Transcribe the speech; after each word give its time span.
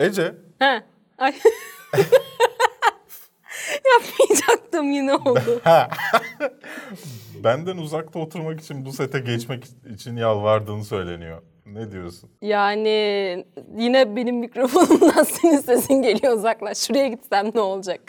Ece. 0.00 0.34
He. 0.58 0.82
Ay. 1.18 1.34
Yapmayacaktım 3.92 4.90
yine 4.90 5.14
oldu. 5.14 5.60
Benden 7.44 7.76
uzakta 7.76 8.18
oturmak 8.18 8.60
için 8.60 8.84
bu 8.84 8.92
sete 8.92 9.18
geçmek 9.18 9.64
için 9.94 10.16
yalvardığını 10.16 10.84
söyleniyor. 10.84 11.42
Ne 11.66 11.92
diyorsun? 11.92 12.30
Yani 12.42 12.88
yine 13.76 14.16
benim 14.16 14.36
mikrofonumdan 14.36 15.22
senin 15.24 15.58
sesin 15.60 16.02
geliyor 16.02 16.36
uzaklaş. 16.36 16.78
Şuraya 16.78 17.08
gitsem 17.08 17.50
ne 17.54 17.60
olacak? 17.60 18.00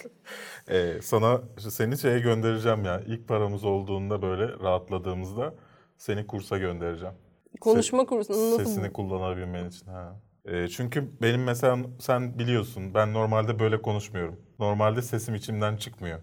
Ee, 0.70 0.94
sana 1.02 1.42
seni 1.70 1.98
şeye 1.98 2.20
göndereceğim 2.20 2.86
ya. 2.86 3.02
İlk 3.08 3.28
paramız 3.28 3.64
olduğunda 3.64 4.22
böyle 4.22 4.48
rahatladığımızda 4.48 5.54
seni 5.98 6.28
kursa 6.28 6.58
göndereceğim. 6.58 7.16
Konuşma 7.62 8.06
kursunda 8.06 8.40
nasıl? 8.40 8.58
Sesini 8.66 8.94
kullanabilmen 8.94 9.70
için. 9.70 9.88
Ha. 9.88 10.16
Ee, 10.46 10.68
çünkü 10.68 11.22
benim 11.22 11.44
mesela 11.44 11.78
sen 12.00 12.40
biliyorsun 12.40 12.94
ben 12.94 13.14
normalde 13.14 13.60
böyle 13.60 13.82
konuşmuyorum. 13.82 14.40
Normalde 14.60 15.02
sesim 15.02 15.36
içimden 15.36 15.78
çıkmıyor. 15.78 16.20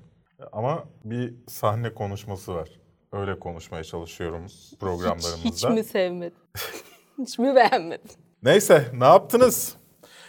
Ama 0.53 0.85
bir 1.05 1.35
sahne 1.49 1.95
konuşması 1.95 2.55
var. 2.55 2.69
Öyle 3.13 3.39
konuşmaya 3.39 3.85
çalışıyorum 3.85 4.47
programlarımızda. 4.81 5.49
Hiç, 5.49 5.55
hiç 5.55 5.65
mi 5.65 5.85
sevmedin? 5.85 6.37
hiç 7.19 7.39
mi 7.39 7.55
beğenmedin? 7.55 8.11
Neyse 8.43 8.91
ne 8.95 9.05
yaptınız? 9.05 9.77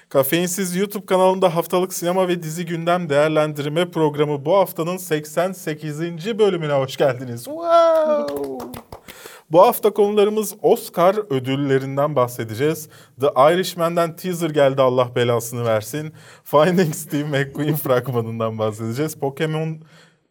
Kafeinsiz 0.10 0.76
YouTube 0.76 1.06
kanalında 1.06 1.56
haftalık 1.56 1.94
sinema 1.94 2.28
ve 2.28 2.44
dizi 2.44 2.66
gündem 2.66 3.10
değerlendirme 3.10 3.92
programı 3.92 4.46
bu 4.46 4.56
haftanın 4.56 4.98
88. 4.98 6.40
bölümüne 6.40 6.74
hoş 6.74 6.98
geldiniz. 6.98 7.44
Wow! 7.44 8.58
Bu 9.52 9.62
hafta 9.62 9.94
konularımız 9.94 10.56
Oscar 10.62 11.16
ödüllerinden 11.16 12.16
bahsedeceğiz. 12.16 12.90
The 13.20 13.28
Irishman'den 13.28 14.16
teaser 14.16 14.50
geldi 14.50 14.82
Allah 14.82 15.16
belasını 15.16 15.66
versin. 15.66 16.14
Finding 16.44 16.96
Steve 16.96 17.24
McQueen 17.24 17.76
fragmanından 17.76 18.58
bahsedeceğiz. 18.58 19.16
Pokemon 19.16 19.82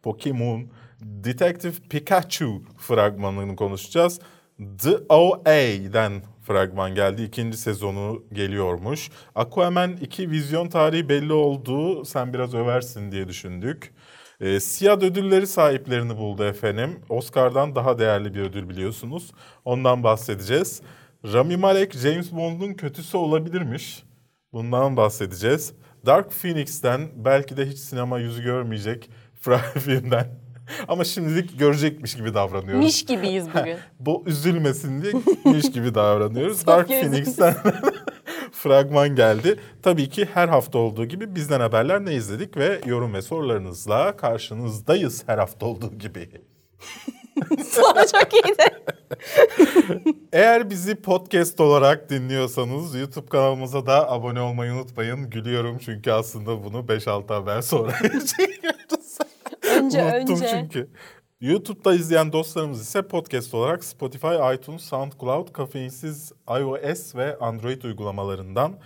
Pokemon 0.03 0.67
Detective 1.01 1.73
Pikachu 1.89 2.61
fragmanını 2.77 3.55
konuşacağız. 3.55 4.19
The 4.57 4.97
OA'den 5.09 6.21
fragman 6.47 6.95
geldi. 6.95 7.23
İkinci 7.23 7.57
sezonu 7.57 8.23
geliyormuş. 8.33 9.09
Aquaman 9.35 9.97
2 9.97 10.29
vizyon 10.31 10.69
tarihi 10.69 11.09
belli 11.09 11.33
oldu. 11.33 12.05
Sen 12.05 12.33
biraz 12.33 12.53
översin 12.53 13.11
diye 13.11 13.27
düşündük. 13.27 13.93
E, 14.41 14.59
Siyad 14.59 15.01
ödülleri 15.01 15.47
sahiplerini 15.47 16.17
buldu 16.17 16.43
efendim. 16.43 16.99
Oscar'dan 17.09 17.75
daha 17.75 17.99
değerli 17.99 18.33
bir 18.33 18.41
ödül 18.41 18.69
biliyorsunuz. 18.69 19.31
Ondan 19.65 20.03
bahsedeceğiz. 20.03 20.81
Rami 21.33 21.57
Malek 21.57 21.93
James 21.93 22.31
Bond'un 22.31 22.73
kötüsü 22.73 23.17
olabilirmiş. 23.17 24.03
Bundan 24.53 24.97
bahsedeceğiz. 24.97 25.73
Dark 26.05 26.31
Phoenix'ten 26.31 27.09
belki 27.15 27.57
de 27.57 27.65
hiç 27.65 27.77
sinema 27.79 28.19
yüzü 28.19 28.43
görmeyecek 28.43 29.09
filmden 29.79 30.27
ama 30.87 31.03
şimdilik 31.03 31.59
görecekmiş 31.59 32.15
gibi 32.15 32.33
davranıyoruz. 32.33 32.85
Miş 32.85 33.05
gibiyiz 33.05 33.45
bugün. 33.59 33.77
Bu 33.99 34.23
üzülmesin 34.25 35.01
diye 35.01 35.13
miş 35.45 35.71
gibi 35.71 35.95
davranıyoruz. 35.95 36.67
Dark 36.67 36.87
Phoenix'ten 36.87 37.55
fragman 38.57 39.15
geldi. 39.15 39.59
Tabii 39.83 40.09
ki 40.09 40.27
her 40.33 40.47
hafta 40.47 40.77
olduğu 40.77 41.05
gibi 41.05 41.35
bizden 41.35 41.59
haberler 41.59 42.05
ne 42.05 42.13
izledik 42.13 42.57
ve 42.57 42.81
yorum 42.85 43.13
ve 43.13 43.21
sorularınızla 43.21 44.17
karşınızdayız 44.17 45.23
her 45.27 45.37
hafta 45.37 45.65
olduğu 45.65 45.93
gibi. 45.97 46.29
Sana 47.63 48.07
çok 48.07 48.33
iyiydi. 48.33 48.63
Eğer 50.33 50.69
bizi 50.69 50.95
podcast 50.95 51.59
olarak 51.59 52.09
dinliyorsanız 52.09 52.95
YouTube 52.95 53.27
kanalımıza 53.27 53.85
da 53.85 54.11
abone 54.11 54.41
olmayı 54.41 54.73
unutmayın. 54.73 55.29
Gülüyorum 55.29 55.77
çünkü 55.77 56.11
aslında 56.11 56.63
bunu 56.63 56.77
5-6 56.77 57.33
haber 57.33 57.61
sonra. 57.61 57.93
Önce 59.75 60.03
Unuttum 60.03 60.35
önce. 60.35 60.47
çünkü. 60.47 60.89
YouTube'da 61.41 61.93
izleyen 61.93 62.31
dostlarımız 62.31 62.81
ise 62.81 63.01
podcast 63.01 63.53
olarak 63.53 63.83
Spotify, 63.83 64.53
iTunes, 64.55 64.81
SoundCloud, 64.81 65.51
kafeinsiz 65.53 66.31
iOS 66.59 67.15
ve 67.15 67.37
Android 67.37 67.81
uygulamalarından 67.81 68.79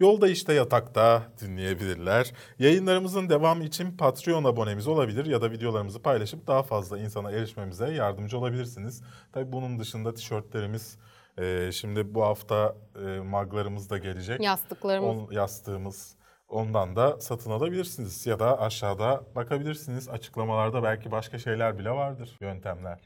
yolda 0.00 0.28
işte 0.28 0.52
yatakta 0.54 1.22
dinleyebilirler. 1.40 2.32
Yayınlarımızın 2.58 3.28
devamı 3.28 3.64
için 3.64 3.96
Patreon 3.96 4.44
abonemiz 4.44 4.88
olabilir 4.88 5.26
ya 5.26 5.42
da 5.42 5.50
videolarımızı 5.50 6.02
paylaşıp 6.02 6.46
daha 6.46 6.62
fazla 6.62 6.98
insana 6.98 7.30
erişmemize 7.30 7.92
yardımcı 7.92 8.38
olabilirsiniz. 8.38 9.02
Tabii 9.32 9.52
bunun 9.52 9.78
dışında 9.78 10.14
tişörtlerimiz, 10.14 10.98
e, 11.38 11.70
şimdi 11.72 12.14
bu 12.14 12.22
hafta 12.22 12.76
e, 13.06 13.20
maglarımız 13.20 13.90
da 13.90 13.98
gelecek. 13.98 14.40
Yastıklarımız. 14.40 15.08
On, 15.08 15.32
yastığımız. 15.32 16.17
Ondan 16.48 16.96
da 16.96 17.20
satın 17.20 17.50
alabilirsiniz 17.50 18.26
ya 18.26 18.38
da 18.38 18.60
aşağıda 18.60 19.22
bakabilirsiniz. 19.36 20.08
Açıklamalarda 20.08 20.82
belki 20.82 21.10
başka 21.10 21.38
şeyler 21.38 21.78
bile 21.78 21.90
vardır, 21.90 22.36
yöntemler. 22.40 22.98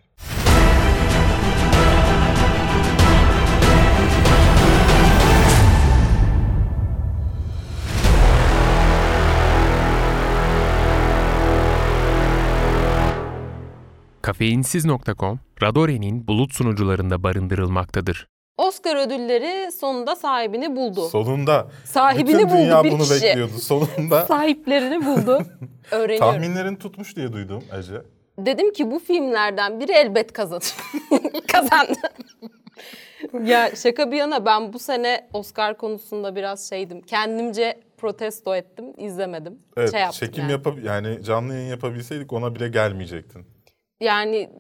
Kafeinsiz.com, 14.23 15.41
Radore'nin 15.63 16.27
bulut 16.27 16.55
sunucularında 16.55 17.23
barındırılmaktadır. 17.23 18.32
Oscar 18.59 18.97
ödülleri 19.07 19.73
sonunda 19.73 20.17
sahibini 20.17 20.77
buldu. 20.77 21.09
Sonunda. 21.09 21.67
Sahibini 21.85 22.29
Bütün 22.29 22.49
buldu 22.49 22.57
dünya 22.59 22.85
bir 22.85 22.91
bunu 22.93 23.03
kişi. 23.03 23.15
bekliyordu. 23.23 23.53
Sonunda 23.59 24.25
Sahiplerini 24.27 25.07
buldu. 25.07 25.43
Öğreniyorum. 25.91 26.33
tahminlerin 26.33 26.77
tutmuş 26.77 27.17
diye 27.17 27.33
duydum 27.33 27.65
Ece. 27.79 28.03
Dedim 28.39 28.73
ki 28.73 28.91
bu 28.91 28.99
filmlerden 28.99 29.81
biri 29.81 29.93
elbet 29.93 30.33
kazanır. 30.33 30.75
Kazandı. 31.53 31.99
ya 33.45 33.77
şaka 33.77 34.11
bir 34.13 34.17
yana 34.17 34.47
ben 34.47 34.73
bu 34.73 34.79
sene 34.79 35.29
Oscar 35.33 35.77
konusunda 35.79 36.37
biraz 36.37 36.69
şeydim. 36.69 37.01
Kendimce 37.01 37.81
protesto 37.97 38.55
ettim, 38.57 38.85
izlemedim. 38.99 39.59
Evet, 39.77 39.91
şey 39.91 40.01
yaptım 40.01 40.27
çekim 40.27 40.43
yani. 40.43 40.53
yapab 40.53 40.79
yani 40.85 41.23
canlı 41.25 41.55
yayın 41.55 41.71
yapabilseydik 41.71 42.33
ona 42.33 42.55
bile 42.55 42.69
gelmeyecektin. 42.69 43.47
Yani 44.01 44.51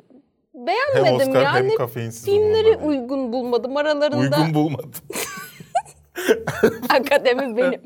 Hem 0.66 0.66
beğenmedim 0.66 1.28
Oscar 1.28 1.42
yani. 1.42 1.70
hem 1.70 1.76
kafeinsiz 1.76 2.24
Filmleri 2.24 2.64
değil. 2.64 2.78
uygun 2.84 3.32
bulmadım. 3.32 3.76
Aralarında 3.76 4.18
Uygun 4.18 4.54
bulmadım. 4.54 4.90
akademi 6.88 7.56
benim. 7.56 7.80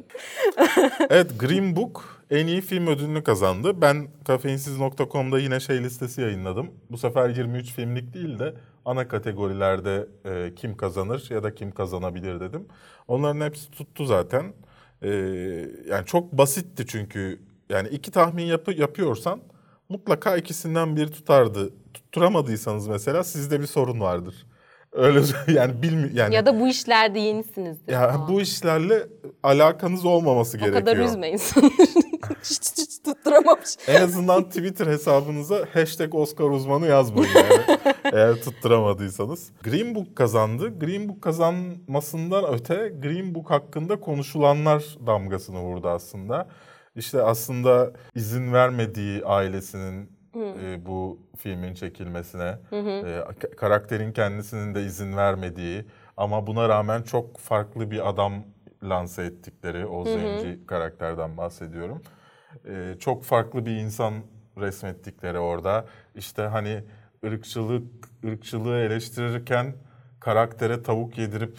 evet 1.10 1.40
Green 1.40 1.76
Book 1.76 2.16
en 2.30 2.46
iyi 2.46 2.60
film 2.60 2.86
ödülünü 2.86 3.22
kazandı. 3.22 3.80
Ben 3.80 4.08
kafeinsiz.com'da 4.24 5.38
yine 5.38 5.60
şey 5.60 5.82
listesi 5.82 6.20
yayınladım. 6.20 6.70
Bu 6.90 6.98
sefer 6.98 7.28
23 7.28 7.72
filmlik 7.72 8.14
değil 8.14 8.38
de 8.38 8.54
ana 8.84 9.08
kategorilerde 9.08 10.06
e, 10.24 10.54
kim 10.54 10.76
kazanır 10.76 11.26
ya 11.30 11.42
da 11.42 11.54
kim 11.54 11.70
kazanabilir 11.72 12.40
dedim. 12.40 12.66
Onların 13.08 13.40
hepsi 13.40 13.70
tuttu 13.70 14.04
zaten. 14.04 14.52
E, 15.02 15.08
yani 15.88 16.06
çok 16.06 16.32
basitti 16.32 16.86
çünkü. 16.86 17.40
Yani 17.68 17.88
iki 17.88 18.10
tahmin 18.10 18.44
yapı, 18.44 18.72
yapıyorsan 18.72 19.40
mutlaka 19.88 20.36
ikisinden 20.36 20.96
biri 20.96 21.10
tutardı. 21.10 21.70
Tutturamadıysanız 21.96 22.88
mesela 22.88 23.24
sizde 23.24 23.60
bir 23.60 23.66
sorun 23.66 24.00
vardır. 24.00 24.46
Öyle 24.92 25.20
yani 25.52 25.82
bilmi 25.82 26.10
yani 26.14 26.34
Ya 26.34 26.46
da 26.46 26.60
bu 26.60 26.68
işlerde 26.68 27.18
yenisinizdir. 27.18 27.92
ya 27.92 28.20
bu 28.28 28.40
işlerle 28.40 29.06
alakanız 29.42 30.04
olmaması 30.04 30.56
o 30.56 30.60
gerekiyor. 30.60 30.80
kadar 30.84 30.96
üzmeyin 30.96 31.38
hiç, 32.42 32.78
hiç 32.78 33.02
tutturamamış. 33.02 33.68
En 33.88 34.02
azından 34.02 34.44
Twitter 34.48 34.86
hesabınıza 34.86 35.66
hashtag 35.72 36.14
Oscar 36.14 36.44
uzmanı 36.44 36.86
yazmayın 36.86 37.30
yani. 37.34 37.78
eğer 38.12 38.34
tutturamadıysanız. 38.42 39.50
Green 39.62 39.94
Book 39.94 40.16
kazandı. 40.16 40.78
Green 40.78 41.08
Book 41.08 41.22
kazanmasından 41.22 42.44
öte 42.54 42.92
Green 43.02 43.34
Book 43.34 43.50
hakkında 43.50 44.00
konuşulanlar 44.00 44.84
damgasını 45.06 45.58
vurdu 45.60 45.88
aslında. 45.88 46.48
İşte 46.96 47.22
aslında 47.22 47.92
izin 48.14 48.52
vermediği 48.52 49.24
ailesinin 49.24 50.15
e, 50.62 50.86
bu 50.86 51.18
filmin 51.36 51.74
çekilmesine, 51.74 52.58
e, 52.72 52.76
ka- 53.40 53.56
karakterin 53.56 54.12
kendisinin 54.12 54.74
de 54.74 54.82
izin 54.84 55.16
vermediği 55.16 55.84
ama 56.16 56.46
buna 56.46 56.68
rağmen 56.68 57.02
çok 57.02 57.38
farklı 57.38 57.90
bir 57.90 58.08
adam 58.08 58.44
lanse 58.82 59.22
ettikleri 59.22 59.86
o 59.86 60.04
zenci 60.04 60.66
karakterden 60.66 61.36
bahsediyorum. 61.36 62.02
E, 62.68 62.94
çok 63.00 63.24
farklı 63.24 63.66
bir 63.66 63.76
insan 63.76 64.14
resmettikleri 64.58 65.38
orada. 65.38 65.86
İşte 66.14 66.42
hani 66.42 66.84
ırkçılık 67.24 68.08
ırkçılığı 68.24 68.78
eleştirirken 68.78 69.74
karaktere 70.20 70.82
tavuk 70.82 71.18
yedirip 71.18 71.58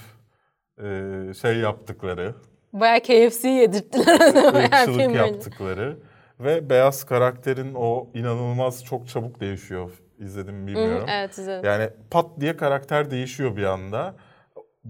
e, 0.83 1.33
şey 1.41 1.57
yaptıkları, 1.57 2.35
Bayağı 2.73 2.99
KFC 2.99 3.49
yedirttiler 3.49 5.13
boyunca. 5.13 5.19
yaptıkları 5.25 5.97
ve 6.39 6.69
beyaz 6.69 7.03
karakterin 7.03 7.73
o 7.73 8.09
inanılmaz 8.13 8.85
çok 8.85 9.07
çabuk 9.07 9.39
değişiyor. 9.39 9.91
İzledim 10.19 10.55
mi 10.55 10.63
Hı, 10.63 10.67
bilmiyorum. 10.67 11.07
Evet 11.11 11.37
izledim. 11.37 11.65
Yani 11.65 11.89
pat 12.11 12.39
diye 12.39 12.57
karakter 12.57 13.11
değişiyor 13.11 13.55
bir 13.57 13.63
anda. 13.63 14.15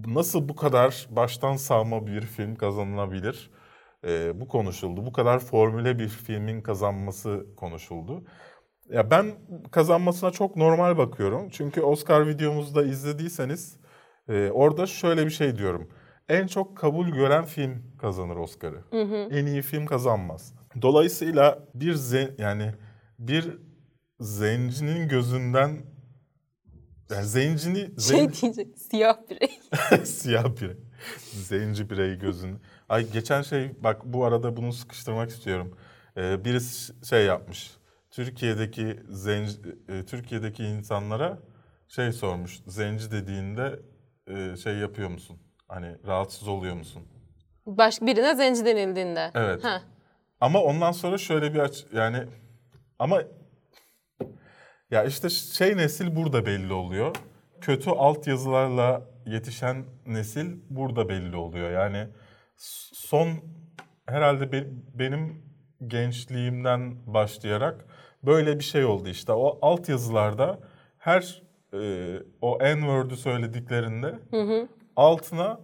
Nasıl 0.05 0.49
bu 0.49 0.55
kadar 0.55 1.07
baştan 1.09 1.55
sağma 1.55 2.07
bir 2.07 2.21
film 2.21 2.55
kazanılabilir? 2.55 3.51
E, 4.07 4.41
bu 4.41 4.47
konuşuldu. 4.47 5.05
Bu 5.05 5.11
kadar 5.11 5.39
formüle 5.39 5.99
bir 5.99 6.07
filmin 6.07 6.61
kazanması 6.61 7.45
konuşuldu. 7.57 8.23
Ya 8.89 9.11
ben 9.11 9.25
kazanmasına 9.71 10.31
çok 10.31 10.55
normal 10.55 10.97
bakıyorum. 10.97 11.49
Çünkü 11.49 11.81
Oscar 11.81 12.27
videomuzda 12.27 12.83
izlediyseniz 12.83 13.77
e, 14.29 14.49
orada 14.51 14.85
şöyle 14.85 15.25
bir 15.25 15.31
şey 15.31 15.57
diyorum. 15.57 15.89
En 16.29 16.47
çok 16.47 16.77
kabul 16.77 17.07
gören 17.07 17.45
film 17.45 17.83
kazanır 17.97 18.35
Oscar'ı. 18.35 18.83
En 19.31 19.45
iyi 19.45 19.61
film 19.61 19.85
kazanmaz. 19.85 20.56
Dolayısıyla 20.81 21.59
bir 21.73 21.93
zen, 21.93 22.31
yani 22.37 22.73
bir 23.19 23.57
zencinin 24.19 25.07
gözünden 25.07 25.77
yani 27.11 27.25
zencini 27.25 27.79
Şey 27.79 28.19
zen- 28.19 28.41
diyecek 28.41 28.77
siyah 28.77 29.17
birey. 29.29 29.59
Siyah 30.05 30.61
birey. 30.61 30.77
Zenci 31.31 31.89
birey 31.89 32.19
gözün. 32.19 32.59
Ay 32.89 33.11
geçen 33.11 33.41
şey 33.41 33.71
bak 33.83 34.01
bu 34.05 34.25
arada 34.25 34.57
bunu 34.57 34.73
sıkıştırmak 34.73 35.29
istiyorum. 35.29 35.77
Ee, 36.17 36.45
birisi 36.45 36.93
şey 37.05 37.25
yapmış. 37.25 37.71
Türkiye'deki 38.11 38.99
zenci, 39.09 39.53
e, 39.89 40.05
Türkiye'deki 40.05 40.63
insanlara 40.63 41.39
şey 41.87 42.11
sormuş. 42.11 42.59
Zenci 42.67 43.11
dediğinde 43.11 43.79
e, 44.27 44.55
şey 44.55 44.75
yapıyor 44.77 45.09
musun? 45.09 45.37
Hani 45.67 45.95
rahatsız 46.07 46.47
oluyor 46.47 46.75
musun? 46.75 47.03
Baş, 47.65 48.01
birine 48.01 48.35
zenci 48.35 48.65
denildiğinde. 48.65 49.31
Evet. 49.35 49.63
Ha. 49.63 49.81
Ama 50.41 50.61
ondan 50.61 50.91
sonra 50.91 51.17
şöyle 51.17 51.53
bir 51.53 51.59
aç 51.59 51.85
yani 51.93 52.23
ama 52.99 53.21
ya 54.91 55.03
işte 55.03 55.29
şey 55.29 55.77
nesil 55.77 56.15
burada 56.15 56.45
belli 56.45 56.73
oluyor. 56.73 57.15
Kötü 57.61 57.89
altyazılarla 57.89 59.01
yetişen 59.25 59.85
nesil 60.05 60.55
burada 60.69 61.09
belli 61.09 61.35
oluyor. 61.35 61.71
Yani 61.71 62.07
son 62.93 63.27
herhalde 64.05 64.51
be- 64.51 64.67
benim 64.93 65.43
gençliğimden 65.87 67.13
başlayarak 67.13 67.85
böyle 68.23 68.59
bir 68.59 68.63
şey 68.63 68.85
oldu 68.85 69.09
işte. 69.09 69.31
O 69.31 69.59
altyazılarda 69.61 70.59
her 70.97 71.41
e, 71.73 71.79
o 72.41 72.59
N-word'ü 72.59 73.17
söylediklerinde 73.17 74.19
altına 74.95 75.59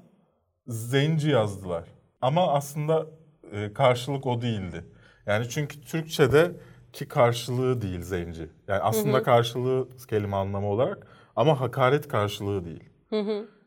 zenci 0.67 1.29
yazdılar. 1.29 1.83
Ama 2.21 2.53
aslında 2.53 3.07
e, 3.53 3.73
karşılık 3.73 4.25
o 4.25 4.41
değildi. 4.41 4.85
Yani 5.25 5.50
çünkü 5.50 5.81
Türkçe'de 5.81 6.51
ki 6.94 7.07
karşılığı 7.07 7.81
değil 7.81 8.01
zenci. 8.01 8.50
Yani 8.67 8.81
aslında 8.81 9.23
karşılığı 9.23 9.88
kelime 10.09 10.35
anlamı 10.35 10.67
olarak 10.67 11.07
ama 11.35 11.59
hakaret 11.61 12.07
karşılığı 12.07 12.65
değil. 12.65 12.83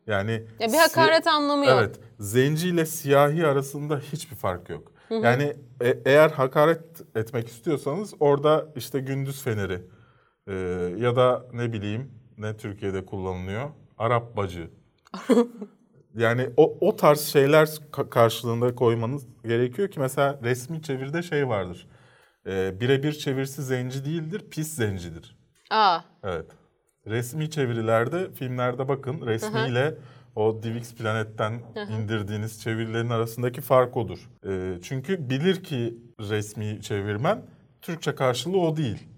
Yani 0.07 0.33
Ya 0.61 0.67
bir 0.69 0.73
si- 0.73 0.79
hakaret 0.79 1.27
anlamı 1.27 1.67
yok. 1.67 1.75
Evet. 1.79 2.01
Zenci 2.19 2.69
ile 2.69 2.87
siyahi 2.87 3.47
arasında 3.47 3.99
hiçbir 3.99 4.37
fark 4.37 4.71
yok. 4.71 4.93
Yani 5.11 5.57
e- 5.81 5.99
eğer 6.05 6.31
hakaret 6.31 7.17
etmek 7.17 7.49
istiyorsanız 7.49 8.15
orada 8.21 8.67
işte 8.77 9.01
gündüz 9.01 9.43
feneri 9.43 9.83
e, 10.47 10.55
ya 10.99 11.17
da 11.17 11.47
ne 11.53 11.73
bileyim 11.73 12.11
ne 12.39 12.57
Türkiye'de 12.57 13.07
kullanılıyor 13.07 13.71
Arap 13.99 14.37
bacı. 14.37 14.71
yani 16.17 16.51
o, 16.57 16.79
o 16.81 16.97
tarz 16.97 17.21
şeyler 17.21 17.67
ka- 17.67 18.11
karşılığında 18.11 18.75
koymanız 18.75 19.27
gerekiyor 19.45 19.89
ki 19.91 20.01
mesela 20.01 20.41
resmi 20.43 20.83
çeviride 20.83 21.23
şey 21.23 21.49
vardır. 21.49 21.89
E, 22.47 22.81
birebir 22.81 23.13
çevirisi 23.13 23.63
zenci 23.63 24.05
değildir, 24.05 24.43
pis 24.51 24.75
zencidir. 24.75 25.37
Aa. 25.71 26.01
Evet. 26.25 26.47
Resmi 27.07 27.51
çevirilerde, 27.51 28.33
filmlerde 28.33 28.89
bakın 28.89 29.27
resmiyle 29.27 29.95
o 30.37 30.63
DivX 30.63 30.95
Planet'ten 30.95 31.61
indirdiğiniz 31.91 32.63
çevirilerin 32.63 33.11
arasındaki 33.11 33.61
fark 33.61 33.97
odur. 33.97 34.31
Ee, 34.47 34.75
çünkü 34.83 35.31
bilir 35.31 35.65
ki 35.65 35.99
resmi 36.21 36.83
çevirmen 36.83 37.43
Türkçe 37.83 38.15
karşılığı 38.15 38.61
o 38.61 38.77
değil. 38.77 39.09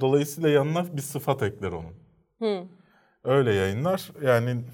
Dolayısıyla 0.00 0.48
yanına 0.48 0.96
bir 0.96 1.02
sıfat 1.02 1.42
ekler 1.42 1.72
onun. 1.72 1.94
Öyle 3.24 3.52
yayınlar. 3.54 4.10
Yani 4.22 4.64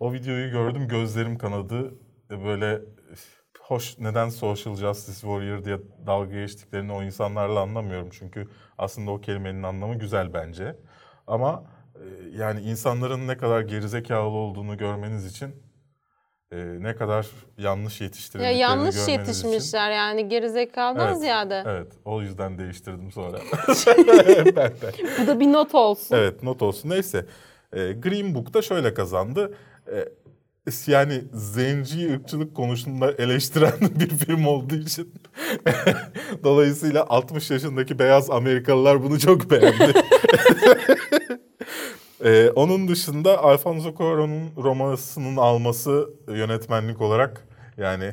o 0.00 0.12
videoyu 0.12 0.50
gördüm 0.50 0.88
gözlerim 0.88 1.38
kanadı. 1.38 1.94
E, 2.30 2.44
Böyle 2.44 2.80
hoş 3.60 3.98
neden 3.98 4.28
social 4.28 4.76
justice 4.76 5.18
warrior 5.20 5.64
diye 5.64 5.78
dalga 6.06 6.34
geçtiklerini 6.40 6.92
o 6.92 7.02
insanlarla 7.02 7.60
anlamıyorum. 7.60 8.08
Çünkü 8.12 8.48
aslında 8.78 9.10
o 9.10 9.20
kelimenin 9.20 9.62
anlamı 9.62 9.94
güzel 9.98 10.34
bence. 10.34 10.76
Ama 11.26 11.64
e, 11.94 12.04
yani 12.38 12.60
insanların 12.60 13.28
ne 13.28 13.36
kadar 13.36 13.60
gerizekalı 13.60 14.28
olduğunu 14.28 14.76
görmeniz 14.76 15.26
için 15.26 15.54
e, 16.52 16.56
ne 16.58 16.96
kadar 16.96 17.26
yanlış 17.58 18.00
Ya 18.00 18.04
yetiştirildiklerini 18.06 18.58
yanlış 18.60 18.96
görmeniz 18.96 19.38
için. 19.38 19.48
yetişmişler 19.48 19.90
yani 19.90 20.28
gerizekalıdan 20.28 21.08
Evet, 21.08 21.18
ziyade. 21.18 21.62
Evet, 21.66 21.92
o 22.04 22.22
yüzden 22.22 22.58
değiştirdim 22.58 23.12
sonra. 23.12 23.38
ben 24.56 24.70
de. 24.70 24.92
Bu 25.22 25.26
da 25.26 25.40
bir 25.40 25.52
not 25.52 25.74
olsun. 25.74 26.16
Evet 26.16 26.42
not 26.42 26.62
olsun. 26.62 26.90
Neyse. 26.90 27.26
E, 27.72 27.92
Green 27.92 28.34
Book'ta 28.34 28.62
şöyle 28.62 28.94
kazandı. 28.94 29.54
E, 29.92 30.08
yani 30.86 31.24
zenci 31.32 32.14
ırkçılık 32.14 32.56
konusunda 32.56 33.12
eleştiren 33.12 33.72
bir 33.80 34.08
film 34.08 34.46
olduğu 34.46 34.74
için. 34.76 35.14
Dolayısıyla 36.44 37.06
60 37.08 37.50
yaşındaki 37.50 37.98
beyaz 37.98 38.30
Amerikalılar 38.30 39.02
bunu 39.02 39.18
çok 39.18 39.50
beğendi. 39.50 39.92
E, 42.24 42.50
onun 42.50 42.88
dışında 42.88 43.38
Alfonso 43.42 43.88
Cuarón'un 43.88 44.64
romasının 44.64 45.36
alması 45.36 46.10
yönetmenlik 46.28 47.00
olarak 47.00 47.46
yani 47.76 48.12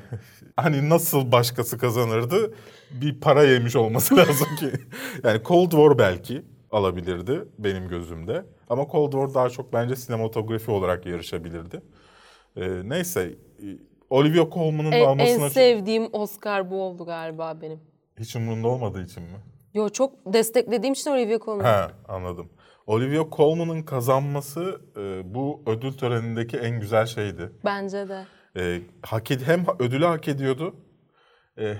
hani 0.58 0.90
nasıl 0.90 1.32
başkası 1.32 1.78
kazanırdı 1.78 2.54
bir 2.92 3.20
para 3.20 3.44
yemiş 3.44 3.76
olması 3.76 4.18
lazım 4.18 4.48
ki. 4.60 4.72
Yani 5.24 5.42
Cold 5.46 5.72
War 5.72 5.98
belki 5.98 6.44
alabilirdi 6.76 7.46
benim 7.60 7.88
gözümde. 7.88 8.46
Ama 8.70 8.88
Cold 8.92 9.12
War 9.12 9.34
daha 9.34 9.50
çok 9.50 9.74
bence 9.74 9.96
sinematografi 9.96 10.72
olarak 10.72 11.06
yarışabilirdi. 11.06 11.82
Ee, 12.58 12.82
neyse 12.84 13.22
e, 13.22 13.68
Olivia 14.10 14.50
Colman'ın 14.54 14.92
En, 14.92 15.00
en 15.02 15.06
almasına 15.06 15.50
sevdiğim 15.50 16.08
Oscar 16.14 16.72
bu 16.72 16.82
oldu 16.82 17.06
galiba 17.06 17.62
benim. 17.62 17.80
hiç 18.20 18.36
umurunda 18.36 18.68
olmadığı 18.68 19.04
için 19.04 19.24
mi? 19.24 19.38
Yo 19.74 19.90
çok 19.90 20.34
desteklediğim 20.34 20.94
için 20.94 21.12
Olivia 21.12 21.40
Colman. 21.40 21.64
Ha 21.64 21.92
anladım. 22.08 22.50
Olivia 22.88 23.24
Colman'ın 23.32 23.84
kazanması 23.84 24.82
e, 24.98 25.34
bu 25.36 25.62
ödül 25.66 25.94
törenindeki 25.94 26.58
en 26.58 26.80
güzel 26.80 27.06
şeydi. 27.06 27.52
Bence 27.66 28.10
de. 28.10 28.26
E, 28.58 28.82
hak 29.02 29.32
ed- 29.32 29.44
hem 29.44 29.66
ödülü 29.80 30.06
hak 30.06 30.28
ediyordu 30.28 30.76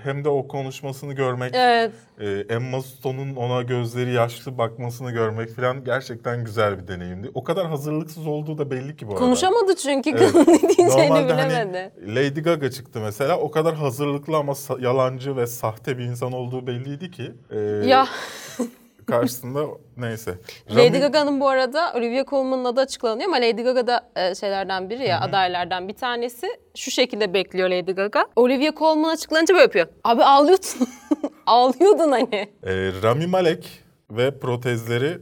hem 0.02 0.24
de 0.24 0.28
o 0.28 0.48
konuşmasını 0.48 1.12
görmek, 1.12 1.50
Evet. 1.54 1.92
e, 2.20 2.54
Emma 2.54 2.82
Stone'un 2.82 3.36
ona 3.36 3.62
gözleri 3.62 4.12
yaşlı 4.12 4.58
bakmasını 4.58 5.10
görmek 5.10 5.56
falan 5.56 5.84
gerçekten 5.84 6.44
güzel 6.44 6.78
bir 6.82 6.88
deneyimdi. 6.88 7.30
O 7.34 7.44
kadar 7.44 7.66
hazırlıksız 7.66 8.26
olduğu 8.26 8.58
da 8.58 8.70
belli 8.70 8.96
ki 8.96 9.06
bu 9.06 9.10
arada. 9.10 9.20
Konuşamadı 9.24 9.76
çünkü 9.76 10.10
Evet. 10.10 10.34
ne 10.48 10.60
diyeceğini 10.76 10.90
Normalde 11.10 11.34
bilemedi. 11.34 11.92
hani 12.02 12.14
Lady 12.14 12.40
Gaga 12.40 12.70
çıktı 12.70 13.00
mesela. 13.02 13.38
O 13.38 13.50
kadar 13.50 13.74
hazırlıklı 13.74 14.36
ama 14.36 14.52
yalancı 14.80 15.36
ve 15.36 15.46
sahte 15.46 15.98
bir 15.98 16.04
insan 16.04 16.32
olduğu 16.32 16.66
belliydi 16.66 17.10
ki. 17.10 17.32
e, 17.50 17.58
Ya 17.88 18.06
Karşısında 19.06 19.66
neyse. 19.96 20.38
Lady 20.70 20.96
Rami- 20.96 21.00
Gaga'nın 21.00 21.40
bu 21.40 21.48
arada 21.48 21.92
Olivia 21.96 22.24
Colman'ın 22.24 22.64
adı 22.64 22.80
açıklanıyor 22.80 23.28
ama 23.28 23.36
Lady 23.36 23.62
Gaga 23.62 23.86
da 23.86 24.10
e, 24.16 24.34
şeylerden 24.34 24.90
biri 24.90 25.06
ya 25.06 25.20
adaylardan 25.20 25.88
bir 25.88 25.94
tanesi. 25.94 26.46
Şu 26.76 26.90
şekilde 26.90 27.34
bekliyor 27.34 27.68
Lady 27.68 27.92
Gaga. 27.92 28.26
Olivia 28.36 28.72
Colman 28.78 29.08
açıklanınca 29.14 29.54
böyle 29.54 29.62
yapıyor. 29.62 29.86
Abi 30.04 30.24
ağlıyordun. 30.24 30.88
Ağlıyordun 31.46 32.12
hani. 32.12 32.48
Ee, 32.62 32.90
Rami 33.02 33.26
Malek 33.26 33.82
ve 34.10 34.38
protezleri 34.38 35.18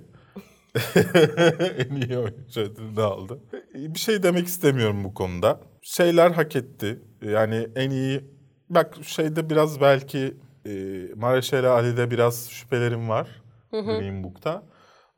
en 1.79 1.95
iyi 1.97 2.19
oyuncu 2.19 2.61
ödülünü 2.61 3.03
aldı. 3.03 3.39
Bir 3.75 3.99
şey 3.99 4.23
demek 4.23 4.47
istemiyorum 4.47 5.05
bu 5.05 5.15
konuda. 5.15 5.61
Şeyler 5.83 6.31
hak 6.31 6.57
etti. 6.57 6.99
Yani 7.23 7.69
en 7.77 7.91
iyi... 7.91 8.25
Bak 8.71 8.95
şeyde 9.03 9.51
biraz 9.51 9.81
belki 9.81 10.35
e, 10.67 10.71
Mareşale 11.17 11.69
Ali'de 11.69 12.11
biraz 12.11 12.51
şüphelerim 12.51 13.09
var. 13.09 13.29
Green 13.83 14.25
Book'ta. 14.25 14.63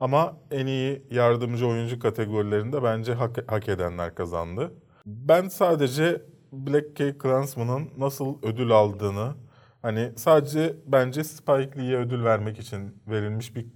Ama 0.00 0.36
en 0.50 0.66
iyi 0.66 1.02
yardımcı 1.10 1.66
oyuncu 1.66 1.98
kategorilerinde 1.98 2.82
bence 2.82 3.14
hak, 3.14 3.52
hak 3.52 3.68
edenler 3.68 4.14
kazandı. 4.14 4.72
Ben 5.06 5.48
sadece 5.48 6.22
Black 6.52 6.96
K. 6.96 7.18
Klansman'ın 7.18 7.90
nasıl 7.98 8.36
ödül 8.42 8.70
aldığını 8.70 9.34
hani 9.82 10.12
sadece 10.16 10.76
bence 10.86 11.24
Spike 11.24 11.70
Lee'ye 11.78 11.96
ödül 11.96 12.24
vermek 12.24 12.58
için 12.58 13.02
verilmiş 13.06 13.56
bir 13.56 13.66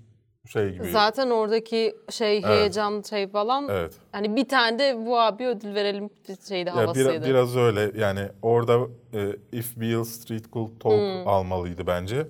şey 0.48 0.72
gibi. 0.72 0.90
Zaten 0.90 1.30
oradaki 1.30 1.96
şey 2.10 2.42
heyecan 2.42 3.02
şey 3.02 3.28
falan. 3.28 3.68
Evet. 3.70 3.94
Hani 4.12 4.36
bir 4.36 4.48
tane 4.48 4.78
de 4.78 5.06
bu 5.06 5.20
abi 5.20 5.46
ödül 5.46 5.74
verelim 5.74 6.10
bir 6.28 6.36
şeydi 6.48 6.68
Ya 6.68 6.76
havasıydı. 6.76 7.08
biraz, 7.12 7.24
biraz 7.24 7.56
öyle 7.56 8.00
yani 8.00 8.28
orada 8.42 8.78
e, 9.14 9.36
If 9.52 9.76
Beale 9.76 10.04
Street 10.04 10.52
Could 10.52 10.80
Talk 10.80 11.26
almalıydı 11.26 11.86
bence. 11.86 12.26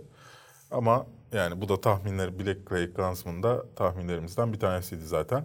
Ama 0.71 1.07
yani 1.33 1.61
bu 1.61 1.69
da 1.69 1.81
tahminler 1.81 2.39
Black 2.39 2.69
Clay 2.69 2.93
Klansman'da 2.95 3.75
tahminlerimizden 3.75 4.53
bir 4.53 4.59
tanesiydi 4.59 5.05
zaten. 5.05 5.45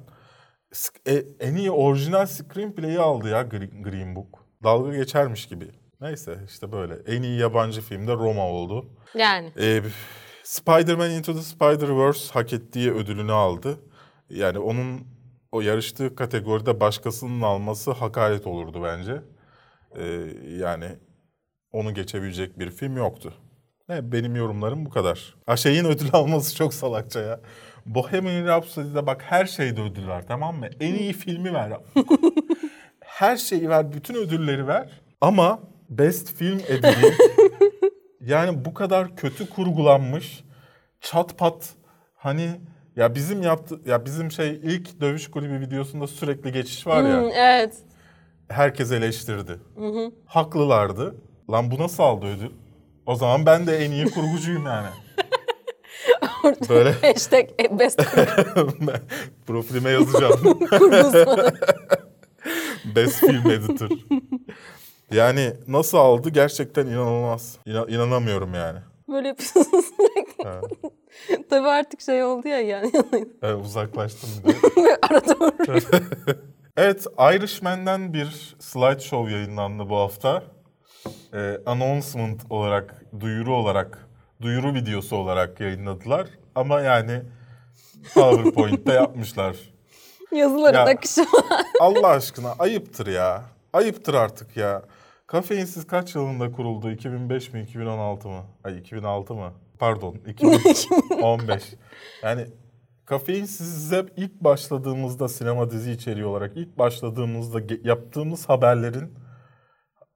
E, 1.08 1.24
en 1.40 1.56
iyi 1.56 1.72
orijinal 1.72 2.26
screenplay'i 2.26 3.00
aldı 3.00 3.30
ya 3.30 3.42
Green, 3.42 3.84
Green 3.84 4.16
Book. 4.16 4.46
Dalga 4.64 4.96
geçermiş 4.96 5.48
gibi. 5.48 5.72
Neyse 6.02 6.40
işte 6.48 6.72
böyle. 6.72 6.94
En 7.08 7.22
iyi 7.22 7.40
yabancı 7.40 7.82
film 7.82 8.08
de 8.08 8.14
Roma 8.14 8.48
oldu. 8.48 8.86
Yani. 9.16 9.52
Ee, 9.60 9.82
Spider-Man 10.44 11.12
Into 11.12 11.34
the 11.34 11.42
Spider-Verse 11.42 12.34
hak 12.34 12.54
ettiği 12.54 12.92
ödülünü 12.92 13.32
aldı. 13.32 13.80
Yani 14.30 14.60
onun 14.60 15.08
o 15.52 15.62
yarıştığı 15.62 16.16
kategoride 16.16 16.80
başkasının 16.80 17.42
alması 17.42 17.92
hakaret 17.92 18.48
olurdu 18.48 18.84
bence. 18.84 19.22
Ee, 19.96 20.04
yani 20.60 20.88
onu 21.72 21.94
geçebilecek 21.94 22.60
bir 22.60 22.72
film 22.72 22.98
yoktu. 22.98 23.34
Ne, 23.90 24.12
benim 24.12 24.36
yorumlarım 24.36 24.86
bu 24.86 24.90
kadar. 24.90 25.36
Ha 25.46 25.58
şeyin 25.58 25.86
ödül 25.86 26.10
alması 26.14 26.56
çok 26.56 26.74
salakça 26.74 27.20
ya. 27.20 27.40
Bohemian 27.86 28.46
Rhapsody'de 28.46 29.08
bak 29.08 29.22
her 29.22 29.46
şeyde 29.46 29.82
ödül 29.82 30.08
var 30.08 30.28
tamam 30.28 30.56
mı? 30.56 30.68
En 30.80 30.94
iyi 30.94 31.14
filmi 31.14 31.54
ver. 31.54 31.74
her 33.00 33.38
şeyi 33.38 33.70
ver, 33.70 33.94
bütün 33.94 34.16
ödülleri 34.16 34.68
ver. 34.68 34.90
Ama 35.22 35.60
Best 35.90 36.34
Film 36.34 36.60
ödülü 36.60 37.14
yani 38.22 38.66
bu 38.66 38.74
kadar 38.74 39.16
kötü 39.16 39.50
kurgulanmış, 39.50 40.44
çat 41.02 41.38
pat 41.38 41.70
hani 42.16 42.50
ya 42.96 43.16
bizim 43.16 43.42
yaptı 43.42 43.80
ya 43.86 44.06
bizim 44.06 44.32
şey 44.32 44.60
ilk 44.64 45.02
dövüş 45.02 45.32
kulübü 45.32 45.60
videosunda 45.60 46.08
sürekli 46.08 46.52
geçiş 46.52 46.88
var 46.88 47.04
ya. 47.04 47.22
Hmm, 47.22 47.30
evet. 47.36 47.78
Herkes 48.50 48.92
eleştirdi. 48.92 49.60
Haklılardı. 50.26 51.16
Lan 51.52 51.72
bu 51.72 51.78
nasıl 51.80 52.04
aldı 52.04 52.26
ödül? 52.26 52.50
O 53.06 53.16
zaman 53.16 53.46
ben 53.46 53.68
de 53.68 53.78
en 53.86 53.92
iyi 53.92 54.06
kurgucuyum 54.06 54.66
yani. 54.66 54.88
Böyle 56.70 56.92
Hashtag 56.92 57.50
best 57.80 58.00
ben 58.82 59.02
profilime 59.48 59.90
yazacağım. 59.90 60.40
Best 62.96 63.20
Film 63.20 63.52
Editor. 63.52 63.90
Yani 65.12 65.54
nasıl 65.68 65.98
aldı 65.98 66.30
gerçekten 66.30 66.86
inanılmaz. 66.86 67.58
İna- 67.66 67.86
inanamıyorum 67.88 68.54
yani. 68.54 68.80
Böyle 69.10 69.28
yapıyorsun 69.28 69.64
sürekli. 69.82 70.44
Ha. 70.44 70.62
Tabii 71.50 71.68
artık 71.68 72.02
şey 72.02 72.24
oldu 72.24 72.48
ya 72.48 72.62
yani. 72.62 72.92
Evet, 73.42 73.66
uzaklaştım 73.66 74.30
bir 74.48 74.54
de. 74.54 74.58
Arada. 75.02 75.52
Evet, 76.78 77.06
Irishman'den 77.36 78.14
bir 78.14 78.56
slideshow 78.60 79.32
yayınlandı 79.34 79.90
bu 79.90 79.98
hafta. 79.98 80.44
Ee, 81.34 81.58
announcement 81.66 82.42
olarak, 82.50 83.04
duyuru 83.20 83.56
olarak, 83.56 84.08
duyuru 84.42 84.74
videosu 84.74 85.16
olarak 85.16 85.60
yayınladılar. 85.60 86.28
Ama 86.56 86.82
yani 86.82 87.22
PowerPoint'te 88.14 88.94
yapmışlar. 89.04 89.56
Yazıların 90.32 90.78
Ya. 90.78 90.84
akışı 90.86 91.22
var. 91.22 91.62
Allah 91.82 92.08
aşkına 92.08 92.54
ayıptır 92.60 93.08
ya. 93.08 93.44
Ayıptır 93.74 94.14
artık 94.14 94.58
ya. 94.58 94.82
Kafeinsiz 95.28 95.88
kaç 95.88 96.16
yılında 96.16 96.52
kuruldu? 96.52 96.92
2005 96.92 97.54
mi, 97.54 97.62
2016 97.62 98.28
mı? 98.28 98.42
Ay 98.64 98.78
2006 98.78 99.34
mı? 99.34 99.54
Pardon, 99.80 100.16
2015. 100.28 101.74
yani 102.24 102.48
Kafeinsiz'e 103.06 104.06
ilk 104.18 104.42
başladığımızda 104.42 105.28
sinema 105.28 105.72
dizi 105.72 105.92
içeriği 105.92 106.26
olarak 106.26 106.58
ilk 106.58 106.78
başladığımızda 106.78 107.60
yaptığımız 107.84 108.50
haberlerin 108.50 109.14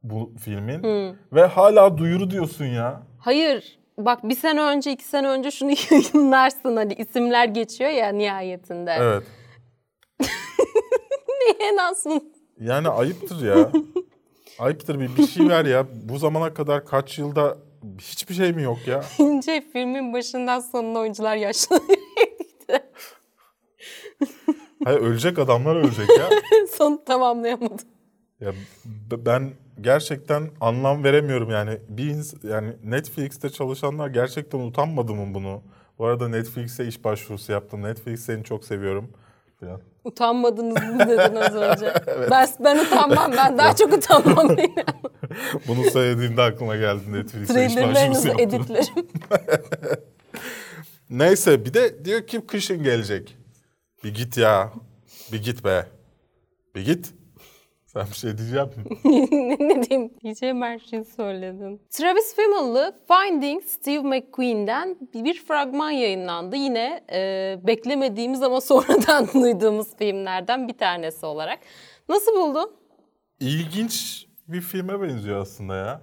bu 0.03 0.34
filmin 0.39 0.84
ve 1.34 1.46
hala 1.46 1.98
duyuru 1.98 2.32
diyorsun 2.32 2.65
ya. 2.65 3.03
Hayır. 3.20 3.79
Bak 3.98 4.24
bir 4.24 4.36
sene 4.36 4.62
önce, 4.62 4.91
iki 4.91 5.03
sene 5.03 5.27
önce 5.27 5.51
şunu 5.51 5.72
yayınlarsın 5.91 6.75
hani 6.75 6.94
isimler 6.94 7.46
geçiyor 7.46 7.89
ya 7.89 8.10
nihayetinde. 8.10 8.96
Evet. 9.00 9.24
En 11.60 11.77
azından 11.77 12.22
Yani 12.60 12.89
ayıptır 12.89 13.46
ya. 13.46 13.72
ayıptır 14.60 15.00
bir, 15.00 15.18
bir 15.18 15.27
şey 15.27 15.50
ver 15.50 15.65
ya. 15.65 15.86
Bu 16.03 16.18
zamana 16.18 16.53
kadar 16.53 16.86
kaç 16.86 17.20
yılda 17.20 17.58
hiçbir 18.01 18.34
şey 18.34 18.53
mi 18.53 18.63
yok 18.63 18.77
ya? 18.88 19.03
ince 19.20 19.63
filmin 19.74 20.13
başından 20.13 20.60
sonuna 20.60 21.00
oyuncular 21.00 21.36
yaşlanıyor. 21.36 21.98
Hayır 24.84 25.00
ölecek 25.00 25.39
adamlar 25.39 25.75
ölecek 25.75 26.10
ya. 26.10 26.29
Sonu 26.77 27.03
tamamlayamadım. 27.06 27.88
Ya 28.39 28.51
ben 29.12 29.51
gerçekten 29.81 30.50
anlam 30.62 31.03
veremiyorum 31.03 31.50
yani. 31.50 31.77
Bir 31.89 32.15
yani 32.50 32.74
Netflix'te 32.83 33.50
çalışanlar 33.50 34.07
gerçekten 34.07 34.59
utanmadı 34.59 35.13
mı 35.13 35.33
bunu? 35.33 35.62
Bu 36.00 36.05
arada 36.05 36.29
Netflix'e 36.29 36.88
iş 36.88 37.03
başvurusu 37.03 37.51
yaptım. 37.51 37.83
Netflix 37.83 38.25
seni 38.25 38.43
çok 38.43 38.65
seviyorum. 38.65 39.09
Falan. 39.59 39.81
Utanmadınız 40.03 40.75
mı 40.75 41.00
dedin 41.00 41.36
az 41.36 41.55
önce. 41.55 41.93
Ben, 42.31 42.48
ben 42.59 42.77
utanmam. 42.86 43.31
Ben 43.38 43.57
daha 43.57 43.75
çok 43.75 43.93
utanmam. 43.93 44.48
Bunu 45.67 45.83
söylediğinde 45.83 46.41
aklıma 46.41 46.75
geldi 46.75 47.12
Netflix'e 47.12 47.65
iş 47.65 47.75
başvurusu 47.77 48.27
yaptım. 48.27 48.48
editlerim. 48.48 49.07
Neyse 51.09 51.65
bir 51.65 51.74
de 51.74 52.05
diyor 52.05 52.27
ki 52.27 52.41
kışın 52.48 52.83
gelecek. 52.83 53.38
Bir 54.03 54.13
git 54.13 54.38
ya. 54.38 54.74
Bir 55.31 55.43
git 55.43 55.65
be. 55.65 55.86
Bir 56.75 56.86
git. 56.86 57.13
Sen 57.93 58.05
bir 58.10 58.15
şey 58.15 58.38
diyeceğim 58.38 58.67
mi? 58.67 58.84
ne 59.60 59.84
diyeyim? 59.84 60.12
Diyeceğim 60.24 60.62
her 60.62 60.79
şeyi 60.79 61.05
söyledin. 61.05 61.81
Travis 61.89 62.36
Fimmell'lı 62.36 62.96
Finding 63.08 63.63
Steve 63.63 64.00
McQueen'den 64.00 64.98
bir 65.13 65.43
fragman 65.43 65.89
yayınlandı. 65.91 66.55
Yine 66.55 67.03
e, 67.12 67.60
beklemediğimiz 67.67 68.43
ama 68.43 68.62
sonradan 68.62 69.27
duyduğumuz 69.34 69.96
filmlerden 69.98 70.67
bir 70.67 70.77
tanesi 70.77 71.25
olarak. 71.25 71.60
Nasıl 72.10 72.36
buldun? 72.36 72.72
İlginç 73.39 74.25
bir 74.48 74.62
filme 74.62 75.01
benziyor 75.01 75.41
aslında 75.41 75.75
ya. 75.75 76.01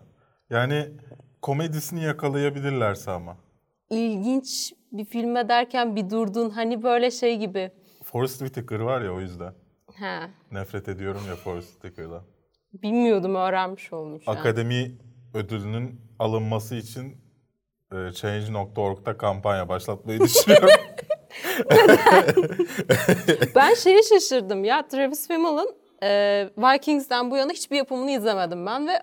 Yani 0.50 0.88
komedisini 1.43 2.05
yakalayabilirlerse 2.05 3.11
ama. 3.11 3.37
İlginç 3.90 4.73
bir 4.93 5.05
filme 5.05 5.49
derken 5.49 5.97
bir 5.97 6.11
durdun. 6.11 6.50
Hani 6.50 6.83
böyle 6.83 7.11
şey 7.11 7.37
gibi. 7.37 7.71
Forrest 8.02 8.38
Whitaker 8.38 8.81
var 8.81 9.00
ya 9.00 9.12
o 9.14 9.21
yüzden. 9.21 9.55
Ha, 9.99 10.31
Nefret 10.53 10.88
ediyorum 10.88 11.21
ya 11.29 11.37
Forrest 11.37 11.73
Whitaker'dan. 11.73 12.23
bilmiyordum 12.73 13.35
öğrenmiş 13.35 13.93
an. 13.93 14.21
Akademi 14.26 14.99
ödülünün 15.35 16.00
alınması 16.19 16.75
için 16.75 17.17
e, 17.93 18.12
Change.org'da 18.12 19.17
kampanya 19.17 19.69
başlatmayı 19.69 20.21
düşünüyorum. 20.21 20.69
Ben 23.55 23.75
şeye 23.75 24.03
şaşırdım 24.03 24.65
ya 24.65 24.88
Travis 24.88 25.29
Fimmell'ın 25.29 25.75
e, 26.03 26.09
Vikings'ten 26.59 27.31
bu 27.31 27.37
yana 27.37 27.53
hiçbir 27.53 27.76
yapımını 27.76 28.11
izlemedim 28.11 28.67
ben 28.67 28.88
ve 28.88 29.03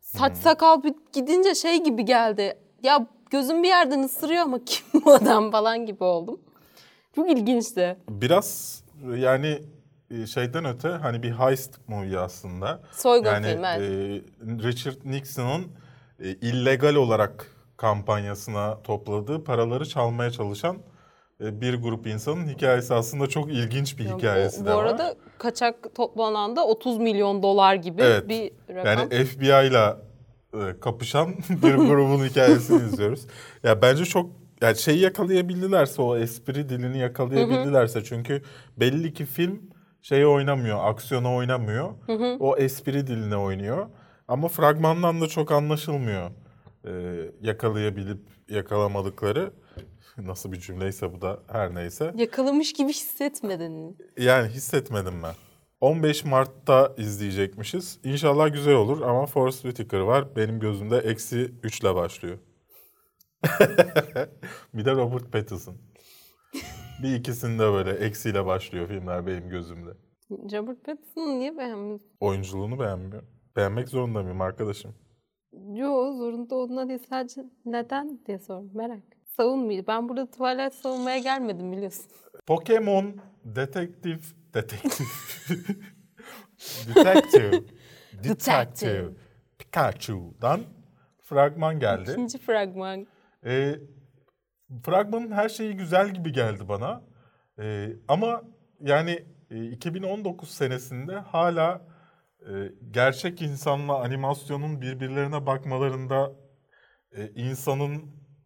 saç 0.00 0.36
sakal 0.36 0.82
bir 0.82 0.94
gidince 1.12 1.54
şey 1.54 1.84
gibi 1.84 2.04
geldi. 2.04 2.58
Ya 2.82 3.06
gözüm 3.30 3.62
bir 3.62 3.68
yerden 3.68 4.02
ısırıyor 4.02 4.42
ama 4.42 4.64
kim 4.64 4.86
bu 5.04 5.12
adam 5.12 5.50
falan 5.50 5.86
gibi 5.86 6.04
oldum. 6.04 6.40
Çok 7.14 7.30
ilginçti. 7.30 7.96
Biraz 8.08 8.80
yani 9.16 9.58
şeyden 10.26 10.64
öte 10.64 10.88
hani 10.88 11.22
bir 11.22 11.32
heist 11.32 11.88
movie 11.88 12.18
aslında. 12.18 12.80
Soygun 12.92 13.30
yani 13.30 13.46
filmi, 13.46 13.66
evet. 13.66 14.22
e, 14.62 14.68
Richard 14.68 14.96
Nixon'ın 15.04 15.66
e, 16.20 16.30
illegal 16.30 16.94
olarak 16.94 17.46
kampanyasına 17.76 18.82
topladığı 18.82 19.44
paraları 19.44 19.88
çalmaya 19.88 20.30
çalışan 20.30 20.76
e, 21.44 21.60
bir 21.60 21.74
grup 21.74 22.06
insanın 22.06 22.48
hikayesi 22.48 22.94
aslında 22.94 23.26
çok 23.26 23.50
ilginç 23.52 23.98
bir 23.98 24.04
hikayesi 24.04 24.60
bu, 24.60 24.66
de 24.66 24.72
bu 24.72 24.76
var. 24.76 24.84
arada 24.84 25.14
kaçak 25.38 25.94
toplanan 25.94 26.56
da 26.56 26.66
30 26.66 26.98
milyon 26.98 27.42
dolar 27.42 27.74
gibi 27.74 28.02
Evet. 28.02 28.28
bir 28.28 28.52
rakam. 28.74 29.10
Yani 29.10 29.24
FBI 29.24 29.46
ile 29.46 29.94
e, 30.54 30.80
kapışan 30.80 31.34
bir 31.50 31.74
grubun 31.74 32.24
hikayesini 32.24 32.82
izliyoruz. 32.82 33.26
Ya 33.62 33.82
bence 33.82 34.04
çok 34.04 34.30
yani 34.62 34.76
şeyi 34.76 34.98
yakalayabildilerse 34.98 36.02
o 36.02 36.16
espri 36.16 36.68
dilini 36.68 36.98
yakalayabildilerse 36.98 38.04
çünkü 38.04 38.42
belli 38.76 39.14
ki 39.14 39.26
film 39.26 39.69
şeyi 40.02 40.26
oynamıyor, 40.26 40.78
aksiyona 40.84 41.34
oynamıyor. 41.34 41.94
O 42.40 42.56
espri 42.56 43.06
diline 43.06 43.36
oynuyor. 43.36 43.86
Ama 44.28 44.48
fragmandan 44.48 45.20
da 45.20 45.26
çok 45.26 45.52
anlaşılmıyor. 45.52 46.30
E, 46.84 46.92
yakalayabilip 47.40 48.20
yakalamadıkları. 48.48 49.52
Nasıl 50.18 50.52
bir 50.52 50.60
cümleyse 50.60 51.12
bu 51.12 51.20
da 51.20 51.38
her 51.52 51.74
neyse. 51.74 52.12
Yakalamış 52.16 52.72
gibi 52.72 52.88
hissetmedin 52.88 53.72
mi? 53.72 53.94
Yani 54.18 54.48
hissetmedim 54.48 55.22
ben. 55.22 55.34
15 55.80 56.24
Mart'ta 56.24 56.94
izleyecekmişiz. 56.98 57.98
İnşallah 58.04 58.52
güzel 58.52 58.74
olur 58.74 59.00
ama 59.00 59.26
Forrest 59.26 59.62
Whitaker 59.62 60.00
var. 60.00 60.36
Benim 60.36 60.60
gözümde 60.60 60.98
eksi 60.98 61.54
3 61.62 61.80
ile 61.80 61.94
başlıyor. 61.94 62.38
bir 64.74 64.84
de 64.84 64.92
Robert 64.92 65.32
Pattinson. 65.32 65.76
Bir 67.02 67.14
ikisinde 67.14 67.62
böyle 67.62 67.90
eksiyle 67.90 68.46
başlıyor 68.46 68.88
filmler 68.88 69.26
benim 69.26 69.48
gözümde. 69.48 69.90
Robert 70.30 70.84
Pattinson'ı 70.84 71.38
niye 71.38 71.58
beğenmiyorsun? 71.58 72.10
Oyunculuğunu 72.20 72.80
beğenmiyorum. 72.80 73.28
Beğenmek 73.56 73.88
zorunda 73.88 74.22
mıyım 74.22 74.40
arkadaşım? 74.40 74.94
Yo 75.72 76.12
zorunda 76.12 76.54
olduğuna 76.54 76.88
değil 76.88 77.02
sadece 77.10 77.44
neden 77.64 78.20
diye 78.26 78.38
sordum 78.38 78.70
merak. 78.74 79.02
Savunmuyor. 79.36 79.86
Ben 79.86 80.08
burada 80.08 80.26
Twilight 80.26 80.74
savunmaya 80.74 81.18
gelmedim 81.18 81.72
biliyorsun. 81.72 82.04
Pokemon 82.46 83.16
Detective 83.44 84.20
Detective 84.54 85.04
Detective 86.94 87.62
Detective 88.24 89.08
Pikachu'dan 89.58 90.60
fragman 91.22 91.80
geldi. 91.80 92.10
İkinci 92.10 92.38
fragman. 92.38 93.06
E, 93.44 93.74
fragmanın 94.84 95.30
her 95.30 95.48
şeyi 95.48 95.76
güzel 95.76 96.14
gibi 96.14 96.32
geldi 96.32 96.68
bana. 96.68 97.02
E, 97.58 97.88
ama 98.08 98.42
yani 98.80 99.24
e, 99.50 99.64
2019 99.64 100.50
senesinde 100.50 101.14
hala 101.14 101.82
e, 102.40 102.52
gerçek 102.90 103.42
insanla 103.42 104.00
animasyonun 104.00 104.80
birbirlerine 104.80 105.46
bakmalarında 105.46 106.32
e, 107.16 107.28
insanın 107.34 108.02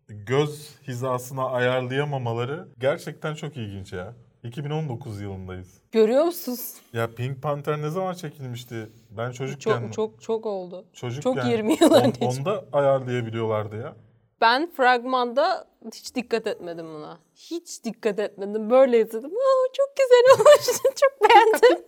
göz 0.09 0.79
hizasına 0.89 1.45
ayarlayamamaları 1.45 2.69
gerçekten 2.79 3.35
çok 3.35 3.57
ilginç 3.57 3.93
ya. 3.93 4.15
2019 4.43 5.21
yılındayız. 5.21 5.81
Görüyor 5.93 6.25
musunuz? 6.25 6.75
Ya 6.93 7.15
Pink 7.15 7.43
Panther 7.43 7.83
ne 7.83 7.89
zaman 7.91 8.15
çekilmişti? 8.15 8.89
Ben 9.11 9.31
çocukken 9.33 9.81
Çok 9.81 9.93
çok 9.93 10.23
çok 10.23 10.47
oldu. 10.47 10.85
çocukken 10.93 11.35
çok 11.35 11.45
20 11.45 11.73
yıl 11.81 11.91
on- 11.91 12.01
önce. 12.05 12.25
Onda 12.25 12.65
ayarlayabiliyorlardı 12.73 13.77
ya. 13.77 13.97
Ben 14.45 14.71
fragmanda 14.71 15.69
hiç 15.95 16.15
dikkat 16.15 16.47
etmedim 16.47 16.87
buna. 16.87 17.19
Hiç 17.35 17.85
dikkat 17.85 18.19
etmedim. 18.19 18.71
Böyle 18.71 19.01
izledim. 19.01 19.31
Aa, 19.31 19.73
çok 19.73 19.97
güzel 19.97 20.25
olmuş. 20.35 20.67
çok 21.01 21.31
beğendim. 21.31 21.85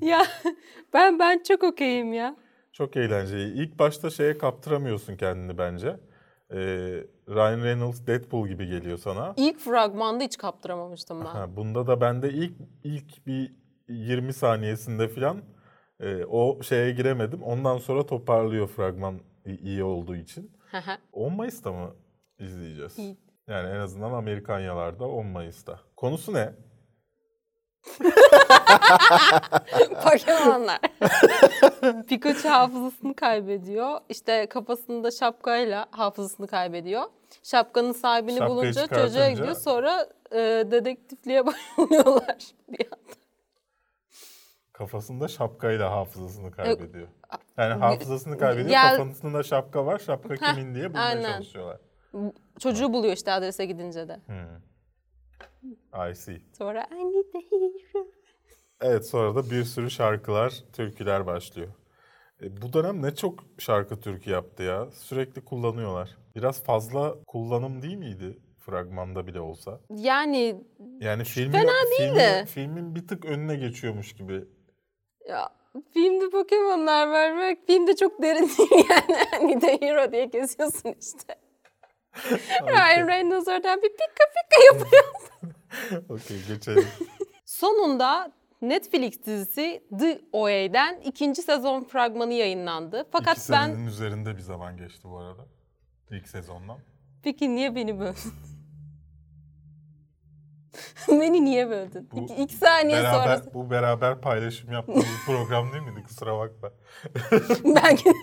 ya 0.08 0.26
ben 0.94 1.18
ben 1.18 1.42
çok 1.42 1.62
okeyim 1.62 2.12
ya. 2.12 2.36
Çok 2.72 2.96
eğlenceli. 2.96 3.62
İlk 3.62 3.78
başta 3.78 4.10
şeye 4.10 4.38
kaptıramıyorsun 4.38 5.16
kendini 5.16 5.58
bence. 5.58 5.88
Ee, 6.50 6.56
Ryan 7.28 7.62
Reynolds 7.62 8.06
Deadpool 8.06 8.48
gibi 8.48 8.66
geliyor 8.66 8.98
sana. 8.98 9.34
İlk 9.36 9.58
fragmanda 9.58 10.24
hiç 10.24 10.36
kaptıramamıştım 10.36 11.20
ben. 11.20 11.26
Ha, 11.26 11.56
bunda 11.56 11.86
da 11.86 12.00
bende 12.00 12.30
ilk 12.30 12.52
ilk 12.84 13.26
bir 13.26 13.52
20 13.88 14.32
saniyesinde 14.32 15.08
falan 15.08 15.42
e, 16.00 16.24
o 16.24 16.62
şeye 16.62 16.90
giremedim. 16.90 17.42
Ondan 17.42 17.78
sonra 17.78 18.06
toparlıyor 18.06 18.68
fragman 18.68 19.20
iyi 19.56 19.84
olduğu 19.84 20.16
için. 20.16 20.52
10 21.12 21.32
Mayıs'ta 21.32 21.72
mı 21.72 21.94
izleyeceğiz? 22.38 22.96
Yani 23.48 23.68
en 23.70 23.80
azından 23.80 24.12
Amerikanyalarda 24.12 25.08
10 25.08 25.26
Mayıs'ta. 25.26 25.80
Konusu 25.96 26.34
ne? 26.34 26.52
Pokemonlar. 30.04 30.78
Pikachu 32.08 32.48
hafızasını 32.48 33.14
kaybediyor. 33.14 34.00
İşte 34.08 34.46
kafasında 34.46 35.10
şapkayla 35.10 35.86
hafızasını 35.90 36.46
kaybediyor. 36.46 37.02
Şapkanın 37.42 37.92
sahibini 37.92 38.38
Şapkayı 38.38 38.50
bulunca 38.50 38.70
çıkartınca- 38.84 39.06
çocuğa 39.06 39.30
gidiyor. 39.30 39.54
Sonra 39.54 40.06
e, 40.32 40.36
dedektifliğe 40.70 41.46
başlıyorlar 41.46 42.36
bir 42.68 42.86
anda. 42.86 43.14
Kafasında 44.78 45.28
şapkayla 45.28 45.90
hafızasını 45.90 46.50
kaybediyor. 46.50 47.08
Yani 47.56 47.74
hafızasını 47.74 48.38
kaybediyor. 48.38 48.70
Gel- 48.70 48.96
Kafasında 48.96 49.42
şapka 49.42 49.86
var. 49.86 49.98
Şapka 49.98 50.34
Heh, 50.34 50.54
kimin 50.54 50.74
diye 50.74 50.88
bulmaya 50.88 51.04
aynen. 51.04 51.32
çalışıyorlar. 51.32 51.80
Çocuğu 52.58 52.92
buluyor 52.92 53.12
işte 53.12 53.32
adrese 53.32 53.64
gidince 53.66 54.08
de. 54.08 54.20
I 56.10 56.14
see. 56.14 56.40
Sonra 56.58 56.86
I 56.92 56.94
need 56.94 57.34
a 57.34 57.38
hero. 57.38 58.06
Evet 58.80 59.06
sonra 59.06 59.34
da 59.34 59.50
bir 59.50 59.64
sürü 59.64 59.90
şarkılar, 59.90 60.54
türküler 60.72 61.26
başlıyor. 61.26 61.68
E, 62.42 62.62
bu 62.62 62.72
dönem 62.72 63.02
ne 63.02 63.14
çok 63.14 63.44
şarkı 63.58 64.00
türkü 64.00 64.30
yaptı 64.30 64.62
ya. 64.62 64.90
Sürekli 64.90 65.44
kullanıyorlar. 65.44 66.16
Biraz 66.36 66.64
fazla 66.64 67.14
kullanım 67.26 67.82
değil 67.82 67.96
miydi 67.96 68.38
fragmanda 68.58 69.26
bile 69.26 69.40
olsa? 69.40 69.80
Yani 69.90 70.64
Yani 71.00 71.24
filmin, 71.24 71.52
Fena 71.52 71.72
değil 71.98 72.12
filmin, 72.14 72.44
filmin 72.44 72.94
bir 72.94 73.08
tık 73.08 73.24
önüne 73.24 73.56
geçiyormuş 73.56 74.12
gibi. 74.12 74.44
Ya 75.28 75.48
filmde 75.94 76.30
Pokemon'lar 76.30 77.06
var 77.08 77.38
ve 77.38 77.56
filmde 77.66 77.96
çok 77.96 78.22
derin 78.22 78.48
değil 78.58 78.84
yani. 78.90 79.24
Hani 79.30 79.60
de 79.60 79.78
hero 79.80 80.12
diye 80.12 80.24
geziyorsun 80.24 80.94
işte. 81.00 81.34
Ryan 82.66 83.08
Reynolds 83.08 83.48
oradan 83.48 83.82
bir 83.82 83.88
pika 83.88 84.24
pika 84.34 84.64
yapıyor. 84.74 85.04
Okey 86.08 86.36
geçelim. 86.48 86.86
Sonunda 87.44 88.32
Netflix 88.62 89.22
dizisi 89.26 89.82
The 89.98 90.20
OA'den 90.32 91.00
ikinci 91.04 91.42
sezon 91.42 91.84
fragmanı 91.84 92.32
yayınlandı. 92.34 93.06
Fakat 93.12 93.38
İki 93.38 93.52
ben 93.52 93.86
üzerinde 93.86 94.36
bir 94.36 94.42
zaman 94.42 94.76
geçti 94.76 95.02
bu 95.04 95.18
arada. 95.18 95.46
İlk 96.10 96.28
sezondan. 96.28 96.78
peki 97.22 97.54
niye 97.56 97.74
beni 97.74 98.00
böldün? 98.00 98.14
beni 101.08 101.44
niye 101.44 101.70
böldün? 101.70 102.08
Bu 102.12 102.24
İki, 102.24 102.34
iki 102.34 102.54
saniye 102.54 102.98
beraber, 102.98 103.36
sonra 103.36 103.54
Bu 103.54 103.70
beraber 103.70 104.20
paylaşım 104.20 104.72
yaptığımız 104.72 105.06
program 105.26 105.72
değil 105.72 105.82
miydi? 105.82 106.02
Kusura 106.02 106.38
bakma. 106.38 106.70
belki 107.76 108.12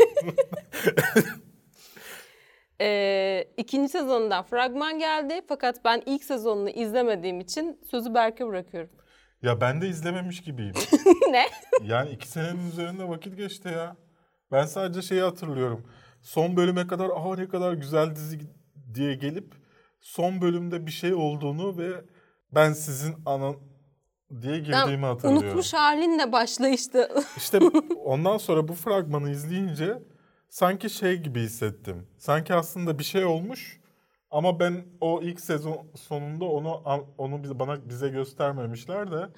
Ee, 2.81 3.47
ikinci 3.57 3.89
sezondan 3.89 4.43
fragman 4.43 4.99
geldi 4.99 5.41
fakat 5.47 5.85
ben 5.85 6.01
ilk 6.05 6.23
sezonunu 6.23 6.69
izlemediğim 6.69 7.39
için 7.39 7.79
sözü 7.91 8.13
Berk'e 8.13 8.47
bırakıyorum. 8.47 8.89
Ya 9.41 9.61
ben 9.61 9.81
de 9.81 9.87
izlememiş 9.87 10.41
gibiyim. 10.41 10.73
ne? 11.31 11.45
Yani 11.83 12.09
iki 12.09 12.27
senenin 12.27 12.71
üzerinde 12.71 13.09
vakit 13.09 13.37
geçti 13.37 13.67
ya. 13.67 13.95
Ben 14.51 14.65
sadece 14.65 15.01
şeyi 15.01 15.21
hatırlıyorum. 15.21 15.85
Son 16.21 16.57
bölüme 16.57 16.87
kadar 16.87 17.09
aha 17.09 17.35
ne 17.35 17.47
kadar 17.47 17.73
güzel 17.73 18.15
dizi 18.15 18.39
diye 18.93 19.15
gelip 19.15 19.53
son 20.01 20.41
bölümde 20.41 20.85
bir 20.85 20.91
şey 20.91 21.13
olduğunu 21.13 21.77
ve 21.77 21.91
ben 22.55 22.73
sizin 22.73 23.15
anan 23.25 23.55
diye 24.41 24.59
girdiğimi 24.59 25.03
Ben 25.03 25.07
hatırlıyorum. 25.07 25.47
unutmuş 25.47 25.73
halinle 25.73 26.31
başlayıştı. 26.31 27.09
İşte 27.37 27.59
ondan 28.05 28.37
sonra 28.37 28.67
bu 28.67 28.73
fragmanı 28.73 29.29
izleyince 29.29 30.03
sanki 30.49 30.89
şey 30.89 31.17
gibi 31.17 31.41
hissettim. 31.41 32.07
Sanki 32.17 32.53
aslında 32.53 32.99
bir 32.99 33.03
şey 33.03 33.25
olmuş 33.25 33.79
ama 34.31 34.59
ben 34.59 34.85
o 35.01 35.21
ilk 35.21 35.39
sezon 35.39 35.87
sonunda 35.95 36.45
onu 36.45 36.83
onu 37.17 37.59
bana 37.59 37.89
bize 37.89 38.09
göstermemişler 38.09 39.11
de 39.11 39.29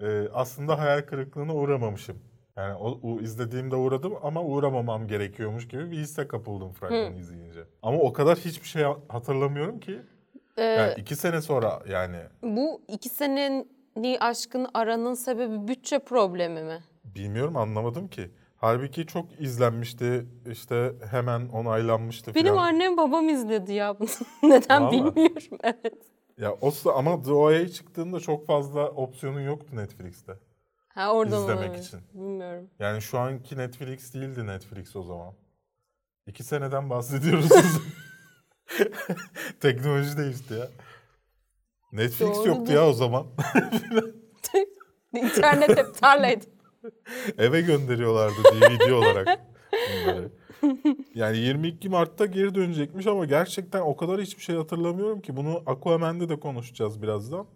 e, 0.00 0.28
aslında 0.34 0.78
hayal 0.78 1.02
kırıklığına 1.02 1.54
uğramamışım. 1.54 2.18
Yani 2.56 2.74
o, 2.74 3.00
o 3.02 3.20
izlediğimde 3.20 3.76
uğradım 3.76 4.14
ama 4.22 4.42
uğramamam 4.42 5.06
gerekiyormuş 5.08 5.68
gibi 5.68 5.90
bir 5.90 5.96
hisse 5.98 6.28
kapıldım 6.28 6.72
fragmanı 6.72 7.18
izleyince. 7.18 7.64
Ama 7.82 7.98
o 7.98 8.12
kadar 8.12 8.38
hiçbir 8.38 8.68
şey 8.68 8.84
hatırlamıyorum 9.08 9.80
ki. 9.80 10.02
Ee, 10.58 10.62
Yani 10.64 10.94
iki 10.96 11.16
sene 11.16 11.40
sonra 11.42 11.80
yani 11.88 12.16
Bu 12.42 12.82
iki 12.88 13.08
senenin 13.08 13.70
aşkın 14.20 14.66
aranın 14.74 15.14
sebebi 15.14 15.68
bütçe 15.68 15.98
problemi 15.98 16.62
mi? 16.62 16.78
bilmiyorum 17.04 17.56
anlamadım 17.56 18.08
ki. 18.08 18.30
Halbuki 18.56 19.06
çok 19.06 19.40
izlenmişti 19.40 20.26
işte 20.50 20.92
hemen 21.10 21.48
onaylanmıştı 21.48 22.34
Benim 22.34 22.54
falan. 22.54 22.66
annem 22.68 22.96
babam 22.96 23.28
izledi 23.28 23.72
ya 23.72 23.98
bunu. 24.00 24.08
Neden 24.52 24.82
Vallahi. 24.82 24.92
bilmiyorum. 25.16 25.58
Evet. 25.62 25.94
Ya 26.38 26.52
o 26.52 26.90
ama 26.94 27.14
OA 27.14 27.68
çıktığında 27.68 28.20
çok 28.20 28.46
fazla 28.46 28.88
opsiyonun 28.90 29.40
yoktu 29.40 29.76
Netflix'te. 29.76 30.32
Ha 30.88 31.12
oradan 31.12 31.42
İzlemek 31.42 31.68
olabilir. 31.68 31.82
için. 31.84 32.00
Bilmiyorum. 32.14 32.70
Yani 32.78 33.02
şu 33.02 33.18
anki 33.18 33.58
Netflix 33.58 34.14
değildi 34.14 34.46
Netflix 34.46 34.96
o 34.96 35.02
zaman. 35.02 35.34
İki 36.26 36.44
seneden 36.44 36.90
bahsediyoruz. 36.90 37.48
Teknoloji 39.60 40.16
değişti 40.16 40.54
ya. 40.54 40.68
Netflix 41.92 42.36
Doğru 42.36 42.48
yoktu 42.48 42.66
değil. 42.66 42.78
ya 42.78 42.88
o 42.88 42.92
zaman. 42.92 43.26
İnternet 45.14 45.78
hep 45.78 45.98
tarlaydı. 46.00 46.44
Eve 47.38 47.60
gönderiyorlardı 47.60 48.36
DVD 48.44 48.90
olarak 48.90 49.40
bunları. 49.76 50.30
Yani 51.14 51.38
22 51.38 51.88
Mart'ta 51.88 52.26
geri 52.26 52.54
dönecekmiş 52.54 53.06
ama 53.06 53.24
gerçekten 53.24 53.80
o 53.80 53.96
kadar 53.96 54.20
hiçbir 54.20 54.42
şey 54.42 54.56
hatırlamıyorum 54.56 55.20
ki. 55.20 55.36
Bunu 55.36 55.62
Aquaman'de 55.66 56.28
de 56.28 56.40
konuşacağız 56.40 57.02
birazdan. 57.02 57.46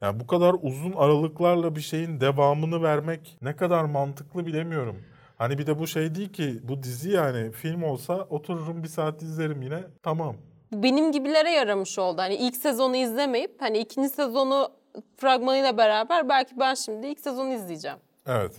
Yani 0.00 0.20
bu 0.20 0.26
kadar 0.26 0.56
uzun 0.62 0.92
aralıklarla 0.92 1.76
bir 1.76 1.80
şeyin 1.80 2.20
devamını 2.20 2.82
vermek 2.82 3.38
ne 3.42 3.56
kadar 3.56 3.84
mantıklı 3.84 4.46
bilemiyorum. 4.46 4.96
Hani 5.38 5.58
bir 5.58 5.66
de 5.66 5.78
bu 5.78 5.86
şey 5.86 6.14
değil 6.14 6.32
ki 6.32 6.60
bu 6.62 6.82
dizi 6.82 7.10
yani 7.10 7.52
film 7.52 7.82
olsa 7.82 8.26
otururum 8.30 8.82
bir 8.82 8.88
saat 8.88 9.22
izlerim 9.22 9.62
yine 9.62 9.84
tamam. 10.02 10.36
Bu 10.72 10.82
benim 10.82 11.12
gibilere 11.12 11.50
yaramış 11.50 11.98
oldu. 11.98 12.22
Hani 12.22 12.34
ilk 12.34 12.56
sezonu 12.56 12.96
izlemeyip 12.96 13.62
hani 13.62 13.78
ikinci 13.78 14.08
sezonu 14.08 14.68
fragmanıyla 15.16 15.76
beraber 15.78 16.28
belki 16.28 16.58
ben 16.60 16.74
şimdi 16.74 17.06
ilk 17.06 17.20
sezonu 17.20 17.52
izleyeceğim. 17.52 17.98
Evet. 18.26 18.52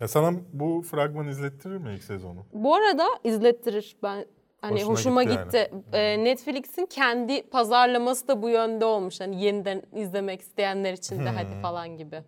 Ya 0.00 0.08
sana 0.08 0.32
bu 0.52 0.82
fragman 0.82 1.28
izlettirir 1.28 1.76
mi 1.76 1.94
ilk 1.94 2.04
sezonu? 2.04 2.46
Bu 2.52 2.74
arada 2.74 3.04
izlettirir. 3.24 3.96
Ben 4.02 4.24
hani 4.60 4.74
Hoşuna 4.74 4.92
hoşuma 4.92 5.22
gitti 5.22 5.42
gitti. 5.44 5.70
Ee, 5.92 6.24
Netflix'in 6.24 6.86
kendi 6.86 7.42
pazarlaması 7.42 8.28
da 8.28 8.42
bu 8.42 8.48
yönde 8.48 8.84
olmuş. 8.84 9.20
Hani 9.20 9.44
yeniden 9.44 9.82
izlemek 9.94 10.40
isteyenler 10.40 10.92
için 10.92 11.18
de 11.18 11.30
Hmm. 11.30 11.36
hadi 11.36 11.62
falan 11.62 11.96
gibi. 11.96 12.22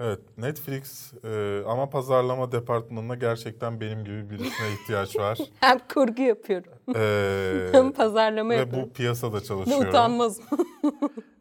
Evet 0.00 0.20
Netflix 0.38 1.12
e, 1.24 1.62
ama 1.66 1.90
pazarlama 1.90 2.52
departmanına 2.52 3.14
gerçekten 3.14 3.80
benim 3.80 4.04
gibi 4.04 4.30
birisine 4.30 4.72
ihtiyaç 4.72 5.16
var. 5.16 5.38
Hem 5.60 5.78
kurgu 5.94 6.22
yapıyorum. 6.22 6.72
E, 6.96 7.68
Hem 7.72 7.92
pazarlama 7.92 8.50
ve 8.50 8.56
yapıyorum. 8.56 8.88
bu 8.88 8.92
piyasada 8.92 9.36
Ne 9.38 9.44
çalışıyorum. 9.44 9.88
utanmazım. 9.88 10.44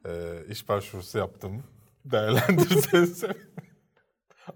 E, 0.07 0.11
iş 0.49 0.69
başvurusu 0.69 1.17
yaptım. 1.17 1.63
Değerlendirseniz. 2.05 3.23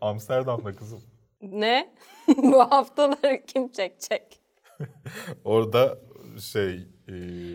Amsterdam'da 0.01 0.75
kızım. 0.75 1.01
Ne? 1.41 1.93
Bu 2.37 2.59
haftaları 2.59 3.43
kim 3.47 3.71
çekecek? 3.71 4.39
Orada 5.43 5.97
şey 6.39 6.87
e, 7.07 7.13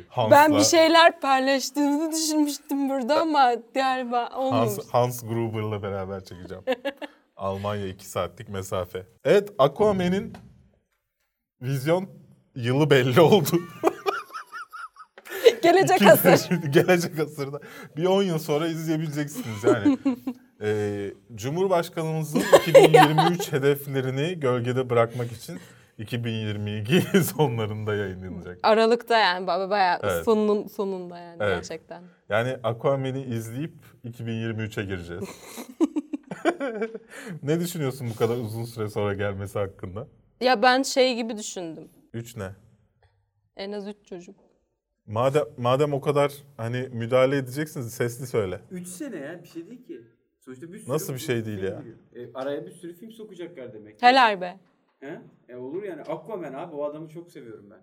Hans'la 0.08 0.30
Ben 0.30 0.52
bir 0.52 0.64
şeyler 0.64 1.20
paylaştığını 1.20 2.12
düşünmüştüm 2.12 2.88
burada 2.88 3.20
ama 3.20 3.54
galiba 3.74 4.30
olmamış. 4.36 4.70
Hans, 4.70 4.88
Hans 4.90 5.22
Gruber'la 5.22 5.82
beraber 5.82 6.24
çekeceğim. 6.24 6.64
Almanya 7.36 7.86
2 7.86 8.06
saatlik 8.06 8.48
mesafe. 8.48 9.06
Evet 9.24 9.52
Aquaman'in 9.58 10.32
vizyon 11.62 12.08
yılı 12.54 12.90
belli 12.90 13.20
oldu. 13.20 13.50
Gelecek 15.62 16.02
asır. 16.02 16.54
Gelecek 16.72 17.18
asırda. 17.18 17.60
Bir 17.96 18.04
10 18.04 18.22
yıl 18.22 18.38
sonra 18.38 18.68
izleyebileceksiniz 18.68 19.64
yani. 19.64 19.98
Ee, 20.62 21.10
Cumhurbaşkanımızın 21.34 22.42
2023 22.68 23.52
hedeflerini 23.52 24.40
gölgede 24.40 24.90
bırakmak 24.90 25.32
için 25.32 25.58
2022 25.98 27.00
sonlarında 27.24 27.94
yayınlanacak. 27.94 28.58
Aralıkta 28.62 29.18
yani 29.18 29.46
baya 29.46 29.70
bayağı 29.70 29.98
Evet. 30.02 30.24
sonunun 30.24 30.66
sonunda 30.66 31.18
yani 31.18 31.36
Evet. 31.40 31.56
gerçekten. 31.56 32.02
Yani 32.28 32.56
Aquaman'i 32.62 33.22
izleyip 33.22 33.74
2023'e 34.04 34.84
gireceğiz. 34.84 35.22
ne 37.42 37.60
düşünüyorsun 37.60 38.08
bu 38.14 38.16
kadar 38.16 38.36
uzun 38.36 38.64
süre 38.64 38.88
sonra 38.88 39.14
gelmesi 39.14 39.58
hakkında? 39.58 40.06
Ya 40.40 40.62
ben 40.62 40.82
şey 40.82 41.14
gibi 41.16 41.38
düşündüm. 41.38 41.88
3 42.12 42.36
ne? 42.36 42.50
En 43.56 43.72
az 43.72 43.88
üç 43.88 43.96
çocuk. 44.08 44.36
Madem 45.06 45.44
madem 45.58 45.92
o 45.92 46.00
kadar 46.00 46.32
hani 46.56 46.88
müdahale 46.92 47.36
edeceksiniz 47.36 47.94
sesli 47.94 48.26
söyle. 48.26 48.60
3 48.70 48.88
sene 48.88 49.16
ya 49.16 49.42
bir 49.42 49.48
şey 49.48 49.66
değil 49.66 49.86
ki. 49.86 50.00
Sonuçta 50.40 50.72
bir 50.72 50.78
sürü 50.78 50.90
Nasıl 50.92 51.14
bir 51.14 51.18
şey 51.18 51.44
değil 51.46 51.62
ya? 51.62 51.82
E, 52.14 52.32
araya 52.34 52.66
bir 52.66 52.70
sürü 52.70 52.94
film 52.94 53.10
sokacaklar 53.12 53.74
demek. 53.74 54.02
Helal 54.02 54.40
be. 54.40 54.58
He? 55.02 55.20
E 55.48 55.56
olur 55.56 55.82
yani. 55.82 56.00
Aquaman 56.02 56.52
abi 56.52 56.74
o 56.74 56.84
adamı 56.84 57.08
çok 57.08 57.30
seviyorum 57.30 57.70
ben. 57.70 57.80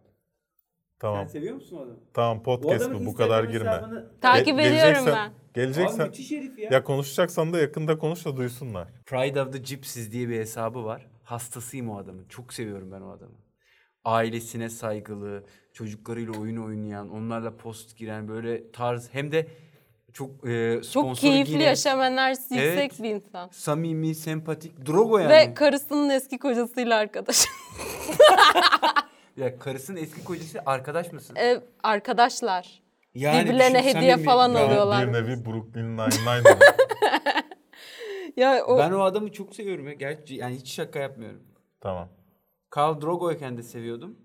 Tamam. 0.99 1.25
Sen 1.27 1.27
seviyor 1.33 1.55
musun 1.55 1.77
o 1.77 1.79
adamı? 1.81 1.99
Tamam 2.13 2.43
podcast 2.43 2.93
bu 2.93 3.05
bu 3.05 3.15
kadar 3.15 3.43
girme. 3.43 3.69
hesabını- 3.69 4.19
Takip 4.21 4.47
Ge- 4.47 4.61
ediyorum 4.61 4.77
geleceksen- 4.77 5.05
ben. 5.15 5.29
Abi 5.29 5.33
Geleceksen 5.53 6.07
müthiş 6.07 6.31
herif 6.31 6.59
ya. 6.59 6.69
ya 6.71 6.83
konuşacaksan 6.83 7.53
da 7.53 7.59
yakında 7.59 7.97
konuş 7.97 8.25
da 8.25 8.37
duysunlar. 8.37 8.87
Pride 9.05 9.41
of 9.41 9.53
the 9.53 9.57
Gypsies 9.59 10.11
diye 10.11 10.29
bir 10.29 10.39
hesabı 10.39 10.85
var. 10.85 11.07
Hastasıyım 11.23 11.89
o 11.89 11.97
adamın. 11.97 12.25
Çok 12.29 12.53
seviyorum 12.53 12.91
ben 12.91 13.01
o 13.01 13.11
adamı. 13.11 13.35
Ailesine 14.03 14.69
saygılı, 14.69 15.43
çocuklarıyla 15.73 16.33
oyun 16.39 16.57
oynayan, 16.57 17.09
onlarla 17.09 17.57
post 17.57 17.97
giren 17.97 18.27
böyle 18.27 18.71
tarz 18.71 19.09
hem 19.13 19.31
de 19.31 19.47
çok 20.13 20.47
e, 20.47 20.73
Çok 20.75 20.85
sponsoru 20.85 21.15
keyifli 21.31 21.51
giren, 21.51 21.65
yaşam 21.65 22.01
enerjisi 22.01 22.55
Evet. 22.59 22.83
yüksek 22.83 23.03
bir 23.03 23.09
insan. 23.09 23.49
Samimi, 23.51 24.15
sempatik. 24.15 24.85
Drogo 24.87 25.17
yani. 25.17 25.29
Ve 25.29 25.53
karısının 25.53 26.09
eski 26.09 26.37
kocasıyla 26.37 26.97
arkadaş. 26.97 27.45
ya 29.37 29.59
karısının 29.59 29.97
eski 30.01 30.23
kocası 30.23 30.59
arkadaş 30.65 31.11
mısın? 31.13 31.35
Ev 31.35 31.59
arkadaşlar. 31.83 32.81
Yani 33.13 33.45
Birbirlerine 33.45 33.85
hediye 33.85 34.11
samimi. 34.11 34.25
falan 34.25 34.55
Ben- 34.55 34.61
alıyorlar. 34.61 35.07
Bir 35.07 35.13
nevi 35.13 35.45
Brooklyn 35.45 35.97
Nine-Nine. 35.97 36.57
Ya 38.37 38.65
o 38.65 38.77
Ben 38.77 38.91
o 38.91 39.01
adamı 39.01 39.31
çok 39.31 39.55
seviyorum 39.55 39.87
ya. 39.87 39.93
Gerçi 39.93 40.35
yani 40.35 40.55
hiç 40.55 40.71
şaka 40.73 40.99
yapmıyorum. 40.99 41.43
tamam. 41.81 42.09
Carl 42.77 43.01
Drogo'yken 43.01 43.57
de 43.57 43.63
seviyordum. 43.63 44.17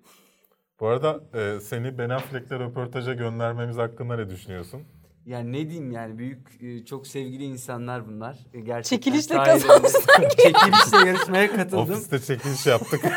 Bu 0.80 0.86
arada 0.86 1.20
e, 1.34 1.60
seni 1.60 1.98
Ben 1.98 2.08
Affleck'le 2.08 2.50
röportaja 2.52 3.12
göndermemiz 3.14 3.76
hakkında 3.78 4.16
ne 4.16 4.30
düşünüyorsun? 4.30 4.82
Yani 5.26 5.52
ne 5.52 5.68
diyeyim 5.68 5.92
yani 5.92 6.18
büyük 6.18 6.62
e, 6.62 6.84
çok 6.84 7.06
sevgili 7.06 7.44
insanlar 7.44 8.06
bunlar. 8.08 8.36
E, 8.54 8.60
Gerçekten 8.60 8.96
Çekilişle 8.96 9.36
kazanmışlar 9.36 10.28
Çekilişle 10.30 11.08
yarışmaya 11.08 11.52
katıldım. 11.56 11.78
Ofiste 11.94 12.18
çekiliş 12.20 12.66
yaptık. 12.66 13.04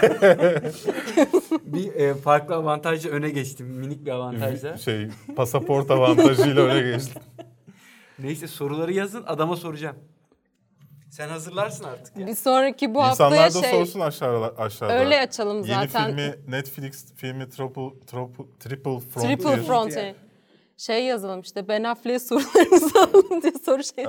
bir 1.66 1.94
e, 1.94 2.14
farklı 2.14 2.56
avantajla 2.56 3.12
öne 3.12 3.30
geçtim. 3.30 3.68
Minik 3.68 4.06
bir 4.06 4.12
avantajla. 4.12 4.78
şey 4.78 5.08
pasaport 5.36 5.92
avantajıyla 5.92 6.62
öne 6.64 6.92
geçtim. 6.92 7.22
Neyse 8.20 8.48
soruları 8.48 8.94
yazın 8.94 9.24
adama 9.28 9.56
soracağım. 9.56 9.96
Sen 11.10 11.30
hazırlarsın 11.30 11.84
artık. 11.84 12.18
ya. 12.18 12.28
bir 12.28 12.36
sonraki 12.36 12.96
bu 12.96 13.04
haftaya 13.04 13.30
İnsanlar 13.48 13.64
da 13.64 13.68
şey 13.68 13.80
sorsun 13.80 14.00
aşağıda. 14.00 14.54
aşağıda. 14.58 15.00
öyle 15.00 15.20
açalım 15.20 15.58
Yeni 15.64 15.68
zaten. 15.88 16.06
filmi 16.16 16.36
Netflix 16.48 17.06
filmi 17.16 17.50
Triple, 17.50 18.00
Triple, 18.08 18.46
Triple 18.60 19.00
Frontier. 19.00 19.38
Triple 19.38 19.64
Frontier. 19.64 20.16
Şey 20.78 21.06
yazalım 21.06 21.42
işte 21.42 21.68
Ben 21.68 21.84
Affleck'e 21.84 22.20
sorularınızı 22.20 23.00
alın 23.02 23.42
diye 23.42 23.54
soru 23.66 23.84
şey. 23.84 24.06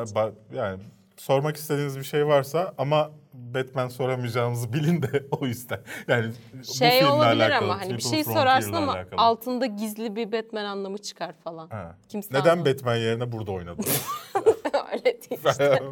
Yani 0.54 0.78
sormak 1.16 1.56
istediğiniz 1.56 1.98
bir 1.98 2.04
şey 2.04 2.26
varsa 2.26 2.74
ama 2.78 3.10
Batman 3.32 3.88
soramayacağınızı 3.88 4.72
bilin 4.72 5.02
de 5.02 5.26
o 5.40 5.46
yüzden. 5.46 5.80
Yani 6.08 6.32
bu 6.54 6.74
Şey 6.74 6.90
filmle 6.90 7.10
olabilir 7.12 7.40
alakalı, 7.40 7.64
ama 7.72 7.80
hani 7.80 7.96
bir 7.96 8.02
şey 8.02 8.24
sorarsın 8.24 8.72
ama 8.72 8.92
alakalı. 8.92 9.20
altında 9.20 9.66
gizli 9.66 10.16
bir 10.16 10.32
Batman 10.32 10.64
anlamı 10.64 10.98
çıkar 10.98 11.32
falan. 11.44 11.68
Ha. 11.68 11.96
Kimse 12.08 12.28
Neden 12.34 12.50
anlamaz. 12.50 12.66
Batman 12.74 12.96
yerine 12.96 13.32
burada 13.32 13.52
oynadın? 13.52 13.84
Öyle 14.92 15.04
değil 15.04 15.40
işte. 15.48 15.82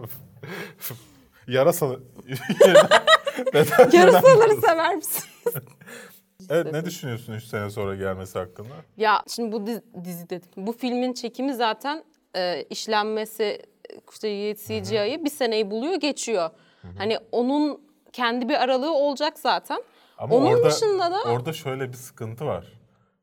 Yarasalı. 1.49 2.01
Yarasaları 3.93 4.61
sever 4.61 4.97
misin? 4.97 5.25
Evet 6.51 6.73
ne 6.73 6.85
düşünüyorsun 6.85 7.33
3 7.33 7.45
sene 7.45 7.71
sonra 7.71 7.95
gelmesi 7.95 8.39
hakkında? 8.39 8.75
Ya 8.97 9.23
şimdi 9.29 9.53
bu 9.53 9.67
dizi, 9.67 9.83
dizi 10.05 10.31
dedim. 10.31 10.49
Bu 10.57 10.73
filmin 10.73 11.13
çekimi 11.13 11.55
zaten 11.55 12.05
e, 12.37 12.63
işlenmesi 12.71 13.63
işte 14.13 14.55
CGI'yi 14.55 15.25
bir 15.25 15.31
seneyi 15.31 15.71
buluyor 15.71 15.95
geçiyor. 15.95 16.51
Hani 16.99 17.19
onun 17.33 17.81
kendi 18.13 18.49
bir 18.49 18.55
aralığı 18.55 18.95
olacak 18.95 19.39
zaten. 19.39 19.83
Ama 20.19 20.35
Onun 20.35 20.47
orada, 20.47 20.71
dışında 20.71 21.13
da 21.13 21.33
orada 21.33 21.53
şöyle 21.53 21.89
bir 21.89 21.97
sıkıntı 21.97 22.47
var. 22.47 22.67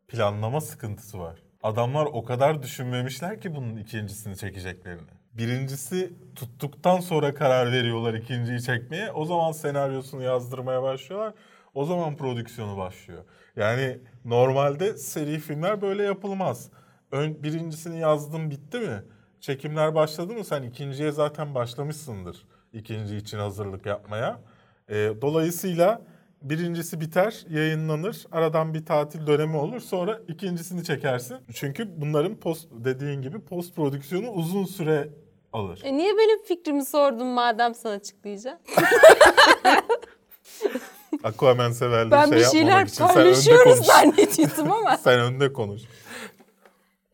Planlama 0.08 0.62
sıkıntısı 0.62 1.20
var. 1.20 1.40
Adamlar 1.64 2.06
o 2.06 2.24
kadar 2.24 2.64
düşünmemişler 2.64 3.42
ki 3.42 3.56
bunun 3.56 3.78
ikincisini 3.78 4.38
çekeceklerini. 4.38 5.02
Birincisi 5.34 6.14
tuttuktan 6.36 7.00
sonra 7.00 7.34
karar 7.34 7.72
veriyorlar 7.72 8.14
ikinciyi 8.14 8.62
çekmeye. 8.62 9.12
O 9.12 9.26
zaman 9.26 9.52
senaryosunu 9.52 10.24
yazdırmaya 10.24 10.84
başlıyorlar. 10.84 11.34
O 11.74 11.86
zaman 11.86 12.18
prodüksiyonu 12.18 12.78
başlıyor. 12.78 13.24
Yani 13.56 14.00
normalde 14.26 14.98
seri 14.98 15.40
filmler 15.40 15.82
böyle 15.82 16.04
yapılmaz. 16.04 16.70
Ön, 17.12 17.44
birincisini 17.44 18.00
yazdın 18.00 18.52
bitti 18.52 18.80
mi? 18.80 19.04
Çekimler 19.40 19.96
başladı 19.96 20.34
mı? 20.34 20.44
Sen 20.44 20.64
ikinciye 20.64 21.12
zaten 21.12 21.56
başlamışsındır. 21.56 22.46
İkinci 22.74 23.18
için 23.18 23.38
hazırlık 23.38 23.86
yapmaya. 23.86 24.42
Ee, 24.90 25.12
dolayısıyla 25.22 26.02
birincisi 26.42 27.02
biter, 27.02 27.46
yayınlanır. 27.50 28.26
Aradan 28.32 28.74
bir 28.74 28.86
tatil 28.86 29.28
dönemi 29.28 29.58
olur. 29.58 29.80
Sonra 29.80 30.20
ikincisini 30.28 30.84
çekersin. 30.84 31.38
Çünkü 31.54 32.02
bunların 32.02 32.36
post 32.36 32.68
dediğin 32.72 33.22
gibi 33.22 33.40
post 33.46 33.76
prodüksiyonu 33.76 34.30
uzun 34.30 34.66
süre 34.66 35.10
alır. 35.54 35.82
E 35.84 35.98
niye 35.98 36.14
benim 36.18 36.44
fikrimi 36.44 36.86
sordun 36.86 37.28
madem 37.28 37.76
sana 37.76 37.94
açıklayacağım? 37.94 38.60
Aquaman 41.24 41.72
severliği 41.72 42.12
Ben 42.12 42.26
şey 42.30 42.38
bir 42.38 42.44
şeyler 42.44 42.86
için 42.86 43.08
paylaşıyoruz 43.08 43.86
zannediyordum 43.86 44.72
ama. 44.72 44.98
sen 45.04 45.20
önde 45.20 45.54
konuş. 45.54 45.82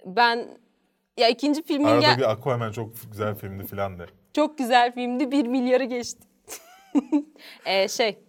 Ben 0.06 0.48
ya 1.18 1.30
ikinci 1.30 1.64
filmin 1.64 1.86
Arada 1.86 2.00
gel- 2.02 2.18
bir 2.18 2.32
Aquaman 2.32 2.72
çok 2.72 2.90
güzel 3.12 3.36
filmdi 3.36 3.68
filan 3.68 4.00
de. 4.00 4.06
çok 4.34 4.58
güzel 4.58 4.94
filmdi. 4.94 5.32
Bir 5.32 5.48
milyarı 5.48 5.84
geçti. 5.84 6.20
Ee, 7.66 7.88
şey 7.88 8.20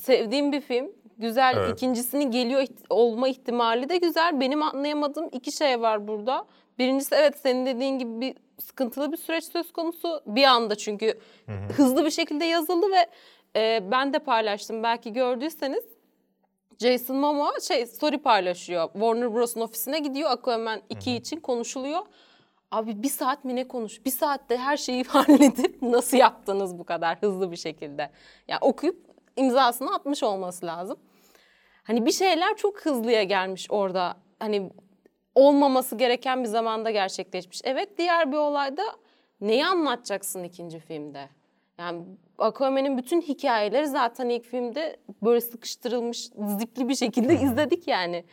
sevdiğim 0.00 0.52
bir 0.52 0.60
film. 0.60 0.90
Güzel 1.18 1.54
Evet. 1.56 1.72
ikincisini 1.72 2.30
geliyor 2.30 2.66
olma 2.90 3.28
ihtimali 3.28 3.88
de 3.88 3.96
güzel. 3.96 4.40
Benim 4.40 4.62
anlayamadığım 4.62 5.28
iki 5.32 5.52
şey 5.52 5.80
var 5.80 6.08
burada. 6.08 6.46
Birincisi 6.78 7.14
evet 7.14 7.38
senin 7.42 7.66
dediğin 7.66 7.98
gibi 7.98 8.20
bir 8.20 8.34
sıkıntılı 8.60 9.12
bir 9.12 9.16
süreç 9.16 9.44
söz 9.44 9.72
konusu. 9.72 10.22
Bir 10.26 10.44
anda 10.44 10.74
çünkü 10.74 11.18
hızlı 11.76 12.04
bir 12.04 12.10
şekilde 12.10 12.44
yazıldı 12.44 12.86
ve 12.92 13.06
e, 13.56 13.90
ben 13.90 14.12
de 14.12 14.18
paylaştım. 14.18 14.82
Belki 14.82 15.12
gördüyseniz 15.12 15.84
Jason 16.78 17.16
Momoa 17.16 17.60
şey 17.60 17.86
story 17.86 18.18
paylaşıyor. 18.18 18.92
Warner 18.92 19.34
Bros'un 19.34 19.60
ofisine 19.60 19.98
gidiyor. 19.98 20.30
Aquaman 20.30 20.80
2 20.88 21.12
için 21.12 21.40
konuşuluyor. 21.40 22.00
Abi 22.70 23.02
bir 23.02 23.08
saat 23.08 23.44
mi 23.44 23.56
ne 23.56 23.68
konuş? 23.68 24.04
Bir 24.04 24.10
saatte 24.10 24.56
her 24.56 24.76
şeyi 24.76 25.04
halledip 25.08 25.82
nasıl 25.82 26.16
yaptınız 26.16 26.78
bu 26.78 26.84
kadar 26.84 27.18
hızlı 27.22 27.50
bir 27.50 27.56
şekilde? 27.56 28.10
Yani 28.48 28.58
okuyup 28.62 29.06
imzasını 29.36 29.94
atmış 29.94 30.22
olması 30.22 30.66
lazım. 30.66 30.98
Hani 31.82 32.06
bir 32.06 32.12
şeyler 32.12 32.56
çok 32.56 32.80
hızlıya 32.80 33.22
gelmiş 33.22 33.66
orada. 33.70 34.16
Hani 34.38 34.70
olmaması 35.34 35.96
gereken 35.96 36.42
bir 36.42 36.48
zamanda 36.48 36.90
gerçekleşmiş. 36.90 37.60
Evet 37.64 37.98
diğer 37.98 38.32
bir 38.32 38.36
olayda 38.36 38.82
neyi 39.40 39.66
anlatacaksın 39.66 40.44
ikinci 40.44 40.78
filmde? 40.78 41.28
Yani 41.78 42.04
Aquaman'in 42.38 42.98
bütün 42.98 43.20
hikayeleri 43.20 43.86
zaten 43.86 44.28
ilk 44.28 44.44
filmde 44.44 44.96
böyle 45.22 45.40
sıkıştırılmış, 45.40 46.28
zipli 46.58 46.88
bir 46.88 46.94
şekilde 46.94 47.34
izledik 47.34 47.88
yani. 47.88 48.24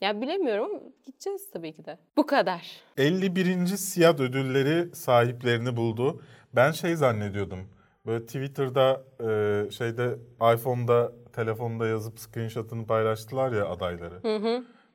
Ya 0.00 0.20
bilemiyorum 0.20 0.82
gideceğiz 1.06 1.50
tabii 1.50 1.72
ki 1.72 1.84
de. 1.84 1.98
Bu 2.16 2.26
kadar. 2.26 2.70
51. 2.96 3.66
Siyah 3.66 4.20
ödülleri 4.20 4.94
sahiplerini 4.94 5.76
buldu. 5.76 6.22
Ben 6.52 6.70
şey 6.70 6.96
zannediyordum. 6.96 7.68
Böyle 8.06 8.26
Twitter'da 8.26 9.02
e, 9.20 9.70
şeyde 9.70 10.18
iPhone'da 10.54 11.12
telefonda 11.32 11.86
yazıp 11.86 12.18
screenshot'ını 12.20 12.86
paylaştılar 12.86 13.52
ya 13.52 13.68
adayları. 13.68 14.20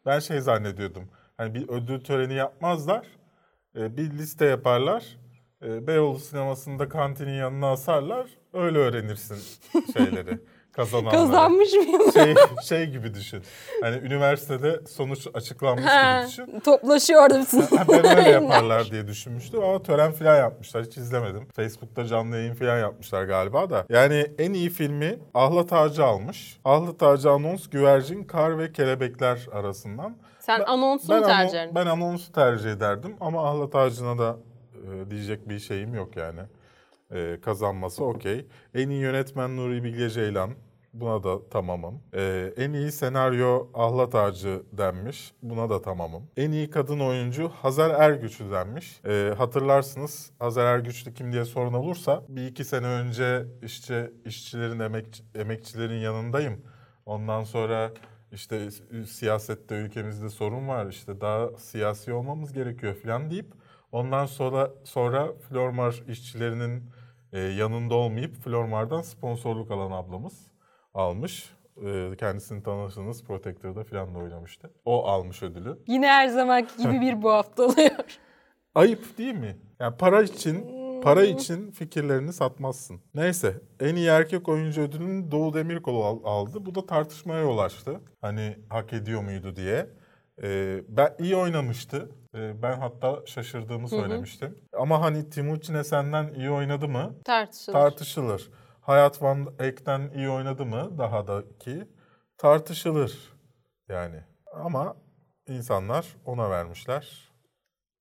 Ben 0.06 0.20
şey 0.20 0.42
zannediyordum. 0.42 1.10
Hani 1.38 1.54
bir 1.54 1.70
ödül 1.70 2.04
töreni 2.04 2.34
yapmazlar. 2.34 3.08
e, 3.76 3.98
bir 3.98 4.12
liste 4.12 4.46
yaparlar. 4.46 5.18
E, 5.66 5.88
Beyoğlu 5.88 6.20
sinemasında 6.20 6.90
kantinin 6.90 7.34
yanına 7.40 7.72
asarlar. 7.72 8.28
Öyle 8.54 8.78
öğrenirsin 8.78 9.38
şeyleri. 9.94 10.40
Kazananları. 10.72 11.16
Kazanmış 11.16 11.74
mıyım? 11.74 12.12
Şey, 12.14 12.36
şey 12.68 12.86
gibi 12.86 13.14
düşün. 13.14 13.44
Hani 13.82 13.96
üniversitede 13.98 14.80
sonuç 14.88 15.28
açıklanmış 15.34 15.84
gibi 15.84 16.28
düşün. 16.28 16.60
Toplaşıyordu 16.60 17.40
bütün. 17.42 17.62
Ha, 17.78 17.86
ben 17.90 18.18
öyle 18.18 18.30
yaparlar 18.30 18.92
diye 18.92 19.08
düşünmüştüm 19.08 19.64
ama 19.64 19.84
tören 19.84 20.12
falan 20.12 20.38
yapmışlar. 20.38 20.86
Hiç 20.86 20.98
izlemedim. 20.98 21.48
Facebook'ta 21.56 22.06
canlı 22.06 22.36
yayın 22.36 22.54
falan 22.54 22.80
yapmışlar 22.80 23.24
galiba 23.24 23.70
da. 23.70 23.86
Yani 23.90 24.26
en 24.40 24.54
iyi 24.54 24.70
filmi 24.70 25.20
Ahlat 25.34 25.74
Ağacı 25.74 26.06
almış. 26.06 26.60
Ahlat 26.66 27.04
Ağacı 27.04 27.32
anons 27.32 27.70
Güvercin, 27.70 28.24
Kar 28.24 28.58
ve 28.58 28.72
Kelebekler 28.72 29.48
arasından. 29.52 30.16
Sen 30.40 30.60
anonsu 30.68 31.14
mu 31.14 31.22
tercih 31.26 31.54
ederdin? 31.54 31.76
ben 31.76 31.86
anonsu 31.86 32.32
tercih 32.32 32.72
ederdim 32.72 33.16
ama 33.20 33.50
Ahlat 33.50 33.76
Ağacı'na 33.76 34.18
da 34.18 34.38
e, 35.08 35.12
diyecek 35.12 35.50
bir 35.50 35.60
şeyim 35.60 35.94
yok 35.94 36.16
yani. 36.18 36.40
E, 37.12 37.38
kazanması 37.42 38.04
okey. 38.06 38.46
En 38.76 38.90
iyi 38.90 39.02
yönetmen 39.02 39.58
Nuri 39.58 39.84
Bilge 39.84 40.10
Ceylan. 40.10 40.52
Buna 40.94 41.24
da 41.24 41.50
tamamım. 41.50 42.02
E, 42.14 42.54
en 42.58 42.74
iyi 42.74 42.92
senaryo 42.92 43.68
Ahlat 43.74 44.16
Ağacı 44.16 44.62
denmiş. 44.74 45.34
Buna 45.44 45.70
da 45.70 45.82
tamamım. 45.82 46.24
En 46.38 46.52
iyi 46.52 46.70
kadın 46.70 47.00
oyuncu 47.00 47.50
Hazar 47.50 47.90
Ergüçlü 47.90 48.52
denmiş. 48.52 49.02
E, 49.06 49.34
hatırlarsınız 49.38 50.32
Hazar 50.40 50.66
Ergüçlü 50.66 51.14
kim 51.14 51.32
diye 51.32 51.46
sorun 51.46 51.74
olursa 51.74 52.24
bir 52.30 52.48
iki 52.48 52.64
sene 52.66 52.86
önce 52.88 53.46
işte 53.64 54.12
işçilerin, 54.26 54.80
emek, 54.80 55.24
emekçilerin 55.36 56.00
yanındayım. 56.00 56.62
Ondan 57.06 57.44
sonra 57.44 57.92
işte 58.32 58.72
si- 58.72 59.08
siyasette 59.08 59.76
ülkemizde 59.76 60.30
sorun 60.30 60.68
var 60.68 60.88
işte 60.88 61.22
daha 61.22 61.50
siyasi 61.58 62.14
olmamız 62.14 62.54
gerekiyor 62.54 62.96
falan 62.96 63.32
deyip 63.32 63.54
ondan 63.92 64.26
sonra 64.26 64.72
sonra 64.84 65.34
Flormar 65.50 66.04
işçilerinin 66.08 66.84
e, 67.34 67.40
yanında 67.40 67.96
olmayıp 67.96 68.36
Flormar'dan 68.36 69.02
sponsorluk 69.02 69.72
alan 69.72 69.92
ablamız 69.92 70.52
almış. 70.94 71.54
E, 71.86 72.12
kendisini 72.20 72.64
tanırsınız 72.64 73.24
Protector'da 73.24 73.84
falan 73.84 74.16
da 74.16 74.20
oynamıştı. 74.20 74.72
O 74.86 75.06
almış 75.08 75.44
ödülü. 75.44 75.80
Yine 75.88 76.08
her 76.08 76.28
zamanki 76.28 76.78
gibi 76.78 77.02
bir 77.02 77.22
bu 77.22 77.32
hafta 77.32 77.64
oluyor. 77.64 77.92
Ayıp 78.76 79.18
değil 79.18 79.34
mi? 79.36 79.58
Yani 79.80 79.98
para 79.98 80.22
için 80.22 80.80
para 81.02 81.24
için 81.24 81.72
fikirlerini 81.72 82.34
satmazsın. 82.34 83.02
Neyse 83.16 83.62
en 83.80 83.96
iyi 83.96 84.08
erkek 84.08 84.50
oyuncu 84.50 84.82
ödülünü 84.82 85.32
Doğu 85.32 85.54
Demirkol 85.54 86.02
al- 86.02 86.24
aldı. 86.24 86.66
Bu 86.66 86.76
da 86.76 86.86
tartışmaya 86.86 87.42
yol 87.42 87.58
açtı. 87.58 88.02
Hani 88.22 88.58
hak 88.70 88.94
ediyor 88.94 89.22
muydu 89.24 89.56
diye. 89.56 89.88
Ee, 90.44 90.82
ben 90.88 91.16
iyi 91.20 91.36
oynamıştı. 91.36 92.10
Ee, 92.36 92.62
ben 92.62 92.80
hatta 92.80 93.20
şaşırdığımı 93.26 93.90
söylemiştim. 93.90 94.58
Ama 94.74 95.02
hani 95.02 95.30
Timuçin 95.30 95.74
Esen'den 95.74 96.34
iyi 96.34 96.52
oynadı 96.52 96.88
mı? 96.88 97.16
Tartışılır. 97.26 97.74
Tartışılır. 97.74 98.50
Hayat 98.82 99.22
Van 99.22 99.54
Eyck'ten 99.60 100.12
iyi 100.16 100.30
oynadı 100.30 100.66
mı? 100.66 100.98
Daha 100.98 101.28
da 101.28 101.44
ki 101.60 101.88
tartışılır. 102.38 103.34
Yani 103.90 104.24
ama 104.54 104.96
insanlar 105.48 106.08
ona 106.26 106.50
vermişler. 106.50 107.30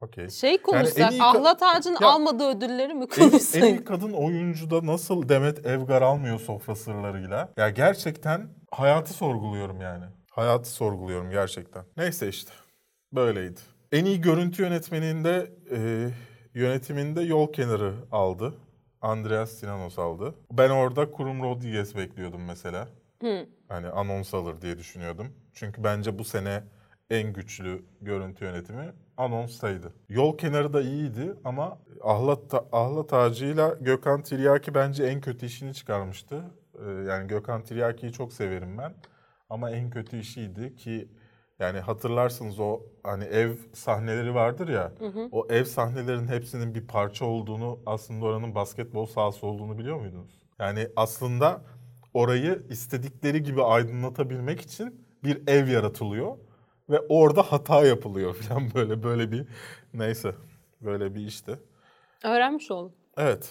Okey. 0.00 0.30
şey 0.30 0.62
konuşsak, 0.62 1.12
en 1.12 1.18
ka- 1.18 1.22
Ahlat 1.22 1.62
Ağacı'nın 1.62 1.98
Ya- 2.00 2.08
almadığı 2.08 2.48
ödülleri 2.48 2.94
mi 2.94 3.06
En, 3.18 3.22
en 3.22 3.30
konuşsak? 3.30 3.62
iyi 3.62 3.84
kadın 3.84 4.12
oyuncuda 4.12 4.86
nasıl 4.86 5.28
Demet 5.28 5.66
Evgar 5.66 6.02
almıyor 6.02 6.40
sofra 6.40 6.74
sırlarıyla? 6.74 7.52
Ya 7.56 7.68
gerçekten 7.70 8.48
hayatı 8.70 9.12
sorguluyorum 9.12 9.80
yani. 9.80 10.04
Hayatı 10.30 10.70
sorguluyorum 10.70 11.30
gerçekten. 11.30 11.84
Neyse 11.96 12.28
işte. 12.28 12.52
Böyleydi. 13.12 13.60
En 13.92 14.04
iyi 14.04 14.20
görüntü 14.20 14.62
yönetmeninde 14.62 15.52
e, 15.70 16.08
yönetiminde 16.54 17.20
Yol 17.22 17.52
Kenarı 17.52 17.94
aldı. 18.12 18.54
Andreas 19.00 19.50
Sinanos 19.50 19.98
aldı. 19.98 20.34
Ben 20.52 20.70
orada 20.70 21.10
Kurum 21.10 21.42
Rodriguez 21.42 21.96
bekliyordum 21.96 22.44
mesela. 22.44 22.88
Hani 23.68 23.86
anons 23.88 24.34
alır 24.34 24.60
diye 24.60 24.78
düşünüyordum. 24.78 25.26
Çünkü 25.54 25.84
bence 25.84 26.18
bu 26.18 26.24
sene 26.24 26.62
en 27.10 27.32
güçlü 27.32 27.82
görüntü 28.00 28.44
yönetimi 28.44 28.92
anonstaydı. 29.16 29.92
Yol 30.08 30.38
kenarı 30.38 30.72
da 30.72 30.80
iyiydi 30.82 31.34
ama 31.44 31.78
Ahlat, 32.04 32.50
Ta- 32.50 32.66
Ahlat 32.72 33.12
Ağacı'yla 33.12 33.74
Gökhan 33.80 34.22
Tiryaki 34.22 34.74
bence 34.74 35.04
en 35.04 35.20
kötü 35.20 35.46
işini 35.46 35.74
çıkarmıştı. 35.74 36.42
Ee, 36.86 36.90
yani 36.90 37.28
Gökhan 37.28 37.62
Tiryaki'yi 37.62 38.12
çok 38.12 38.32
severim 38.32 38.78
ben. 38.78 38.94
Ama 39.50 39.70
en 39.70 39.90
kötü 39.90 40.18
işiydi 40.18 40.76
ki 40.76 41.08
yani 41.58 41.80
hatırlarsınız 41.80 42.60
o 42.60 42.80
hani 43.02 43.24
ev 43.24 43.56
sahneleri 43.72 44.34
vardır 44.34 44.68
ya. 44.68 44.92
O 45.32 45.46
ev 45.50 45.64
sahnelerinin 45.64 46.28
hepsinin 46.28 46.74
bir 46.74 46.86
parça 46.86 47.24
olduğunu 47.24 47.78
aslında 47.86 48.24
oranın 48.24 48.54
basketbol 48.54 49.06
sahası 49.06 49.46
olduğunu 49.46 49.78
biliyor 49.78 50.00
muydunuz? 50.00 50.42
Yani 50.58 50.88
aslında 50.96 51.62
orayı 52.14 52.62
istedikleri 52.70 53.42
gibi 53.42 53.62
aydınlatabilmek 53.62 54.60
için 54.60 55.06
bir 55.24 55.48
ev 55.48 55.68
yaratılıyor 55.68 56.36
ve 56.90 57.00
orada 57.08 57.42
hata 57.42 57.86
yapılıyor 57.86 58.34
falan 58.48 58.74
böyle 58.74 59.02
böyle 59.02 59.32
bir 59.32 59.46
neyse 59.94 60.34
böyle 60.80 61.14
bir 61.14 61.26
işte. 61.26 61.58
Öğrenmiş 62.24 62.70
oldum. 62.70 62.92
Evet. 63.16 63.50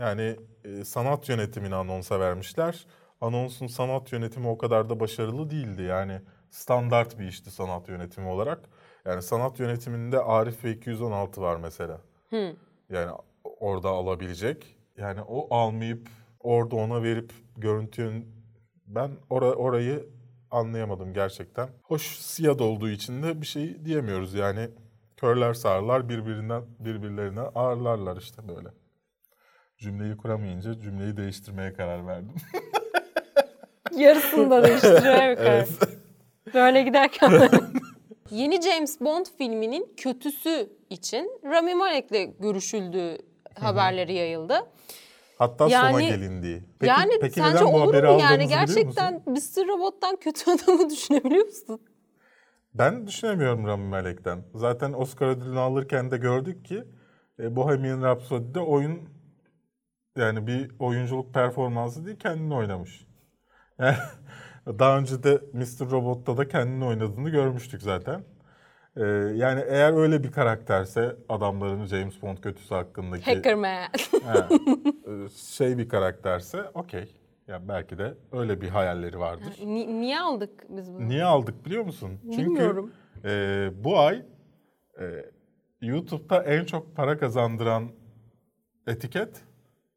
Yani 0.00 0.36
e, 0.64 0.84
sanat 0.84 1.28
yönetimini 1.28 1.74
anonsa 1.74 2.20
vermişler. 2.20 2.86
Anonsun 3.20 3.66
sanat 3.66 4.12
yönetimi 4.12 4.48
o 4.48 4.58
kadar 4.58 4.88
da 4.90 5.00
başarılı 5.00 5.50
değildi. 5.50 5.82
Yani 5.82 6.20
standart 6.50 7.18
bir 7.18 7.24
işti 7.24 7.50
sanat 7.50 7.88
yönetimi 7.88 8.28
olarak. 8.28 8.60
Yani 9.04 9.22
sanat 9.22 9.60
yönetiminde 9.60 10.20
Arif 10.20 10.64
ve 10.64 10.70
216 10.70 11.40
var 11.40 11.56
mesela. 11.56 12.00
Yani 12.88 13.10
orada 13.60 13.88
alabilecek. 13.88 14.76
Yani 14.96 15.20
o 15.22 15.54
almayıp 15.54 16.08
orada 16.40 16.76
ona 16.76 17.02
verip 17.02 17.32
görüntünün 17.56 18.36
ben 18.86 19.10
ora, 19.30 19.52
orayı 19.52 20.08
anlayamadım 20.50 21.12
gerçekten. 21.14 21.68
Hoş 21.82 22.02
siyah 22.18 22.60
olduğu 22.60 22.88
için 22.88 23.22
de 23.22 23.40
bir 23.40 23.46
şey 23.46 23.84
diyemiyoruz 23.84 24.34
yani. 24.34 24.68
Körler 25.16 25.54
sağırlar 25.54 26.08
birbirinden 26.08 26.62
birbirlerine 26.78 27.40
ağırlarlar 27.40 28.16
işte 28.16 28.48
böyle. 28.48 28.68
Cümleyi 29.78 30.16
kuramayınca 30.16 30.80
cümleyi 30.80 31.16
değiştirmeye 31.16 31.72
karar 31.72 32.06
verdim. 32.06 32.34
Yarısını 33.96 34.50
da 34.50 34.64
değiştiriyor 34.64 35.14
evet. 35.14 35.38
evet. 35.40 35.95
Böyle 36.56 36.82
giderken. 36.82 37.32
Yeni 38.30 38.62
James 38.62 39.00
Bond 39.00 39.26
filminin 39.38 39.94
kötüsü 39.96 40.70
için 40.90 41.40
Rami 41.44 41.74
Malek'le 41.74 42.40
görüşüldüğü 42.40 43.18
haberleri 43.60 44.14
yayıldı. 44.14 44.54
Hatta 45.38 45.68
sona 45.68 45.72
Yani- 45.72 46.06
gelindiği. 46.06 46.62
Peki, 46.78 46.90
yani 46.90 47.12
peki 47.20 47.34
sence 47.34 47.56
neden 47.56 47.72
bu 47.72 47.82
olur 47.82 48.04
mu 48.04 48.20
yani 48.20 48.48
gerçekten? 48.48 49.14
Mr. 49.26 49.68
Robot'tan 49.68 50.16
kötü 50.16 50.50
adamı 50.50 50.90
düşünebiliyor 50.90 51.46
musun? 51.46 51.80
Ben 52.74 53.06
düşünemiyorum 53.06 53.66
Rami 53.66 53.88
Malek'ten. 53.88 54.44
Zaten 54.54 54.92
Oscar 54.92 55.26
ödülünü 55.26 55.58
alırken 55.58 56.10
de 56.10 56.16
gördük 56.16 56.64
ki 56.64 56.84
e, 57.38 57.56
Bohemian 57.56 58.02
Rhapsody'de 58.02 58.60
oyun 58.60 59.08
yani 60.16 60.46
bir 60.46 60.70
oyunculuk 60.78 61.34
performansı 61.34 62.06
değil 62.06 62.18
kendini 62.18 62.54
oynamış. 62.54 63.06
Yani 63.78 63.96
daha 64.66 64.98
önce 64.98 65.22
de 65.22 65.40
Mr. 65.52 65.90
Robot'ta 65.90 66.36
da 66.36 66.48
kendini 66.48 66.84
oynadığını 66.84 67.30
görmüştük 67.30 67.82
zaten. 67.82 68.24
E, 68.96 69.04
yani 69.34 69.64
eğer 69.68 69.92
öyle 69.92 70.24
bir 70.24 70.32
karakterse 70.32 71.16
adamların 71.28 71.86
James 71.86 72.22
Bond 72.22 72.38
kötüsü 72.38 72.74
hakkındaki 72.74 73.34
Hacker 73.34 73.54
Man. 73.54 73.88
he, 74.10 75.28
şey 75.56 75.78
bir 75.78 75.88
karakterse 75.88 76.62
okey. 76.74 77.16
Ya 77.48 77.68
belki 77.68 77.98
de 77.98 78.14
öyle 78.32 78.60
bir 78.60 78.68
hayalleri 78.68 79.18
vardır. 79.18 79.54
Ni- 79.64 80.00
niye 80.00 80.20
aldık 80.20 80.66
biz 80.68 80.92
bunu? 80.94 81.08
Niye 81.08 81.24
aldık 81.24 81.66
biliyor 81.66 81.84
musun? 81.84 82.20
Bilmiyorum. 82.22 82.92
Çünkü 83.14 83.28
e, 83.28 83.70
bu 83.84 83.98
ay 83.98 84.22
e, 85.00 85.04
YouTube'da 85.80 86.42
en 86.42 86.64
çok 86.64 86.96
para 86.96 87.18
kazandıran 87.18 87.88
etiket 88.86 89.42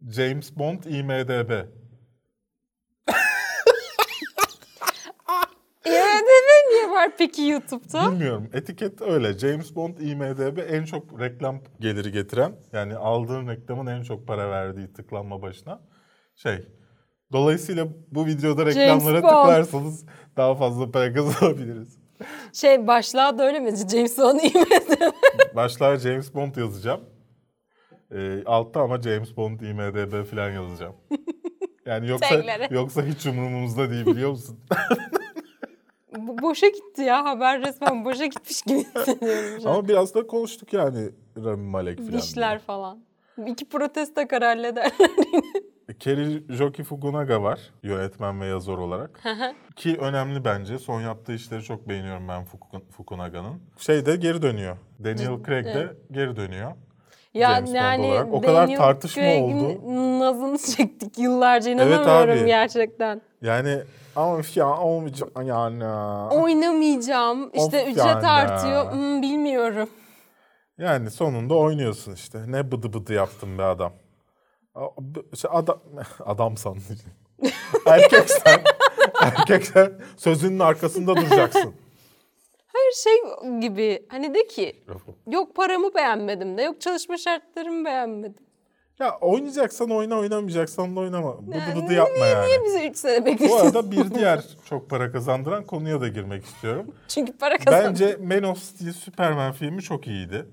James 0.10 0.58
Bond 0.58 0.84
IMDB. 0.84 1.66
Var 6.96 7.12
peki 7.18 7.42
YouTube'da? 7.42 8.12
Bilmiyorum. 8.12 8.50
Etiket 8.54 9.02
öyle. 9.02 9.38
James 9.38 9.76
Bond 9.76 9.98
IMDB 9.98 10.58
en 10.70 10.86
çok 10.86 11.22
reklam 11.22 11.62
geliri 11.80 12.12
getiren 12.12 12.56
yani 12.74 12.96
aldığın 12.96 13.48
reklamın 13.48 13.88
en 13.88 14.04
çok 14.04 14.28
para 14.28 14.50
verdiği 14.52 14.94
tıklanma 14.94 15.42
başına 15.42 15.82
şey. 16.36 16.68
Dolayısıyla 17.32 17.88
bu 18.12 18.26
videoda 18.26 18.66
reklamlara 18.66 19.22
tıklarsanız 19.22 20.06
daha 20.38 20.56
fazla 20.56 20.92
para 20.92 21.14
kazanabiliriz. 21.14 22.00
Şey 22.54 22.88
başlığa 22.88 23.38
da 23.38 23.44
öyle 23.44 23.60
mi? 23.60 23.72
James 23.92 24.18
Bond 24.18 24.40
IMDb. 24.40 25.02
Başlığa 25.56 25.98
James 25.98 26.34
Bond 26.34 26.56
yazacağım. 26.56 27.02
Ee, 28.12 28.44
altta 28.46 28.82
ama 28.82 29.02
James 29.02 29.38
Bond 29.38 29.60
IMDB 29.60 30.26
falan 30.26 30.50
yazacağım. 30.50 30.96
Yani 31.86 32.08
yoksa 32.10 32.44
yoksa 32.72 33.04
hiç 33.04 33.26
umurumuzda 33.26 33.90
değil 33.90 34.06
biliyor 34.06 34.30
musun? 34.30 34.60
Boşa 36.18 36.68
gitti 36.68 37.02
ya 37.02 37.26
haber 37.26 37.62
resmen 37.62 38.06
boşa 38.06 38.26
gitmiş 38.26 38.62
gibi 38.62 38.78
hissediyorum. 38.96 39.64
ama 39.68 39.88
biraz 39.88 40.16
da 40.16 40.28
konuştuk 40.28 40.74
yani 40.74 41.10
Rami 41.46 41.68
Malek 41.70 41.98
falan. 41.98 42.10
diye. 42.12 42.22
Dişler 42.22 42.60
falan. 42.60 43.00
İki 43.48 43.66
protesto 43.70 44.28
kar 44.28 44.44
hallederler. 44.44 44.92
Kerry 46.00 46.44
Joki 46.56 46.84
Fukunaga 46.84 47.42
var 47.44 47.60
yönetmen 47.84 48.42
ve 48.42 48.46
yazar 48.46 48.78
olarak. 48.78 49.20
Ki 49.76 49.98
önemli 50.02 50.46
bence. 50.46 50.80
Son 50.80 51.02
yaptığı 51.02 51.34
işleri 51.34 51.64
çok 51.64 51.90
beğeniyorum 51.90 52.28
ben 52.28 52.44
Fuku- 52.46 52.92
Fukunaga'nın. 52.92 53.62
Şey 53.78 54.06
de 54.06 54.16
geri 54.16 54.42
dönüyor. 54.42 54.78
Daniel 55.04 55.44
Craig 55.46 55.66
de 55.66 55.94
geri 56.12 56.36
dönüyor. 56.36 56.72
Ya 57.34 57.50
James 57.56 57.70
Bond 57.70 57.76
yani 57.76 58.06
olarak. 58.06 58.34
O 58.34 58.42
kadar 58.42 58.56
Daniel 58.56 58.78
tartışma 58.78 59.24
Craig'in 59.24 59.60
oldu. 59.60 60.20
nazını 60.20 60.58
çektik 60.58 61.18
yıllarca 61.18 61.72
inanamıyorum 61.72 62.40
abi. 62.40 62.46
gerçekten. 62.48 63.22
Yani 63.42 63.78
ama 64.20 64.42
ya 64.56 64.78
olmayacak 64.78 65.30
yani. 65.46 65.86
Oynamayacağım. 66.34 67.52
İşte 67.54 67.82
Of 67.82 67.88
ücret 67.88 67.98
yani. 67.98 68.28
artıyor. 68.28 68.92
Hmm, 68.92 69.22
bilmiyorum. 69.22 69.90
Yani 70.78 71.12
sonunda 71.12 71.56
oynuyorsun 71.56 72.14
işte. 72.14 72.52
Ne 72.52 72.72
bıdı 72.72 72.94
bıdı 72.94 73.14
yaptın 73.14 73.58
be 73.58 73.64
adam. 73.64 73.94
Şey 75.36 75.52
adam, 75.54 75.80
adam 76.26 76.58
sandım. 76.58 76.84
erkek 77.86 78.30
sen. 78.30 78.62
erkek 79.22 79.66
sen 79.66 80.00
sözünün 80.18 80.60
arkasında 80.60 81.16
duracaksın. 81.16 81.74
Hayır 82.74 82.94
şey 82.94 83.14
gibi 83.60 84.06
hani 84.10 84.34
de 84.34 84.48
ki 84.48 84.84
yok 85.28 85.56
paramı 85.56 85.94
beğenmedim 85.96 86.58
de 86.58 86.62
yok 86.62 86.82
çalışma 86.82 87.18
şartlarımı 87.18 87.86
beğenmedim. 87.86 88.49
Ya 89.00 89.18
oynayacaksan 89.22 89.90
oyna 89.90 90.16
oynamayacaksan 90.20 90.96
da 90.96 91.00
oynama. 91.00 91.48
Bıdı 91.48 91.58
Yani 91.58 91.76
bıdı 91.86 91.94
yapma 91.94 92.26
yani. 92.26 92.48
Niye 92.48 92.64
bizi 92.66 92.90
3 92.90 92.98
sene 92.98 93.22
Bu 93.22 93.26
bekliyorsun? 93.26 93.66
arada 93.66 93.92
bir 93.92 94.12
diğer 94.12 94.44
çok 94.70 94.90
para 94.90 95.12
kazandıran 95.12 95.66
konuya 95.66 96.02
da 96.02 96.08
girmek 96.08 96.46
istiyorum. 96.46 96.96
Çünkü 97.08 97.38
para 97.38 97.58
kazan. 97.58 97.84
Bence 97.86 98.18
Man 98.24 98.44
of 98.44 98.58
Steel 98.64 98.94
Superman 98.94 99.52
filmi 99.52 99.82
çok 99.82 100.08
iyiydi. 100.08 100.46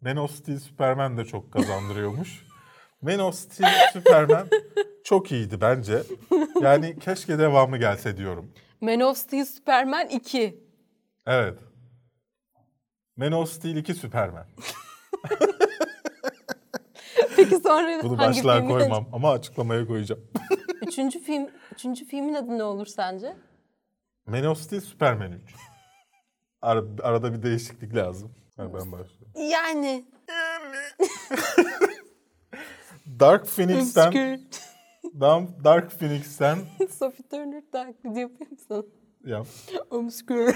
Man 0.00 0.16
of 0.16 0.30
Steel 0.30 0.58
Superman 0.58 1.18
de 1.18 1.24
çok 1.24 1.52
kazandırıyormuş. 1.52 2.46
Man 3.02 3.18
of 3.18 3.34
Steel 3.34 3.70
Superman 3.92 4.46
çok 5.04 5.32
iyiydi 5.32 5.60
bence. 5.60 6.02
Yani 6.60 6.98
keşke 6.98 7.38
devamı 7.38 7.78
gelse 7.78 8.16
diyorum. 8.16 8.50
Man 8.80 9.00
of 9.00 9.16
Steel 9.16 9.44
Superman 9.44 10.08
2. 10.08 10.60
Evet. 11.26 11.58
Man 13.16 13.32
of 13.32 13.52
Steel 13.52 13.76
2 13.76 13.94
Superman. 13.94 14.46
Peki 17.36 17.56
sonra 17.56 18.02
Bunu 18.02 18.18
hangi 18.18 18.38
başlığa 18.38 18.56
filmin- 18.60 18.68
koymam 18.68 19.08
ama 19.12 19.30
açıklamaya 19.30 19.86
koyacağım. 19.86 20.22
Üçüncü 20.86 21.20
film, 21.20 21.48
üçüncü 21.74 22.04
filmin 22.04 22.34
adı 22.34 22.58
ne 22.58 22.62
olur 22.62 22.86
sence? 22.86 23.36
Man 24.26 24.44
of 24.44 24.58
Steel 24.58 24.80
Superman 24.80 25.32
3. 25.32 25.54
Ar- 26.62 26.84
arada 27.02 27.32
bir 27.34 27.42
değişiklik 27.42 27.94
lazım. 27.94 28.34
Ha, 28.56 28.62
ben 28.64 28.92
başlıyorum. 28.92 29.32
Yani. 29.36 30.04
Dark 33.20 33.46
Phoenix'ten. 33.46 34.12
Dark- 35.64 35.98
Phoenix'ten 35.98 36.58
Sophie 36.90 37.28
Turner 37.28 37.62
taklidi 37.72 38.20
yapayım 38.20 38.56
sana. 38.68 38.82
ya 39.24 39.42
Obscure. 39.90 40.54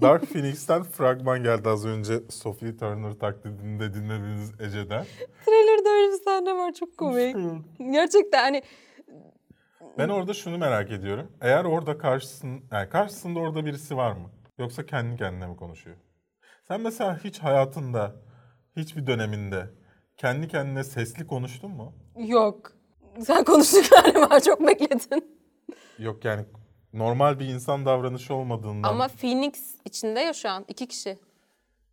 Dark 0.00 0.26
Phoenix'ten 0.32 0.82
fragman 0.82 1.42
geldi 1.42 1.68
az 1.68 1.86
önce 1.86 2.20
Sophie 2.30 2.76
Turner 2.76 3.12
taklidinde 3.12 3.94
dinlediğiniz 3.94 4.60
Ece'den. 4.60 5.04
Trailer'da 5.46 5.88
öyle 5.88 6.12
bir 6.12 6.24
sahne 6.24 6.54
var 6.54 6.72
çok 6.72 6.96
komik. 6.98 7.36
Gerçekten 7.92 8.42
hani 8.42 8.62
Ben 9.98 10.08
orada 10.08 10.34
şunu 10.34 10.58
merak 10.58 10.90
ediyorum. 10.90 11.32
Eğer 11.40 11.64
orada 11.64 11.98
karşısın, 11.98 12.60
yani 12.72 12.88
karşısında 12.88 13.40
orada 13.40 13.66
birisi 13.66 13.96
var 13.96 14.12
mı? 14.12 14.30
Yoksa 14.58 14.86
kendi 14.86 15.16
kendine 15.16 15.46
mi 15.46 15.56
konuşuyor? 15.56 15.96
Sen 16.68 16.80
mesela 16.80 17.18
hiç 17.24 17.38
hayatında, 17.38 18.16
hiçbir 18.76 19.06
döneminde 19.06 19.70
kendi 20.16 20.48
kendine 20.48 20.84
sesli 20.84 21.26
konuştun 21.26 21.70
mu? 21.70 21.92
yok. 22.18 22.72
Sen 23.26 23.44
konuştun 23.44 23.82
galiba 23.90 24.40
çok 24.44 24.66
bekledin. 24.66 25.38
Yok 25.98 26.24
yani 26.24 26.44
normal 26.98 27.38
bir 27.40 27.46
insan 27.46 27.86
davranışı 27.86 28.34
olmadığından. 28.34 28.88
Ama 28.88 29.08
Phoenix 29.08 29.74
içinde 29.84 30.20
ya 30.20 30.32
şu 30.32 30.48
an 30.48 30.64
iki 30.68 30.86
kişi. 30.88 31.18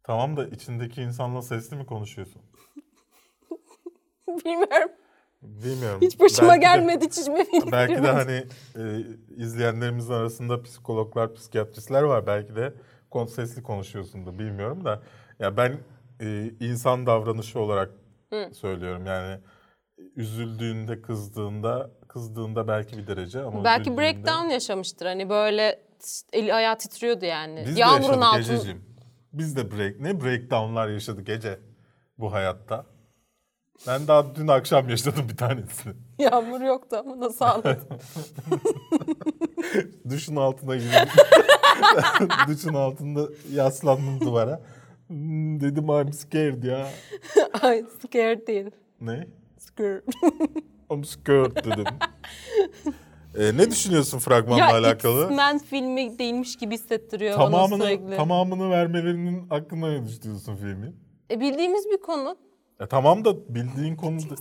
Tamam 0.04 0.38
da 0.38 0.48
içindeki 0.48 1.02
insanla 1.02 1.42
sesli 1.42 1.76
mi 1.76 1.86
konuşuyorsun? 1.86 2.42
Bilmiyorum. 4.28 4.92
Bilmiyorum. 5.42 6.02
Hiç 6.02 6.20
başıma 6.20 6.48
Belki 6.48 6.62
gelmedi 6.62 7.06
hiç 7.06 7.18
içime 7.18 7.44
Phoenix 7.52 7.72
Belki 7.72 8.04
de 8.04 8.12
hani 8.12 8.44
e, 8.76 9.06
izleyenlerimizin 9.38 10.14
arasında 10.14 10.62
psikologlar, 10.64 11.34
psikiyatristler 11.34 12.04
var. 12.04 12.28
Belki 12.28 12.56
de 12.56 12.74
kon- 13.12 13.26
sesli 13.26 13.64
konuşuyorsundur 13.64 14.40
bilmiyorum 14.40 14.86
da. 14.86 15.04
Ya 15.40 15.58
ben 15.58 15.78
e, 16.22 16.52
insan 16.60 17.06
davranışı 17.06 17.60
olarak 17.60 17.92
söylüyorum. 18.54 19.06
Yani 19.06 19.40
üzüldüğünde, 20.16 21.02
kızdığında, 21.02 21.92
kızdığında 22.14 22.68
belki 22.68 22.98
bir 22.98 23.08
derece 23.08 23.42
ama 23.42 23.64
Belki 23.64 23.82
üzüldüğünde- 23.90 23.98
breakdown 23.98 24.50
yaşamıştır. 24.50 25.06
Hani 25.06 25.30
böyle 25.30 25.80
eli 26.34 26.54
ayağı 26.54 26.78
titriyordu 26.78 27.26
yani. 27.26 27.64
Biz 27.68 27.76
de 27.76 27.80
Yağmurun 27.80 28.02
yaşadık 28.04 28.24
altında. 28.24 28.40
Ececiğim. 28.40 28.86
Biz 29.34 29.56
de 29.56 29.72
break, 29.72 30.00
ne 30.00 30.22
breakdownlar 30.22 30.90
yaşadık 30.90 31.30
Ece 31.30 31.60
bu 32.18 32.34
hayatta. 32.34 32.86
Ben 33.88 34.08
daha 34.08 34.36
dün 34.36 34.48
akşam 34.48 34.90
yaşadım 34.90 35.30
bir 35.30 35.38
tanesini. 35.38 35.94
Yağmur 36.20 36.62
yoktu 36.62 36.96
ama 37.00 37.20
nasıl 37.20 37.46
ağladım. 37.46 37.88
Duşun 40.10 40.36
altına 40.36 40.76
girdim. 40.76 40.98
Duşun 42.48 42.74
altında 42.74 43.28
yaslandım 43.52 44.22
duvara. 44.22 44.62
Hmm, 45.08 45.60
dedim 45.62 45.84
I'm 45.84 46.14
scared 46.14 46.64
ya. 46.64 46.88
Ay 47.62 47.86
scared 48.02 48.48
değil. 48.48 48.72
Ne? 49.02 49.28
Scared. 49.58 50.04
I'm 50.94 51.04
scared 51.06 51.56
dedim. 51.66 51.86
Ee, 53.38 53.58
ne 53.58 53.72
düşünüyorsun 53.72 54.20
fragmanla 54.20 54.60
ya 54.60 54.74
alakalı? 54.74 55.24
X-Men 55.24 55.60
filmi 55.60 56.20
değilmiş 56.20 56.56
gibi 56.56 56.74
hissettiriyor 56.76 57.40
bana 57.40 57.46
Tamamını, 57.46 57.84
sürekli. 57.84 58.16
tamamını 58.16 58.70
vermelerinin 58.70 59.50
hakkında 59.50 59.88
ne 59.92 60.08
düşünüyorsun 60.08 60.56
filmin? 60.56 60.96
E, 61.32 61.40
bildiğimiz 61.40 61.86
bir 61.92 62.02
konu. 62.02 62.38
E, 62.80 62.86
tamam 62.88 63.26
da 63.26 63.56
bildiğin 63.56 63.96
konuda... 63.96 64.36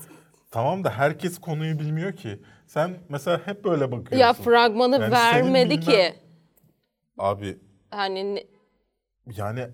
Tamam 0.51 0.85
da 0.85 0.91
herkes 0.91 1.39
konuyu 1.39 1.79
bilmiyor 1.79 2.13
ki. 2.13 2.43
Sen 2.67 2.97
mesela 3.09 3.41
hep 3.47 3.65
böyle 3.65 3.93
bakıyorsun. 3.93 4.17
Ya 4.17 4.33
fragmanı 4.33 4.95
Yani 5.01 5.13
vermedi 5.13 5.71
bilmem- 5.75 5.81
ki. 5.81 6.15
Abi 7.19 7.59
Hani 7.91 8.35
ne- 8.35 8.45
yani 9.37 9.67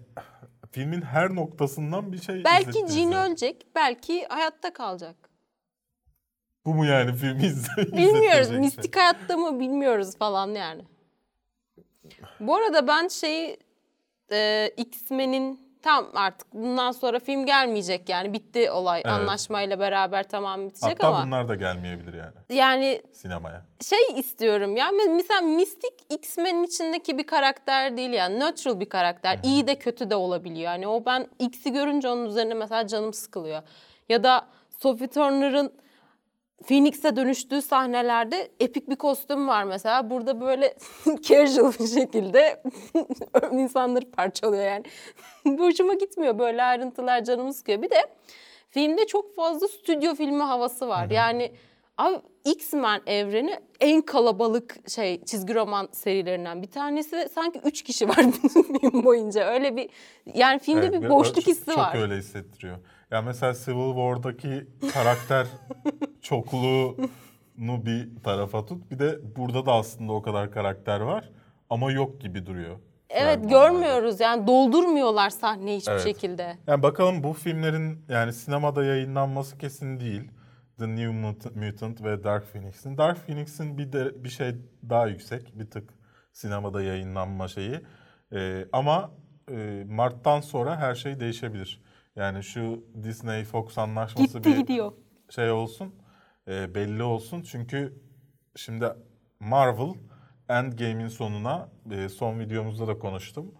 filmin 0.70 1.02
her 1.02 1.34
noktasından 1.34 2.12
bir 2.12 2.20
şey 2.22 2.44
belki 2.44 2.86
Jean 2.88 3.12
ölecek, 3.12 3.66
belki 3.74 4.26
hayatta 4.28 4.72
kalacak. 4.72 5.16
Bu 6.68 6.74
mu 6.74 6.84
yani 6.86 7.12
filmi 7.14 7.42
izle- 7.46 7.92
Bilmiyoruz. 7.96 8.50
Mistik 8.50 8.96
hayatta 8.96 9.36
mı 9.36 9.60
bilmiyoruz 9.60 10.16
falan 10.18 10.48
yani. 10.48 10.82
Bu 12.40 12.56
arada 12.56 12.86
ben 12.86 13.08
şeyi 13.08 13.56
e, 14.32 14.70
X-Men'in 14.76 15.68
tam 15.82 16.06
artık 16.14 16.54
bundan 16.54 16.92
sonra 16.92 17.18
film 17.18 17.46
gelmeyecek 17.46 18.08
yani 18.08 18.32
bitti 18.32 18.70
olay 18.70 19.00
Evet. 19.04 19.12
anlaşmayla 19.12 19.78
beraber 19.80 20.28
tamam 20.28 20.66
bitecek 20.68 20.90
Hatta 20.90 21.08
ama 21.08 21.26
bunlar 21.26 21.48
da 21.48 21.54
gelmeyebilir 21.54 22.14
yani 22.14 22.32
yani 22.50 23.02
sinemaya. 23.12 23.62
şey 23.88 24.18
istiyorum 24.20 24.76
ya 24.76 24.88
me- 24.88 25.14
mesela 25.16 25.40
Mistik 25.40 25.94
X-Men'in 26.10 26.64
içindeki 26.64 27.18
bir 27.18 27.26
karakter 27.26 27.96
değil 27.96 28.10
yani 28.12 28.40
neutral 28.40 28.80
bir 28.80 28.88
karakter. 28.88 29.38
İyi 29.42 29.66
de 29.66 29.74
kötü 29.78 30.10
de 30.10 30.16
olabiliyor. 30.16 30.64
Yani 30.72 30.88
o 30.88 31.04
ben 31.06 31.26
X'i 31.38 31.72
görünce 31.72 32.08
onun 32.08 32.26
üzerine 32.26 32.54
mesela 32.54 32.86
canım 32.86 33.12
sıkılıyor. 33.12 33.62
Ya 34.08 34.22
da 34.24 34.46
Sophie 34.78 35.08
Turner'ın 35.08 35.72
Phoenix'e 36.66 37.16
dönüştüğü 37.16 37.62
sahnelerde 37.62 38.48
epik 38.60 38.88
bir 38.90 38.96
kostüm 38.96 39.48
var 39.48 39.64
mesela. 39.64 40.10
Burada 40.10 40.40
böyle 40.40 40.74
casual 41.22 41.72
bir 41.80 41.86
şekilde 42.00 42.62
insanları 43.52 44.10
parçalıyor 44.10 44.64
yani. 44.64 44.84
Bu 45.58 45.66
Hoşuma 45.66 45.94
gitmiyor. 45.94 46.38
Böyle 46.38 46.62
ayrıntılar 46.62 47.24
canımı 47.24 47.54
sıkıyor. 47.54 47.82
Bir 47.82 47.90
de 47.90 48.06
filmde 48.70 49.06
çok 49.06 49.36
fazla 49.36 49.68
stüdyo 49.68 50.14
filmi 50.14 50.42
havası 50.42 50.88
var. 50.88 51.10
Yani 51.10 51.52
abi 51.98 52.16
X-Men 52.44 53.00
evreni 53.06 53.56
en 53.80 54.00
kalabalık 54.02 54.90
şey 54.90 55.24
çizgi 55.24 55.54
roman 55.54 55.88
serilerinden 55.92 56.62
bir 56.62 56.70
tanesi 56.70 57.28
sanki 57.34 57.60
üç 57.64 57.82
kişi 57.82 58.08
var 58.08 58.16
film 58.80 59.04
boyunca. 59.04 59.46
Öyle 59.52 59.76
bir 59.76 59.90
yani 60.34 60.58
filmde 60.58 60.86
Evet, 60.86 61.02
bir 61.02 61.08
boşluk 61.10 61.34
çok- 61.34 61.46
hissi 61.46 61.66
çok 61.66 61.78
var. 61.78 61.98
öyle 62.02 62.16
hissettiriyor. 62.16 62.76
Ya 63.10 63.22
mesela 63.22 63.54
Civil 63.54 63.88
War'daki 63.94 64.66
karakter 64.92 65.46
çokluğunu 66.22 67.06
bir 67.86 68.08
tarafa 68.24 68.66
tut. 68.66 68.90
Bir 68.90 68.98
de 68.98 69.18
burada 69.36 69.66
da 69.66 69.72
aslında 69.72 70.12
o 70.12 70.22
kadar 70.22 70.50
karakter 70.52 71.00
var 71.00 71.30
ama 71.70 71.92
yok 71.92 72.20
gibi 72.20 72.46
duruyor. 72.46 72.76
evet 73.10 73.50
görmüyoruz 73.50 74.20
yani 74.20 74.46
doldurmuyorlar 74.46 75.30
sahneyi 75.30 75.78
hiçbir 75.78 75.92
Evet. 75.92 76.02
şekilde. 76.02 76.56
Yani 76.66 76.82
bakalım 76.82 77.22
bu 77.22 77.32
filmlerin 77.32 78.04
yani 78.08 78.32
sinemada 78.32 78.84
yayınlanması 78.84 79.58
kesin 79.58 80.00
değil. 80.00 80.30
The 80.78 80.88
New 80.88 81.06
Mut- 81.12 81.56
Mutant 81.66 82.04
ve 82.04 82.24
Dark 82.24 82.52
Phoenix'in. 82.52 82.98
Dark 82.98 83.26
Phoenix'in 83.26 83.78
bir 83.78 83.92
de 83.92 84.24
bir 84.24 84.28
şey 84.28 84.54
daha 84.88 85.06
yüksek, 85.06 85.58
bir 85.58 85.70
tık 85.70 85.94
sinemada 86.32 86.82
yayınlanma 86.82 87.48
şeyi. 87.48 87.80
Ee, 88.32 88.64
ama 88.72 89.10
e, 89.50 89.84
Mart'tan 89.88 90.40
sonra 90.40 90.76
her 90.76 90.94
şey 90.94 91.20
değişebilir. 91.20 91.82
Yani 92.16 92.42
şu 92.42 92.84
Disney 93.02 93.44
Fox 93.44 93.78
anlaşması 93.78 94.38
Gitti 94.38 94.50
bir 94.50 94.56
gidiyor. 94.56 94.92
şey 95.30 95.50
olsun, 95.50 95.94
e, 96.48 96.74
belli 96.74 97.02
olsun. 97.02 97.42
Çünkü 97.42 98.02
şimdi 98.56 98.92
Marvel 99.40 99.94
Endgame'in 100.48 101.08
sonuna 101.08 101.68
e, 101.90 102.08
son 102.08 102.40
videomuzda 102.40 102.86
da 102.86 102.98
konuştum. 102.98 103.54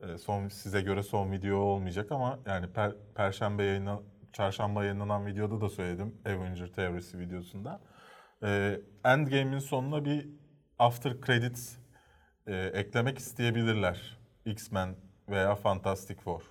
E, 0.00 0.18
son 0.18 0.48
size 0.48 0.80
göre 0.80 1.02
son 1.02 1.32
video 1.32 1.56
olmayacak 1.56 2.12
ama 2.12 2.38
yani 2.46 2.72
per, 2.72 2.92
perşembe 3.14 3.64
yayına 3.64 4.00
çarşamba 4.32 4.84
yayınlanan 4.84 5.26
videoda 5.26 5.60
da 5.60 5.68
söyledim 5.68 6.14
Avenger 6.26 6.66
teorisi 6.66 7.18
videosunda. 7.18 7.80
E, 8.42 8.80
Endgame'in 9.04 9.58
sonuna 9.58 10.04
bir 10.04 10.28
after 10.78 11.20
credits 11.20 11.76
e, 12.46 12.56
eklemek 12.56 13.18
isteyebilirler. 13.18 14.18
X-Men 14.44 14.96
veya 15.28 15.54
Fantastic 15.54 16.20
Four. 16.20 16.42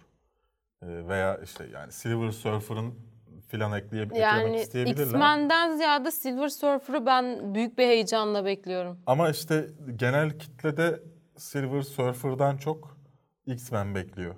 E, 0.81 1.07
veya 1.07 1.38
işte 1.38 1.67
yani 1.73 1.91
Silver 1.91 2.31
Surfer'ın 2.31 3.06
filan 3.47 3.71
ekleye, 3.73 4.03
eklemek 4.03 4.21
Yani 4.23 4.55
isteyebilirler. 4.61 5.03
X-Men'den 5.03 5.77
ziyade 5.77 6.11
Silver 6.11 6.49
Surfer'ı 6.49 7.05
ben 7.05 7.55
büyük 7.55 7.77
bir 7.77 7.87
heyecanla 7.87 8.45
bekliyorum. 8.45 8.99
Ama 9.05 9.29
işte 9.29 9.67
genel 9.95 10.39
kitlede 10.39 10.99
Silver 11.37 11.81
Surfer'dan 11.81 12.57
çok 12.57 12.97
X-Men 13.45 13.95
bekliyor. 13.95 14.35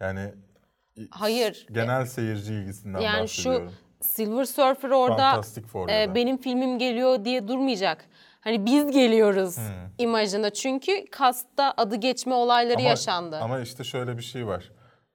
Yani 0.00 0.34
Hayır. 1.10 1.66
genel 1.72 2.06
seyirci 2.06 2.54
ilgisinden 2.54 3.00
yani 3.00 3.28
şu 3.28 3.50
bahsediyorum. 3.50 3.74
Silver 4.00 4.44
Surfer 4.44 4.90
orada 4.90 5.42
e, 5.90 6.14
benim 6.14 6.36
filmim 6.36 6.78
geliyor 6.78 7.24
diye 7.24 7.48
durmayacak. 7.48 8.04
Hani 8.40 8.66
biz 8.66 8.90
geliyoruz 8.90 9.56
Hmm. 9.56 9.64
imajına. 9.98 10.50
Çünkü 10.50 11.06
kasta 11.10 11.74
adı 11.76 11.96
geçme 11.96 12.34
olayları 12.34 12.78
Ama- 12.78 12.88
yaşandı. 12.88 13.38
Ama 13.42 13.60
işte 13.60 13.84
şöyle 13.84 14.18
bir 14.18 14.22
şey 14.22 14.46
var. 14.46 14.70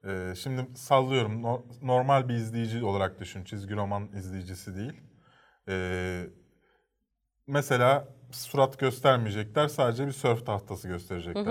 Ee, 0.08 0.34
şimdi 0.38 0.68
sallıyorum 0.76 1.42
no- 1.42 1.66
normal 1.82 2.30
bir 2.30 2.34
izleyici 2.34 2.84
olarak 2.86 3.20
düşün. 3.20 3.44
Çizgi 3.44 3.76
roman 3.76 4.08
izleyicisi 4.08 4.76
değil. 4.76 5.02
Ee, 5.70 6.24
mesela 7.48 8.08
surat 8.32 8.80
göstermeyecekler. 8.80 9.68
Sadece 9.68 10.08
bir 10.08 10.12
sörf 10.12 10.46
tahtası 10.46 10.88
gösterecekler. 10.88 11.44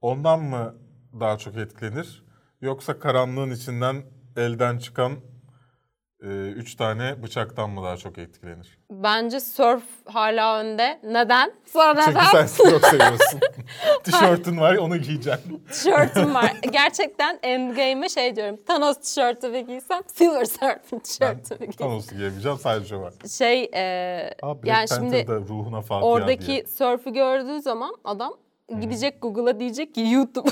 Ondan 0.00 0.40
mı 0.42 0.74
daha 1.20 1.38
çok 1.38 1.56
etkilenir? 1.56 2.24
Yoksa 2.60 2.98
karanlığın 2.98 3.50
içinden 3.50 4.02
elden 4.36 4.78
çıkan 4.78 5.16
üç 6.28 6.74
tane 6.74 7.22
bıçaktan 7.22 7.70
mı 7.70 7.82
daha 7.84 7.96
çok 7.96 8.18
etkilenir? 8.18 8.78
Bence 8.90 9.40
surf 9.40 9.82
hala 10.06 10.58
önde. 10.60 11.00
Neden? 11.04 11.52
Sonra 11.66 12.02
Çünkü 12.04 12.18
neden? 12.18 12.46
sen 12.46 12.70
çok 12.70 12.84
seviyorsun. 12.86 13.40
Tişörtün 14.04 14.60
var 14.60 14.76
onu 14.76 14.96
giyeceksin. 14.96 15.62
tişörtüm 15.72 16.34
var. 16.34 16.52
Gerçekten 16.72 17.38
Endgame'e 17.42 18.08
şey 18.08 18.36
diyorum. 18.36 18.56
Thanos 18.66 19.00
tişörtümü 19.00 19.60
giysem 19.60 20.00
Silver 20.14 20.44
Surfer 20.44 20.78
tişörtümü 21.04 21.58
giysem. 21.58 21.70
Thanos'u 21.86 22.14
giyemeyeceğim 22.16 22.58
sadece 22.58 22.96
var. 22.96 23.14
Şey 23.38 23.70
e, 23.74 24.34
Abi 24.42 24.62
Black 24.62 24.66
yani 24.66 24.88
şimdi 24.88 25.26
ruhuna 25.48 25.80
Fatiha 25.80 26.08
oradaki 26.10 26.46
diye. 26.46 26.66
surf'ü 26.66 27.12
gördüğü 27.12 27.60
zaman 27.62 27.94
adam 28.04 28.32
gidecek 28.80 29.22
Google'a 29.22 29.60
diyecek 29.60 29.94
ki 29.94 30.00
YouTube 30.10 30.48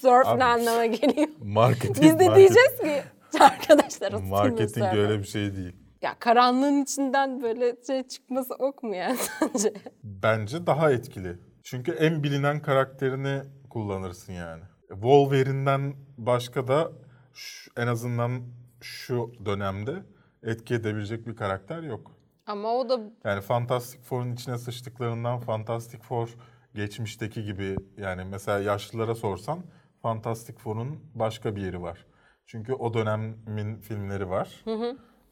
surf 0.00 0.26
Abi, 0.26 0.38
ne 0.38 0.44
anlama 0.44 0.86
geliyor. 0.86 1.28
Marketing, 1.44 2.00
Biz 2.00 2.18
de 2.18 2.24
market- 2.26 2.36
diyeceğiz 2.36 2.80
ki 2.82 3.02
arkadaşlar 3.40 4.12
Marketing 4.12 4.68
Surfer. 4.70 4.98
öyle 4.98 5.18
bir 5.18 5.24
şey 5.24 5.56
değil. 5.56 5.76
Ya 6.02 6.14
karanlığın 6.18 6.82
içinden 6.82 7.42
böyle 7.42 7.76
şey 7.86 8.02
çıkması 8.08 8.54
ok 8.54 8.82
mu 8.82 8.94
yani 8.96 9.16
sence? 9.40 9.72
Bence 10.04 10.66
daha 10.66 10.92
etkili. 10.92 11.36
Çünkü 11.62 11.92
en 11.92 12.22
bilinen 12.22 12.62
karakterini 12.62 13.42
kullanırsın 13.70 14.32
yani. 14.32 14.62
Wolverine'den 14.88 15.94
başka 16.18 16.68
da 16.68 16.92
şu- 17.34 17.70
en 17.76 17.86
azından 17.86 18.42
şu 18.80 19.32
dönemde 19.44 19.94
etki 20.42 20.74
edebilecek 20.74 21.26
bir 21.26 21.36
karakter 21.36 21.82
yok. 21.82 22.12
Ama 22.46 22.72
o 22.74 22.88
da 22.88 23.00
Yani 23.24 23.40
Fantastic 23.40 24.00
Four'un 24.02 24.32
içine 24.32 24.58
sıçtıklarından 24.58 25.38
Fantastic 25.40 25.98
Four 26.02 26.28
geçmişteki 26.74 27.44
gibi 27.44 27.76
yani 27.96 28.24
mesela 28.24 28.58
yaşlılara 28.58 29.14
sorsan 29.14 29.58
Fantastic 30.02 30.58
Four'un 30.58 31.00
başka 31.14 31.56
bir 31.56 31.62
yeri 31.62 31.82
var. 31.82 32.06
Çünkü 32.48 32.72
o 32.72 32.94
dönemin 32.94 33.76
filmleri 33.76 34.30
var. 34.30 34.64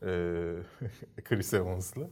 Ee, 0.03 0.53
Chris 1.25 1.55
Evans'lı. 1.55 2.11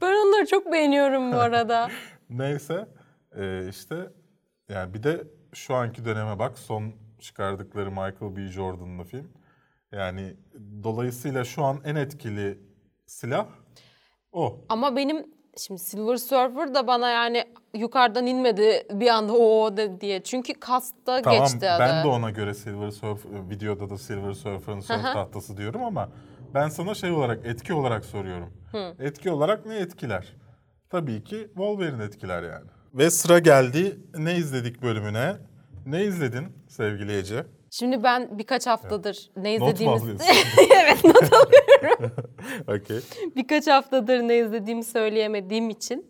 ben 0.00 0.26
onları 0.26 0.46
çok 0.46 0.72
beğeniyorum 0.72 1.32
bu 1.32 1.36
arada. 1.36 1.90
Neyse 2.30 2.88
ee, 3.36 3.68
işte 3.68 4.12
yani 4.68 4.94
bir 4.94 5.02
de 5.02 5.24
şu 5.52 5.74
anki 5.74 6.04
döneme 6.04 6.38
bak 6.38 6.58
son 6.58 6.92
çıkardıkları 7.18 7.90
Michael 7.90 8.36
B. 8.36 8.46
Jordan'lı 8.46 9.04
film. 9.04 9.32
Yani 9.92 10.36
dolayısıyla 10.82 11.44
şu 11.44 11.64
an 11.64 11.80
en 11.84 11.94
etkili 11.94 12.58
silah 13.06 13.46
o. 14.32 14.64
Ama 14.68 14.96
benim 14.96 15.26
şimdi 15.58 15.80
Silver 15.80 16.16
Surfer 16.16 16.74
da 16.74 16.86
bana 16.86 17.10
yani 17.10 17.44
yukarıdan 17.74 18.26
inmedi 18.26 18.86
bir 18.92 19.08
anda 19.08 19.32
o 19.32 19.76
de 19.76 20.00
diye. 20.00 20.22
Çünkü 20.22 20.54
kasta 20.54 21.22
Tamam 21.22 21.40
geçti 21.40 21.70
adı. 21.70 21.80
ben 21.80 22.04
de 22.04 22.08
ona 22.08 22.30
göre 22.30 22.54
Silver 22.54 22.90
Surf 22.90 23.26
videoda 23.50 23.90
da 23.90 23.98
Silver 23.98 24.32
Surfer'ın 24.32 24.80
surf 24.80 25.02
tahtası 25.02 25.56
diyorum 25.56 25.84
ama 25.84 26.08
ben 26.54 26.68
sana 26.68 26.94
şey 26.94 27.10
olarak 27.10 27.46
etki 27.46 27.74
olarak 27.74 28.04
soruyorum. 28.04 28.50
Etki 28.98 29.30
olarak 29.30 29.66
ne 29.66 29.76
etkiler? 29.76 30.36
Tabii 30.90 31.24
ki 31.24 31.36
Wolverine 31.46 32.04
etkiler 32.04 32.42
yani. 32.42 32.66
Ve 32.94 33.10
sıra 33.10 33.38
geldi 33.38 34.00
ne 34.18 34.36
izledik 34.36 34.82
bölümüne? 34.82 35.36
Ne 35.86 36.04
izledin 36.04 36.46
sevgili 36.68 37.16
Ece? 37.18 37.46
Şimdi 37.70 38.02
ben 38.02 38.38
birkaç 38.38 38.66
haftadır 38.66 39.30
ne 39.36 39.54
Not 39.54 39.60
mu 39.60 39.66
izlediğimiz... 39.68 40.02
alıyorsun? 40.02 40.26
evet 40.82 41.04
not 41.04 41.16
alıyorum. 41.32 42.12
Okey. 42.68 43.00
birkaç 43.36 43.66
haftadır 43.66 44.18
ne 44.20 44.36
izlediğimi 44.38 44.84
söyleyemediğim 44.84 45.70
için 45.70 46.06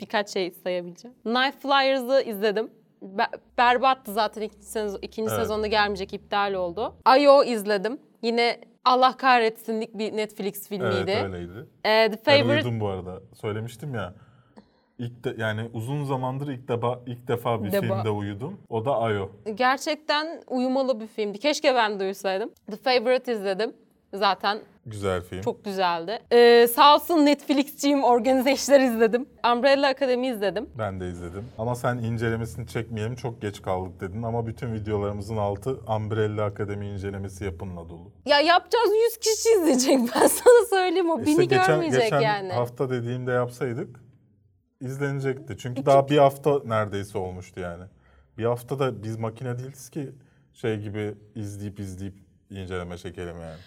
birkaç 0.00 0.28
şey 0.28 0.50
sayabileceğim. 0.50 1.16
Night 1.24 1.62
Flyers'ı 1.62 2.22
izledim. 2.22 2.70
Be- 3.02 3.28
berbattı 3.58 4.12
zaten 4.12 4.42
ikinci, 4.42 4.66
sezon, 4.66 4.98
ikinci 5.02 5.30
Evet. 5.30 5.40
sezonda 5.42 5.66
gelmeyecek 5.66 6.12
iptal 6.14 6.52
oldu. 6.54 6.94
I.O. 7.18 7.44
izledim. 7.44 7.98
Yine 8.22 8.60
Allah 8.84 9.16
kahretsinlik 9.16 9.98
bir 9.98 10.16
Netflix 10.16 10.68
filmiydi. 10.68 11.10
Evet 11.10 11.24
öyleydi. 11.24 11.66
Ee, 11.84 12.10
The 12.10 12.12
Ben 12.26 12.40
Favorite 12.40 12.52
uyudum 12.54 12.80
bu 12.80 12.88
arada. 12.88 13.20
Söylemiştim 13.40 13.94
ya. 13.94 14.14
İlk 15.02 15.24
de, 15.24 15.34
yani 15.38 15.70
uzun 15.72 16.04
zamandır 16.04 16.48
ilk 16.48 16.68
defa 16.68 17.00
ilk 17.06 17.28
defa 17.28 17.64
bir 17.64 17.72
Deba. 17.72 17.80
filmde 17.80 18.10
uyudum. 18.10 18.58
O 18.68 18.84
da 18.84 18.96
Ayo. 18.98 19.28
gerçekten 19.54 20.42
uyumalı 20.48 21.00
bir 21.00 21.06
filmdi. 21.06 21.38
Keşke 21.38 21.74
ben 21.74 22.00
de 22.00 22.04
uyusaydım. 22.04 22.50
The 22.70 22.76
Favorite 22.76 23.32
izledim. 23.32 23.72
Zaten 24.14 24.58
Güzel 24.86 25.22
film. 25.22 25.40
çok 25.42 25.64
güzeldi. 25.64 26.18
Ee, 26.32 26.66
sağ 26.66 26.94
olsun 26.94 27.26
Netflix'ciyim 27.26 28.04
Organization'lar 28.04 28.80
izledim. 28.84 29.26
Umbrella 29.54 29.86
Academy 29.86 30.28
izledim. 30.28 30.70
Ben 30.78 31.00
de 31.00 31.08
izledim. 31.08 31.44
Ama 31.58 31.74
sen 31.74 31.98
incelemesini 31.98 32.66
çekmeyelim 32.66 33.14
çok 33.16 33.42
geç 33.42 33.62
kaldık 33.62 34.00
dedin. 34.00 34.22
Ama 34.22 34.46
bütün 34.46 34.72
videolarımızın 34.74 35.36
altı 35.36 35.80
Umbrella 35.96 36.44
Akademi 36.44 36.86
incelemesi 36.88 37.44
yapımla 37.44 37.88
dolu. 37.88 38.10
Ya 38.26 38.40
yapacağız 38.40 38.90
100 39.06 39.16
kişi 39.18 39.48
izleyecek 39.58 39.98
ben 40.14 40.26
sana 40.26 40.66
söyleyeyim 40.70 41.10
o 41.10 41.18
beni 41.18 41.48
görmeyecek 41.48 42.02
geçen 42.02 42.20
yani. 42.20 42.52
hafta 42.52 42.90
dediğimde 42.90 43.30
yapsaydık 43.30 44.00
izlenecekti. 44.82 45.56
Çünkü 45.58 45.86
daha 45.86 46.08
bir 46.08 46.18
hafta 46.18 46.60
neredeyse 46.64 47.18
olmuştu 47.18 47.60
yani. 47.60 47.84
Bir 48.38 48.44
haftada 48.44 49.02
biz 49.02 49.16
makine 49.16 49.58
değiliz 49.58 49.90
ki 49.90 50.12
şey 50.52 50.76
gibi 50.80 51.14
izleyip 51.34 51.80
izleyip 51.80 52.14
inceleme 52.50 52.98
çekelim 52.98 53.40
yani. 53.40 53.58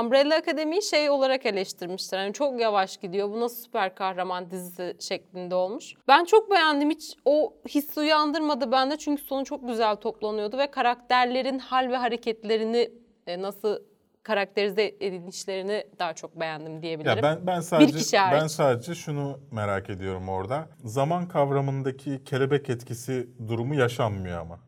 Umbrella 0.00 0.34
Academy'yi 0.34 0.82
şey 0.82 1.10
olarak 1.10 1.46
eleştirmişler. 1.46 2.18
Hani 2.18 2.32
çok 2.32 2.60
yavaş 2.60 2.96
gidiyor. 2.96 3.30
Bu 3.30 3.40
nasıl 3.40 3.64
süper 3.64 3.94
kahraman 3.94 4.50
dizisi 4.50 4.96
şeklinde 5.00 5.54
olmuş. 5.54 5.94
Ben 6.08 6.24
çok 6.24 6.50
beğendim. 6.50 6.90
Hiç 6.90 7.14
o 7.24 7.54
hissi 7.68 8.00
uyandırmadı 8.00 8.72
bende. 8.72 8.96
Çünkü 8.96 9.22
sonu 9.22 9.44
çok 9.44 9.68
güzel 9.68 9.96
toplanıyordu 9.96 10.58
ve 10.58 10.70
karakterlerin 10.70 11.58
hal 11.58 11.90
ve 11.90 11.96
hareketlerini 11.96 12.90
e, 13.26 13.42
nasıl 13.42 13.78
karakterize 14.26 14.82
edilişlerini 15.00 15.86
daha 15.98 16.14
çok 16.14 16.40
beğendim 16.40 16.82
diyebilirim. 16.82 17.16
Ya 17.16 17.22
ben 17.22 17.46
ben 17.46 17.60
sadece 17.60 17.98
kişi 17.98 18.18
hariç. 18.18 18.42
ben 18.42 18.46
sadece 18.46 18.94
şunu 18.94 19.40
merak 19.50 19.90
ediyorum 19.90 20.28
orada. 20.28 20.68
Zaman 20.84 21.28
kavramındaki 21.28 22.24
kelebek 22.24 22.70
etkisi 22.70 23.28
durumu 23.48 23.74
yaşanmıyor 23.74 24.40
ama. 24.40 24.58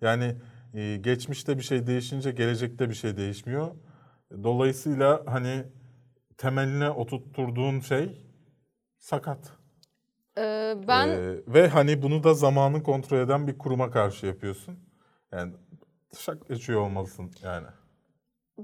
Yani 0.00 0.36
e, 0.74 0.96
geçmişte 0.96 1.58
bir 1.58 1.62
şey 1.62 1.86
değişince 1.86 2.30
gelecekte 2.30 2.88
bir 2.88 2.94
şey 2.94 3.16
değişmiyor. 3.16 3.70
Dolayısıyla 4.42 5.22
hani 5.26 5.64
temeline 6.36 6.90
oturtturduğun 6.90 7.80
şey 7.80 8.26
sakat. 8.98 9.52
Ee, 10.38 10.74
ben 10.88 11.08
Ee, 11.08 11.36
ve 11.48 11.68
hani 11.68 12.02
bunu 12.02 12.24
da 12.24 12.34
zamanı 12.34 12.82
kontrol 12.82 13.18
eden 13.18 13.46
bir 13.46 13.58
kuruma 13.58 13.90
karşı 13.90 14.26
yapıyorsun. 14.26 14.78
Yani 15.32 15.52
şak 16.18 16.48
geçiyor 16.48 16.80
olmalısın 16.80 17.32
yani. 17.44 17.66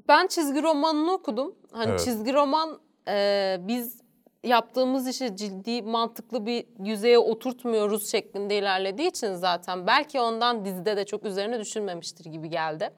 Ben 0.08 0.26
çizgi 0.26 0.62
romanını 0.62 1.12
okudum. 1.12 1.54
Hani 1.72 1.90
Evet. 1.90 2.00
çizgi 2.04 2.32
roman 2.34 2.80
e, 3.08 3.56
biz 3.60 4.00
yaptığımız 4.44 5.08
işi 5.08 5.36
ciddi 5.36 5.82
mantıklı 5.82 6.46
bir 6.46 6.66
yüzeye 6.84 7.18
oturtmuyoruz 7.18 8.10
şeklinde 8.10 8.58
ilerlediği 8.58 9.08
için 9.08 9.34
zaten 9.34 9.86
belki 9.86 10.20
ondan 10.20 10.64
dizide 10.64 10.96
de 10.96 11.04
çok 11.06 11.24
üzerine 11.24 11.60
düşünmemiştir 11.60 12.24
gibi 12.24 12.48
geldi. 12.50 12.90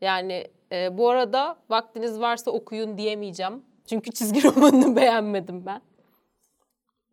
Yani 0.00 0.46
e, 0.72 0.98
bu 0.98 1.10
arada 1.10 1.56
vaktiniz 1.70 2.20
varsa 2.20 2.50
okuyun 2.50 2.98
diyemeyeceğim. 2.98 3.62
Çünkü 3.86 4.12
çizgi 4.18 4.44
romanını 4.44 4.96
beğenmedim 4.96 5.66
ben. 5.66 5.80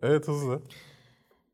Evet 0.01 0.27
hızlı. 0.27 0.61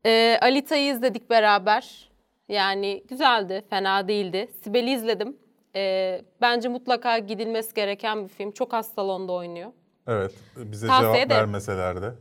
E, 0.06 0.38
Alita'yı 0.42 0.94
izledik 0.94 1.30
beraber. 1.30 2.08
Yani 2.48 3.04
güzeldi, 3.08 3.64
fena 3.70 4.08
değildi. 4.08 4.48
Sibel'i 4.64 4.90
izledim. 4.90 5.36
E, 5.76 6.24
bence 6.40 6.68
mutlaka 6.68 7.18
gidilmesi 7.18 7.74
gereken 7.74 8.24
bir 8.24 8.28
film. 8.28 8.50
Çok 8.50 8.74
az 8.74 8.86
salonda 8.94 9.32
oynuyor. 9.32 9.70
Evet 10.06 10.34
bize 10.56 10.86
Tavsiye 10.86 11.12
cevap 11.12 11.16
ederim. 11.26 11.30
vermeseler 11.40 12.02
de. 12.02 12.14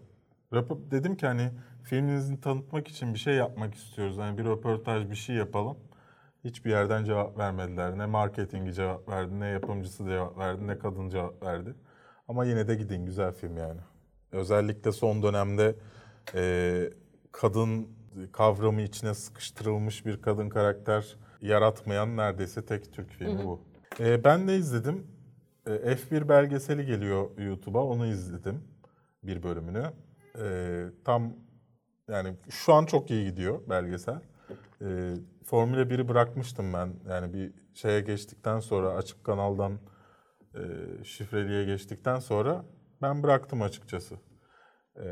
Röpo- 0.53 0.91
dedim 0.91 1.15
ki 1.17 1.25
hani 1.27 1.49
filminizi 1.83 2.41
tanıtmak 2.41 2.87
için 2.87 3.13
bir 3.13 3.19
şey 3.19 3.33
yapmak 3.35 3.75
istiyoruz. 3.75 4.17
Hani 4.17 4.37
bir 4.37 4.45
röportaj 4.45 5.09
bir 5.09 5.15
şey 5.15 5.35
yapalım. 5.35 5.77
Hiçbir 6.43 6.69
yerden 6.69 7.03
cevap 7.03 7.37
vermediler. 7.37 7.97
Ne 7.97 8.05
marketingi 8.05 8.73
cevap 8.73 9.09
verdi, 9.09 9.39
ne 9.39 9.47
yapımcısı 9.47 10.05
cevap 10.05 10.37
verdi, 10.37 10.67
ne 10.67 10.79
kadın 10.79 11.09
cevap 11.09 11.43
verdi. 11.43 11.75
Ama 12.27 12.45
yine 12.45 12.67
de 12.67 12.75
gidin 12.75 13.05
güzel 13.05 13.33
film 13.33 13.57
yani. 13.57 13.79
Özellikle 14.31 14.91
son 14.91 15.23
dönemde 15.23 15.75
e, 16.35 16.83
kadın 17.31 17.87
kavramı 18.31 18.81
içine 18.81 19.13
sıkıştırılmış 19.13 20.05
bir 20.05 20.21
kadın 20.21 20.49
karakter 20.49 21.15
yaratmayan 21.41 22.17
neredeyse 22.17 22.65
tek 22.65 22.93
Türk 22.93 23.11
filmi 23.11 23.43
bu. 23.43 23.61
E, 23.99 24.23
ben 24.23 24.47
de 24.47 24.57
izledim. 24.57 25.07
E, 25.65 25.71
F1 25.71 26.29
belgeseli 26.29 26.85
geliyor 26.85 27.37
YouTube'a. 27.37 27.83
Onu 27.83 28.05
izledim. 28.05 28.63
Bir 29.23 29.43
bölümünü. 29.43 29.91
E, 30.41 30.85
tam 31.05 31.33
yani 32.07 32.33
şu 32.49 32.73
an 32.73 32.85
çok 32.85 33.11
iyi 33.11 33.25
gidiyor 33.25 33.69
belgesel. 33.69 34.21
E, 34.81 35.13
Formula 35.45 35.81
1'i 35.81 36.07
bırakmıştım 36.07 36.73
ben. 36.73 36.93
Yani 37.09 37.33
bir 37.33 37.53
şeye 37.73 38.01
geçtikten 38.01 38.59
sonra 38.59 38.89
açık 38.89 39.23
kanaldan 39.23 39.79
e, 40.55 40.63
şifreliye 41.03 41.65
geçtikten 41.65 42.19
sonra 42.19 42.65
ben 43.01 43.23
bıraktım 43.23 43.61
açıkçası. 43.61 44.15
E, 44.95 45.03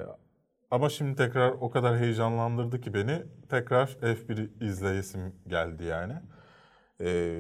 ama 0.75 0.89
şimdi 0.89 1.15
tekrar 1.15 1.51
o 1.51 1.69
kadar 1.69 1.97
heyecanlandırdı 1.97 2.81
ki 2.81 2.93
beni 2.93 3.23
tekrar 3.49 3.87
F1 3.87 4.63
izleyesim 4.63 5.35
geldi 5.47 5.83
yani. 5.83 6.13
E, 7.01 7.39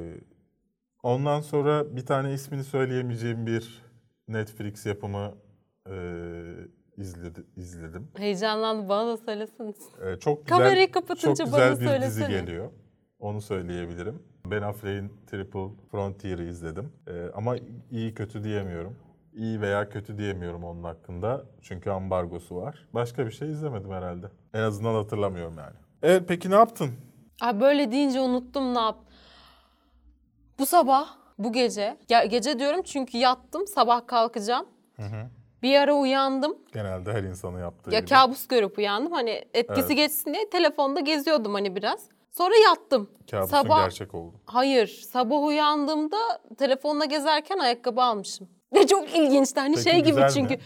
ondan 1.03 1.41
sonra 1.41 1.95
bir 1.95 2.05
tane 2.05 2.33
ismini 2.33 2.63
söyleyemeyeceğim 2.63 3.45
bir 3.45 3.81
Netflix 4.27 4.85
yapımı 4.85 5.35
e, 5.89 5.95
izledi, 6.97 7.43
izledim. 7.55 8.07
Heyecanlandı 8.17 8.89
bana 8.89 9.07
da 9.07 9.17
söylesiniz. 9.17 9.75
Ee, 10.01 10.19
çok 10.19 10.45
güzel, 10.45 10.57
Kamerayı 10.57 10.91
kapatınca 10.91 11.45
çok 11.45 11.53
bana 11.53 11.69
güzel 11.69 12.01
bir 12.01 12.05
dizi 12.05 12.19
söylesene. 12.19 12.41
geliyor. 12.41 12.71
Onu 13.19 13.41
söyleyebilirim. 13.41 14.23
Ben 14.45 14.61
Affleck'in 14.61 15.11
Triple 15.27 15.69
Frontier'ı 15.91 16.43
izledim. 16.43 16.91
Ee, 17.07 17.25
ama 17.35 17.55
iyi 17.91 18.13
kötü 18.13 18.43
diyemiyorum. 18.43 18.95
İyi 19.35 19.61
veya 19.61 19.89
kötü 19.89 20.17
diyemiyorum 20.17 20.63
onun 20.63 20.83
hakkında. 20.83 21.45
Çünkü 21.61 21.89
ambargosu 21.89 22.55
var. 22.55 22.87
Başka 22.93 23.25
bir 23.25 23.31
şey 23.31 23.49
izlemedim 23.49 23.91
herhalde. 23.91 24.27
En 24.53 24.59
azından 24.61 24.93
hatırlamıyorum 24.93 25.57
yani. 25.57 25.75
Evet 26.03 26.23
peki 26.27 26.51
ne 26.51 26.55
yaptın? 26.55 26.91
Abi 27.41 27.59
böyle 27.61 27.91
deyince 27.91 28.19
unuttum 28.19 28.73
ne 28.75 28.79
yap. 28.79 28.97
Bu 30.59 30.65
sabah, 30.65 31.09
bu 31.37 31.51
gece, 31.53 31.97
ge- 32.09 32.25
gece 32.27 32.59
diyorum 32.59 32.81
çünkü 32.83 33.17
yattım, 33.17 33.67
sabah 33.67 34.07
kalkacağım. 34.07 34.65
Bir 35.63 35.79
ara 35.79 35.93
uyandım. 35.93 36.57
Genelde 36.73 37.13
her 37.13 37.23
insanın 37.23 37.59
yaptığı 37.59 37.91
Ya 37.93 37.99
gibi. 37.99 38.09
kabus 38.09 38.47
görüp 38.47 38.77
uyandım. 38.77 39.11
Hani 39.11 39.29
etkisi 39.53 39.85
Evet. 39.87 39.97
geçsin 39.97 40.33
diye 40.33 40.49
telefonda 40.49 40.99
geziyordum 40.99 41.53
hani 41.53 41.75
biraz. 41.75 41.99
Sonra 42.31 42.53
yattım. 42.69 43.09
Kabusun 43.31 43.51
sabah 43.51 43.83
gerçek 43.83 44.15
oldu. 44.15 44.35
Hayır, 44.45 44.87
sabah 44.87 45.43
uyandığımda 45.43 46.17
telefonla 46.57 47.05
gezerken 47.05 47.57
ayakkabı 47.59 48.01
almışım. 48.03 48.49
Ve 48.75 48.87
çok 48.87 49.15
ilginçti 49.15 49.59
hani 49.59 49.75
Peki 49.75 49.89
şey 49.89 49.99
gibi 49.99 50.09
güzel 50.09 50.23
mi? 50.25 50.31
çünkü. 50.33 50.57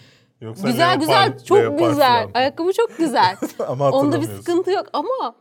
Yoksa 0.41 0.67
Güzel 0.67 0.99
güzel, 0.99 1.43
çok 1.45 1.79
güzel. 1.79 1.97
falan. 2.23 2.31
Ayakkabı 2.33 2.73
çok 2.73 2.97
güzel. 2.97 3.35
Ama 3.67 3.91
Onda 3.91 4.21
bir 4.21 4.27
sıkıntı 4.27 4.71
yok 4.71 4.85
ama 4.93 5.35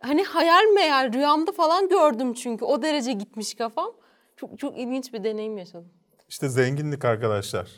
hani 0.00 0.24
hayal 0.24 0.64
meyal 0.74 1.12
rüyamda 1.12 1.52
falan 1.52 1.88
gördüm 1.88 2.34
çünkü 2.34 2.64
o 2.64 2.82
derece 2.82 3.12
gitmiş 3.12 3.54
kafam. 3.54 3.90
Çok 4.36 4.58
çok 4.58 4.78
ilginç 4.78 5.12
bir 5.12 5.24
deneyim 5.24 5.58
yaşadım. 5.58 5.88
İşte 6.28 6.48
zenginlik 6.48 7.04
arkadaşlar. 7.04 7.68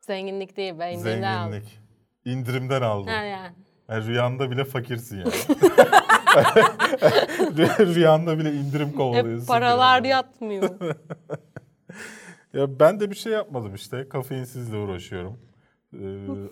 Zenginlik 0.00 0.56
değil 0.56 0.78
be, 0.78 0.92
indirimden 0.92 1.34
aldım. 1.34 1.52
Zenginlik. 1.52 1.78
İndirimden 2.24 2.82
aldım. 2.82 3.06
Ha 3.08 3.22
yani. 3.22 3.54
Yani 3.88 4.06
rüyanda 4.06 4.50
bile 4.50 4.64
fakirsin 4.64 5.18
yani. 5.18 5.30
rüyanda 7.94 8.38
bile 8.38 8.52
indirim 8.52 8.92
kovalıyorsun. 8.92 9.40
Hep 9.40 9.48
paralar 9.48 9.96
yani. 9.96 10.08
yatmıyor. 10.08 10.70
Ya 12.56 12.80
ben 12.80 13.00
de 13.00 13.10
bir 13.10 13.16
şey 13.16 13.32
yapmadım 13.32 13.74
işte. 13.74 14.08
Kafeinsizle 14.08 14.76
uğraşıyorum. 14.76 15.38
Ee, 15.92 15.98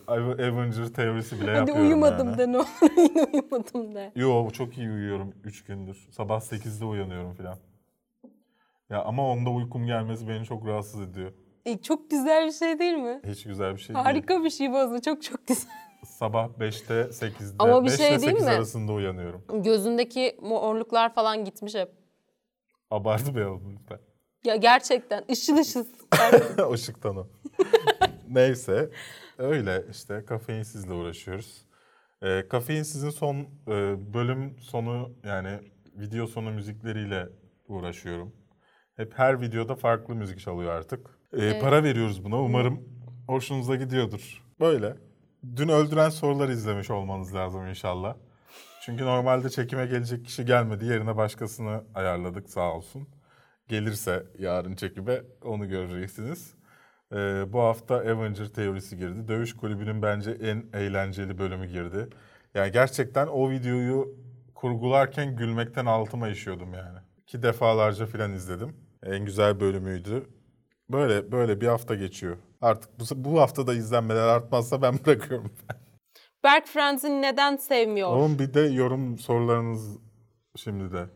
Avenger 0.09 0.87
teorisi 0.87 1.41
bile 1.41 1.51
Hadi 1.51 1.59
yapıyorum 1.59 1.83
uyumadım 1.83 2.29
yani. 2.29 2.39
de 2.39 2.53
ne 2.53 2.59
olur 2.59 2.67
yine 2.97 3.25
uyumadım 3.33 3.95
de. 3.95 4.13
Yo 4.17 4.51
çok 4.51 4.79
iyi 4.79 4.91
uyuyorum 4.91 5.35
3 5.45 5.65
gündür. 5.65 6.09
Sabah 6.11 6.41
8'de 6.41 6.85
uyanıyorum 6.85 7.35
falan. 7.35 7.59
Ya 8.91 9.03
ama 9.03 9.31
onda 9.31 9.51
uykum 9.51 9.87
gelmesi 9.87 10.29
beni 10.29 10.45
çok 10.45 10.67
rahatsız 10.67 11.01
ediyor. 11.01 11.33
E, 11.67 11.79
çok 11.79 12.11
güzel 12.11 12.47
bir 12.47 12.53
şey 12.53 12.79
değil 12.79 12.95
mi? 12.95 13.21
Hiç 13.27 13.45
güzel 13.45 13.75
bir 13.75 13.81
şey 13.81 13.95
değil. 13.95 14.05
Harika 14.05 14.45
bir 14.45 14.51
şey 14.51 14.73
bu. 14.73 15.01
Çok 15.05 15.23
çok 15.23 15.47
güzel. 15.47 15.71
Sabah 16.05 16.49
5'te 16.49 16.95
8'de 16.95 17.55
Ama 17.59 17.85
bir 17.85 17.89
5 17.91 17.97
şey 17.97 18.09
ile 18.09 18.21
değil 18.21 18.31
8 18.31 18.45
mi? 18.45 18.51
arasında 18.51 18.93
uyanıyorum. 18.93 19.45
Gözündeki 19.63 20.37
morluklar 20.43 21.15
falan 21.15 21.45
gitmiş 21.45 21.75
hep. 21.75 21.93
Abartmayalım 22.91 23.77
lütfen. 23.77 23.99
Ya 24.45 24.57
gerçekten 24.57 25.25
ışıl 25.31 25.57
ışıl. 25.59 25.85
Işıktan 26.75 27.17
o. 27.17 27.27
Neyse 28.29 28.91
öyle 29.39 29.85
işte 29.91 30.25
kafeinsizle 30.27 30.93
uğraşıyoruz. 30.93 31.67
Ee, 32.23 32.49
kafeinsizin 32.49 33.11
son 33.11 33.37
e, 33.69 33.97
bölüm 34.15 34.59
sonu 34.61 35.13
yani 35.25 35.59
video 35.97 36.27
sonu 36.27 36.51
müzikleriyle 36.51 37.29
uğraşıyorum. 37.69 38.33
Hep 38.97 39.19
her 39.19 39.41
videoda 39.41 39.77
farklı 39.77 40.15
müzik 40.15 40.41
çalıyor 40.41 40.73
artık. 40.73 41.11
Ee, 41.37 41.59
Para 41.61 41.85
veriyoruz 41.85 42.25
buna 42.25 42.41
umarım 42.41 42.89
hoşunuza 43.27 43.77
gidiyordur. 43.77 44.45
Böyle. 44.61 44.97
Dün 45.57 45.69
öldüren 45.69 46.09
soruları 46.09 46.53
izlemiş 46.53 46.91
olmanız 46.91 47.35
lazım 47.35 47.67
inşallah. 47.67 48.17
Çünkü 48.85 49.05
normalde 49.05 49.51
çekime 49.51 49.87
gelecek 49.87 50.25
kişi 50.25 50.45
gelmedi. 50.45 50.85
Yerine 50.85 51.17
başkasını 51.17 51.85
ayarladık 51.95 52.51
sağ 52.51 52.73
olsun. 52.73 53.09
Gelirse 53.69 54.27
yarın 54.39 54.75
çekime 54.75 55.23
onu 55.43 55.69
göreceksiniz. 55.69 56.55
Ee, 57.13 57.45
bu 57.53 57.61
hafta 57.61 57.95
Avenger 57.95 58.47
teorisi 58.47 58.97
girdi. 58.97 59.29
Dövüş 59.29 59.57
kulübünün 59.57 60.03
bence 60.03 60.31
en 60.31 60.65
eğlenceli 60.73 61.39
bölümü 61.39 61.67
girdi. 61.67 62.09
Yani 62.55 62.73
gerçekten 62.73 63.27
o 63.27 63.51
videoyu 63.51 64.17
kurgularken 64.55 65.37
gülmekten 65.37 65.87
altıma 65.87 66.29
işiyordum 66.29 66.75
yani. 66.75 66.99
Ki 67.27 67.43
defalarca 67.43 68.07
filan 68.07 68.33
izledim. 68.33 68.77
En 69.03 69.25
güzel 69.25 69.61
bölümüydü. 69.61 70.27
Böyle 70.91 71.33
böyle 71.33 71.61
bir 71.61 71.67
hafta 71.67 71.95
geçiyor. 71.95 72.37
Artık 72.61 72.91
bu, 73.01 73.05
bu 73.25 73.41
hafta 73.41 73.67
da 73.67 73.75
izlenmeler 73.75 74.29
artmazsa 74.29 74.83
ben 74.83 74.95
bırakıyorum. 75.07 75.53
Berk 76.45 76.67
Frenz'i 76.67 77.23
neden 77.23 77.57
sevmiyor? 77.57 78.09
Oğlum 78.09 78.39
bir 78.39 78.55
de 78.55 78.61
yorum 78.61 79.19
sorularınız 79.19 79.99
şimdi 80.57 80.93
de. 80.93 81.07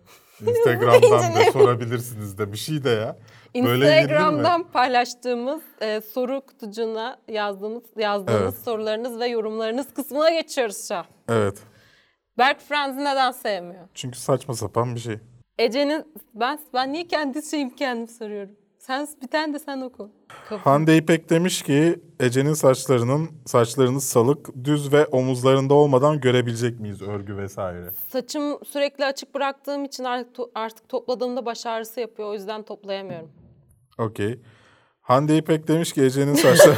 Instagram'dan 0.47 1.35
da 1.35 1.53
sorabilirsiniz 1.53 2.39
de 2.39 2.53
bir 2.53 2.57
şey 2.59 2.85
de 2.85 2.91
ya. 2.91 3.17
Instagram'dan 3.55 4.63
paylaştığımız 4.63 5.63
e, 5.81 6.01
soru 6.01 6.41
kutucuğuna 6.41 7.19
yazdığımız 7.29 7.83
yazdığınız 7.97 8.43
Evet. 8.43 8.65
sorularınız 8.65 9.21
ve 9.21 9.27
yorumlarınız 9.27 9.95
kısmına 9.95 10.31
geçiyoruz 10.31 10.89
şu 10.89 10.95
an. 10.95 11.05
Evet. 11.29 11.59
Berk 12.39 12.61
Frenz'i 12.61 13.01
neden 13.01 13.33
sevmiyor? 13.33 13.89
Çünkü 13.95 14.19
saçma 14.19 14.55
sapan 14.55 14.95
bir 14.95 15.01
şey. 15.01 15.19
Ece'nin 15.59 16.05
ben 16.35 16.59
ben 16.75 16.93
niye 16.93 17.07
kendi 17.09 17.43
şeyim 17.51 17.71
kendim 17.71 18.09
soruyorum. 18.09 18.57
Sen 18.89 19.09
bir 19.23 19.29
tane 19.29 19.55
de 19.55 19.59
sen 19.59 19.81
oku. 19.81 20.11
Kapı- 20.49 20.63
Hande 20.63 20.97
İpek 20.97 21.31
demiş 21.31 21.63
ki 21.63 22.01
Ece'nin 22.21 22.55
saçlarının 22.55 23.31
saçlarını 23.47 24.01
salık, 24.01 24.65
düz 24.65 24.93
ve 24.93 25.07
omuzlarında 25.07 25.75
olmadan 25.75 26.21
görebilecek 26.21 26.81
miyiz 26.81 27.03
örgü 27.03 27.37
vesaire? 27.37 27.91
Saçım 28.09 28.65
sürekli 28.65 29.05
açık 29.05 29.35
bıraktığım 29.35 29.85
için 29.85 30.05
artık, 30.05 30.37
to- 30.37 30.51
artık 30.55 30.89
topladığımda 30.89 31.47
baş 31.47 31.67
ağrısı 31.67 32.01
yapıyor. 32.01 32.29
O 32.29 32.35
yüzden 32.35 32.63
toplayamıyorum. 32.63 33.31
Okey. 33.99 34.41
Hande 35.01 35.37
İpek 35.39 35.69
demiş 35.69 35.93
ki 35.93 36.03
Ece'nin 36.03 36.35
saçları... 36.35 36.77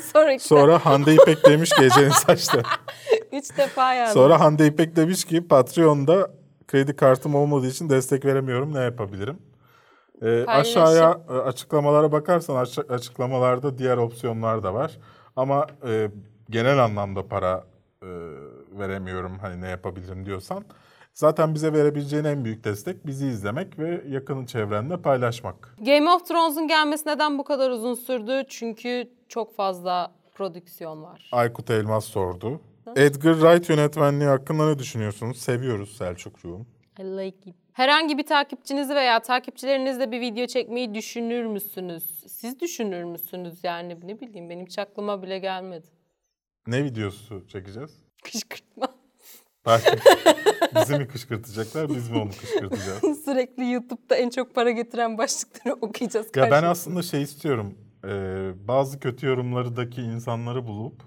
Sonraki. 0.12 0.44
Sonra 0.44 0.86
Hande 0.86 1.14
İpek 1.14 1.44
demiş 1.46 1.70
ki 1.70 1.84
Ece'nin 1.84 2.10
saçları... 2.10 2.62
Üç 3.32 3.56
defa 3.58 3.94
yazdım. 3.94 4.22
Sonra 4.22 4.40
Hande 4.40 4.66
İpek 4.66 4.96
demiş 4.96 5.24
ki 5.24 5.48
Patreon'da 5.48 6.30
kredi 6.68 6.96
kartım 6.96 7.34
olmadığı 7.34 7.66
için 7.66 7.90
destek 7.90 8.24
veremiyorum. 8.24 8.74
Ne 8.74 8.80
yapabilirim? 8.80 9.38
Paylaşım. 10.44 10.82
aşağıya 10.82 11.20
e, 11.28 11.32
açıklamalara 11.32 12.12
bakarsan 12.12 12.56
aç- 12.56 12.90
açıklamalarda 12.90 13.78
diğer 13.78 13.96
opsiyonlar 13.96 14.62
da 14.62 14.74
var. 14.74 14.98
Ama 15.36 15.66
e, 15.88 16.10
genel 16.50 16.84
anlamda 16.84 17.26
para 17.28 17.64
e, 18.02 18.06
veremiyorum 18.78 19.38
hani 19.38 19.60
ne 19.60 19.68
yapabilirim 19.68 20.26
diyorsan. 20.26 20.64
Zaten 21.14 21.54
bize 21.54 21.72
verebileceğin 21.72 22.24
en 22.24 22.44
büyük 22.44 22.64
destek 22.64 23.06
bizi 23.06 23.26
izlemek 23.26 23.78
ve 23.78 24.04
yakın 24.08 24.46
çevrenle 24.46 24.96
paylaşmak. 24.96 25.74
Game 25.86 26.10
of 26.10 26.28
Thrones'un 26.28 26.68
gelmesi 26.68 27.08
neden 27.08 27.38
bu 27.38 27.44
kadar 27.44 27.70
uzun 27.70 27.94
sürdü? 27.94 28.42
Çünkü 28.48 29.10
çok 29.28 29.56
fazla 29.56 30.12
prodüksiyon 30.34 31.02
var. 31.02 31.28
Aykut 31.32 31.70
Elmas 31.70 32.04
sordu. 32.04 32.60
Edgar 32.96 33.34
Wright 33.34 33.68
yönetmenliği 33.68 34.30
hakkında 34.30 34.66
ne 34.68 34.78
düşünüyorsunuz? 34.78 35.38
Seviyoruz 35.38 35.96
Selçukluğum. 35.96 36.66
I 36.98 37.02
like 37.02 37.50
it. 37.50 37.56
Herhangi 37.72 38.18
bir 38.18 38.26
takipçinizi 38.26 38.94
veya 38.94 39.20
takipçilerinizle 39.20 40.12
bir 40.12 40.20
video 40.20 40.46
çekmeyi 40.46 40.94
düşünür 40.94 41.44
müsünüz? 41.44 42.24
Siz 42.28 42.60
düşünür 42.60 43.04
müsünüz 43.04 43.64
yani 43.64 43.96
ne 44.04 44.20
bileyim 44.20 44.50
benim 44.50 44.66
hiç 44.66 44.78
aklıma 44.78 45.22
bile 45.22 45.38
gelmedi. 45.38 45.86
Ne 46.66 46.84
videosu 46.84 47.46
çekeceğiz? 47.48 47.90
Kışkırtma. 48.24 48.88
Belki 49.66 49.90
bizi 50.76 50.98
mi 50.98 51.08
kışkırtacaklar, 51.08 51.88
biz 51.88 52.10
mi 52.10 52.18
onu 52.18 52.30
kışkırtacağız? 52.30 53.24
Sürekli 53.24 53.72
YouTube'da 53.72 54.16
en 54.16 54.30
çok 54.30 54.54
para 54.54 54.70
getiren 54.70 55.18
başlıkları 55.18 55.74
okuyacağız. 55.74 56.26
Ya 56.36 56.50
ben 56.50 56.62
aslında 56.62 57.02
şey 57.02 57.22
istiyorum. 57.22 57.78
e, 58.04 58.08
bazı 58.68 59.00
kötü 59.00 59.26
yorumlardaki 59.26 60.00
insanları 60.02 60.66
bulup 60.66 61.02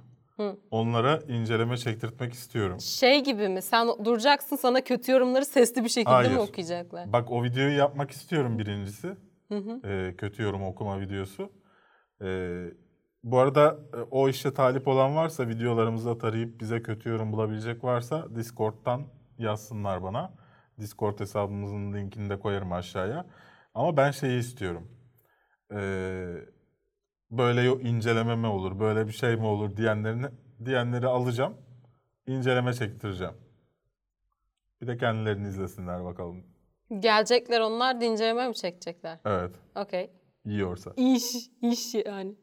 onlara 0.71 1.19
inceleme 1.27 1.77
çektirtmek 1.77 2.33
istiyorum. 2.33 2.79
Şey 2.79 3.23
gibi 3.23 3.49
mi? 3.49 3.61
Sen 3.61 3.87
duracaksın 4.05 4.55
sana 4.55 4.81
kötü 4.83 5.11
yorumları 5.11 5.45
sesli 5.45 5.83
bir 5.83 5.89
şekilde 5.89 6.09
mi 6.09 6.15
Hayır. 6.15 6.37
okuyacaklar? 6.37 7.13
Bak 7.13 7.31
o 7.31 7.43
videoyu 7.43 7.77
yapmak 7.77 8.11
istiyorum 8.11 8.59
birincisi. 8.59 9.15
E, 9.83 10.13
kötü 10.17 10.43
yorum 10.43 10.63
okuma 10.63 10.99
videosu. 10.99 11.49
E, 12.21 12.59
bu 13.23 13.39
arada 13.39 13.79
e, 13.93 13.97
o 14.11 14.29
işe 14.29 14.53
talip 14.53 14.87
olan 14.87 15.15
varsa 15.15 15.47
videolarımızı 15.47 16.17
tarayıp 16.17 16.59
bize 16.59 16.81
kötü 16.81 17.09
yorum 17.09 17.31
bulabilecek 17.33 17.83
varsa 17.83 18.35
Discord'dan 18.35 19.01
yazsınlar 19.37 20.03
bana. 20.03 20.33
Discord 20.79 21.19
hesabımızın 21.19 21.93
linkini 21.93 22.29
de 22.29 22.39
koyarım 22.39 22.71
aşağıya. 22.73 23.25
Ama 23.73 23.97
ben 23.97 24.11
şeyi 24.11 24.39
istiyorum. 24.39 24.87
E, 25.71 25.79
böyle 27.37 27.65
inceleme 27.89 28.35
mi 28.35 28.47
olur, 28.47 28.79
böyle 28.79 29.07
bir 29.07 29.11
şey 29.11 29.35
mi 29.35 29.45
olur 29.45 29.77
diyenlerini 29.77 30.25
diyenleri 30.65 31.07
alacağım. 31.07 31.57
inceleme 32.27 32.73
çektireceğim. 32.73 33.33
Bir 34.81 34.87
de 34.87 34.97
kendilerini 34.97 35.47
izlesinler 35.47 36.05
bakalım. 36.05 36.43
Gelecekler 36.99 37.59
onlar 37.61 38.01
dinceleme 38.01 38.47
mi 38.47 38.55
çekecekler? 38.55 39.19
Evet, 39.25 39.51
Okey. 39.75 40.09
yiyorsa. 40.45 40.91
İş, 40.97 41.35
iş 41.61 41.95
yani. 41.95 42.35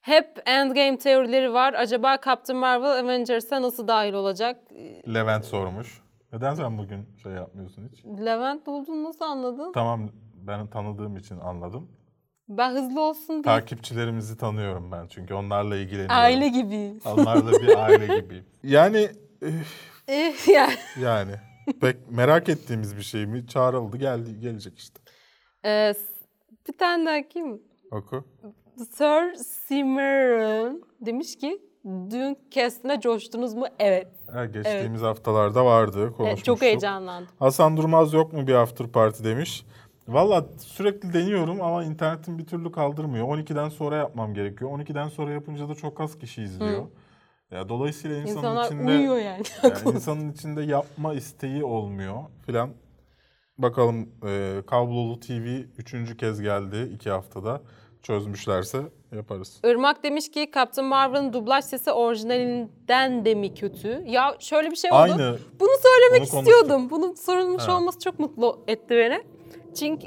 Hep 0.00 0.42
endgame 0.46 0.98
teorileri 0.98 1.52
var. 1.52 1.74
Acaba 1.74 2.18
Captain 2.24 2.58
Marvel 2.58 2.98
Avengers'a 2.98 3.62
nasıl 3.62 3.88
dahil 3.88 4.12
olacak? 4.12 4.60
Levent 5.14 5.44
sormuş. 5.44 6.02
Neden 6.32 6.54
sen 6.54 6.78
bugün 6.78 7.16
şey 7.22 7.32
yapmıyorsun 7.32 7.88
hiç? 7.88 8.04
Levent 8.06 8.68
olduğunu 8.68 9.04
nasıl 9.04 9.24
anladın? 9.24 9.72
Tamam 9.72 10.10
ben 10.34 10.66
tanıdığım 10.66 11.16
için 11.16 11.38
anladım. 11.38 11.88
Ben 12.50 12.70
hızlı 12.74 13.00
olsun 13.00 13.28
diye. 13.34 13.42
Takipçilerimizi 13.42 14.36
tanıyorum 14.36 14.92
ben 14.92 15.06
çünkü 15.06 15.34
onlarla 15.34 15.76
ilgileniyorum. 15.76 16.16
Aile 16.16 16.48
gibi. 16.48 16.94
Onlarla 17.04 17.52
bir 17.52 17.76
aile 17.84 18.06
gibi. 18.20 18.44
Yani 18.62 19.08
üf, 19.42 19.90
Eh, 20.08 20.48
yani. 20.48 20.72
yani 21.00 21.32
pek 21.80 21.96
merak 22.10 22.48
ettiğimiz 22.48 22.96
bir 22.96 23.02
şey 23.02 23.26
mi? 23.26 23.46
Çağrıldı 23.46 23.96
geldi 23.96 24.40
gelecek 24.40 24.78
işte. 24.78 25.00
Ee, 25.64 25.94
bir 26.68 26.78
tane 26.78 27.06
daha 27.06 27.28
kim? 27.28 27.62
Oku. 27.90 28.24
Sir 28.96 29.34
Simmeron 29.34 30.82
demiş 31.00 31.36
ki 31.38 31.62
dün 31.84 32.38
kestine 32.50 33.00
coştunuz 33.00 33.54
mu? 33.54 33.66
Evet. 33.78 34.08
Ha, 34.32 34.44
geçtiğimiz 34.46 35.02
haftalarda 35.02 35.64
vardı 35.64 35.98
Evet, 36.02 36.16
konuşmuştuk. 36.16 36.44
çok 36.46 36.62
heyecanlandım. 36.62 37.28
Hasan 37.38 37.76
Durmaz 37.76 38.12
yok 38.12 38.32
mu 38.32 38.46
bir 38.46 38.54
after 38.54 38.86
party 38.88 39.24
demiş. 39.24 39.64
Valla 40.10 40.44
sürekli 40.58 41.12
deniyorum 41.12 41.62
ama 41.62 41.84
internetim 41.84 42.38
bir 42.38 42.46
türlü 42.46 42.72
kaldırmıyor. 42.72 43.26
12'den 43.26 43.68
sonra 43.68 43.96
yapmam 43.96 44.34
gerekiyor. 44.34 44.70
12'den 44.70 45.08
sonra 45.08 45.30
yapınca 45.30 45.68
da 45.68 45.74
çok 45.74 46.00
az 46.00 46.18
kişi 46.18 46.42
izliyor. 46.42 46.86
Ya 47.50 47.68
dolayısıyla 47.68 48.16
insanın 48.16 48.36
İnsanlar 48.36 48.64
içinde 48.66 48.90
uyuyor 48.90 49.16
yani. 49.16 49.42
yani 49.62 49.94
insanın 49.94 50.32
içinde 50.32 50.62
yapma 50.62 51.14
isteği 51.14 51.64
olmuyor 51.64 52.16
filan. 52.46 52.70
Bakalım 53.58 54.08
e, 54.26 54.62
kablolu 54.66 55.20
TV 55.20 55.62
üçüncü 55.78 56.16
kez 56.16 56.40
geldi 56.40 56.90
iki 56.94 57.10
haftada. 57.10 57.62
Çözmüşlerse 58.02 58.82
yaparız. 59.12 59.60
Irmak 59.64 60.02
demiş 60.04 60.30
ki 60.30 60.50
Captain 60.54 60.88
Marvel'ın 60.88 61.32
dublaj 61.32 61.64
sesi 61.64 61.92
orijinalinden 61.92 63.24
de 63.24 63.34
mi 63.34 63.54
kötü? 63.54 64.02
Ya 64.06 64.36
şöyle 64.38 64.70
bir 64.70 64.76
şey 64.76 64.90
oldu. 64.90 64.98
Aynı. 65.00 65.38
Bunu 65.60 65.70
söylemek 65.82 66.22
Onu 66.22 66.30
konuştuk. 66.30 66.54
istiyordum. 66.54 66.90
Bunun 66.90 67.14
sorulmuş 67.14 67.62
Ha. 67.62 67.76
olması 67.76 67.98
çok 67.98 68.18
mutlu 68.18 68.64
etti 68.68 68.90
beni. 68.96 69.22
Çünkü 69.78 70.06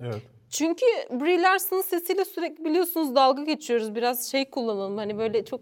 Evet. 0.00 0.22
çünkü 0.50 0.86
Brie 1.10 1.42
Larson'ın 1.42 1.82
sesiyle 1.82 2.24
sürekli 2.24 2.64
biliyorsunuz 2.64 3.14
dalga 3.14 3.42
geçiyoruz. 3.42 3.94
Biraz 3.94 4.30
şey 4.30 4.50
kullanalım 4.50 4.96
hani 4.96 5.18
böyle 5.18 5.44
çok 5.44 5.60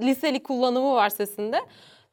liseli 0.00 0.42
kullanımı 0.42 0.92
var 0.94 1.08
sesinde. 1.08 1.60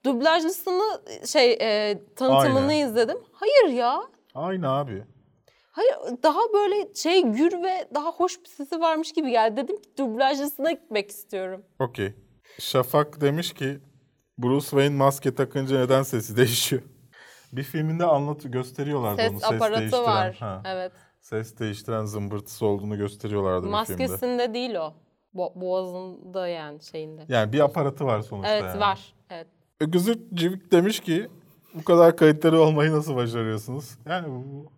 Dublajlısını 0.05 1.01
şey 1.27 1.51
e, 1.61 1.99
tanıtımını 2.15 2.67
Aynen. 2.67 2.87
izledim. 2.87 3.17
Hayır 3.31 3.77
ya. 3.77 4.01
Aynı 4.35 4.69
abi. 4.69 5.03
Hayır 5.71 5.95
daha 6.23 6.39
böyle 6.53 6.93
şey 6.95 7.23
gür 7.23 7.63
ve 7.63 7.87
daha 7.95 8.11
hoş 8.11 8.39
bir 8.43 8.47
sesi 8.49 8.79
varmış 8.79 9.13
gibi 9.13 9.29
geldi. 9.29 9.57
Dedim 9.57 9.81
ki 9.81 9.89
dublajlısına 9.97 10.71
gitmek 10.71 11.09
istiyorum. 11.09 11.63
Okey. 11.79 12.13
Şafak 12.59 13.21
demiş 13.21 13.53
ki 13.53 13.79
Bruce 14.37 14.65
Wayne 14.65 14.95
maske 14.95 15.35
takınca 15.35 15.79
neden 15.79 16.03
sesi 16.03 16.37
değişiyor? 16.37 16.81
Bir 17.55 17.63
filminde 17.63 18.05
anlat 18.05 18.41
gösteriyorlardı 18.43 19.21
Ses 19.21 19.31
onu. 19.31 19.39
Ses 19.39 19.51
aparatı 19.51 19.79
değiştiren. 19.81 20.03
var. 20.03 20.35
Ha. 20.39 20.61
Evet. 20.65 20.91
Ses 21.21 21.59
değiştiren 21.59 22.05
zımbırtısı 22.05 22.65
olduğunu 22.65 22.97
gösteriyorlardı 22.97 23.57
bir 23.67 23.85
filmde. 23.85 24.03
Maskesinde 24.07 24.53
değil 24.53 24.75
o. 24.75 24.93
Bo- 25.35 25.61
boğazında 25.61 26.47
yani 26.47 26.83
şeyinde. 26.83 27.25
Yani 27.27 27.53
bir 27.53 27.59
aparatı 27.59 28.05
var 28.05 28.21
sonuçta 28.21 28.51
Evet 28.53 28.63
yani. 28.63 28.79
var. 28.79 29.13
Evet. 29.29 29.47
Ögüzür 29.79 30.17
Civik 30.33 30.71
demiş 30.71 30.99
ki 30.99 31.29
bu 31.73 31.83
kadar 31.83 32.17
kayıtları 32.17 32.59
olmayı 32.59 32.91
nasıl 32.91 33.15
başarıyorsunuz? 33.15 33.97
Yani 34.05 34.27
bu, 34.27 34.71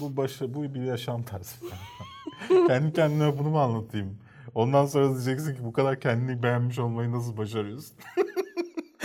bu, 0.00 0.16
başı, 0.16 0.54
bu 0.54 0.62
bir 0.62 0.82
yaşam 0.82 1.22
tarzı. 1.22 1.56
Kendi 2.66 2.92
kendime 2.92 3.38
bunu 3.38 3.48
mu 3.50 3.60
anlatayım? 3.60 4.18
Ondan 4.54 4.86
sonra 4.86 5.08
diyeceksin 5.14 5.54
ki 5.54 5.64
bu 5.64 5.72
kadar 5.72 6.00
kendini 6.00 6.42
beğenmiş 6.42 6.78
olmayı 6.78 7.12
nasıl 7.12 7.36
başarıyorsun? 7.36 7.96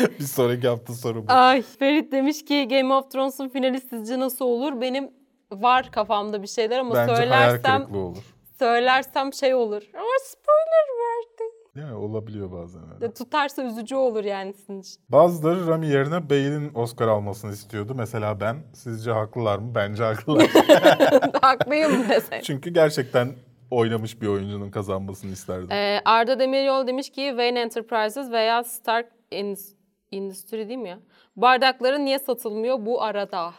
bir 0.20 0.24
sonraki 0.24 0.68
hafta 0.68 0.94
soru 0.94 1.28
bu. 1.28 1.32
Ay 1.34 1.62
Ferit 1.62 2.12
demiş 2.12 2.46
ki 2.46 2.68
Game 2.68 2.94
of 2.94 3.12
Thrones'un 3.12 3.50
finali 3.50 3.82
sizce 3.82 4.20
nasıl 4.20 4.46
olur? 4.46 4.82
Benim 4.82 5.12
var 5.52 5.92
kafamda 5.92 6.42
bir 6.42 6.48
şeyler 6.48 6.80
ama 6.80 6.96
Bence 6.96 7.16
söylersem 7.16 7.96
olur. 7.96 8.18
söylersem 8.60 9.34
şey 9.34 9.54
olur. 9.56 9.82
Ama 9.94 10.14
spoiler 10.24 10.88
verdi. 11.00 11.52
Yani 11.76 11.94
olabiliyor 11.94 12.52
bazen 12.52 12.82
öyle. 12.96 13.14
Tutarsa 13.14 13.64
üzücü 13.64 13.96
olur 13.96 14.24
yani 14.24 14.54
sizin 14.54 14.82
için. 14.82 15.02
Bazıları 15.10 15.68
Rami 15.68 15.88
yerine 15.88 16.30
Bale'in 16.30 16.76
Oscar 16.76 17.08
almasını 17.08 17.52
istiyordu. 17.52 17.94
Mesela 17.96 18.40
ben. 18.40 18.56
Sizce 18.74 19.12
haklılar 19.12 19.60
mı? 19.60 19.76
Bence 19.76 20.04
haklılar. 20.04 20.48
Haklıyım 21.42 22.10
desek. 22.10 22.44
Çünkü 22.44 22.70
gerçekten 22.70 23.32
oynamış 23.72 24.22
bir 24.22 24.28
oyuncunun 24.28 24.72
kazanmasını 24.72 25.32
isterdim. 25.32 25.72
Ee, 25.72 26.02
Arda 26.06 26.40
Demiryol 26.40 26.88
demiş 26.88 27.10
ki 27.10 27.26
Wayne 27.30 27.60
Enterprises 27.62 28.32
veya 28.32 28.64
Stark 28.64 29.08
Indus- 29.32 29.74
Industry 30.12 30.68
değil 30.68 30.80
mi 30.80 30.90
ya? 30.90 31.00
Bardakları 31.36 32.06
niye 32.06 32.20
satılmıyor 32.20 32.86
bu 32.86 33.04
arada? 33.04 33.54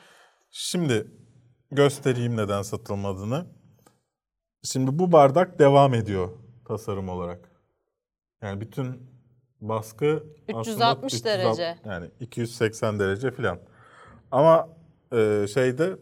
Şimdi 0.50 1.06
göstereyim 1.70 2.36
neden 2.36 2.62
satılmadığını. 2.62 3.46
Şimdi 4.62 4.98
bu 4.98 5.12
bardak 5.12 5.58
devam 5.58 5.94
ediyor 5.94 6.28
tasarım 6.64 7.08
olarak. 7.08 7.50
Yani 8.42 8.60
bütün 8.60 9.10
baskı 9.60 10.26
360 10.48 11.14
aslında 11.14 11.24
derece. 11.24 11.78
Yani 11.84 12.10
280 12.20 12.98
derece 12.98 13.30
falan. 13.30 13.58
Ama 14.30 14.68
e, 15.12 15.46
şeyde 15.54 15.96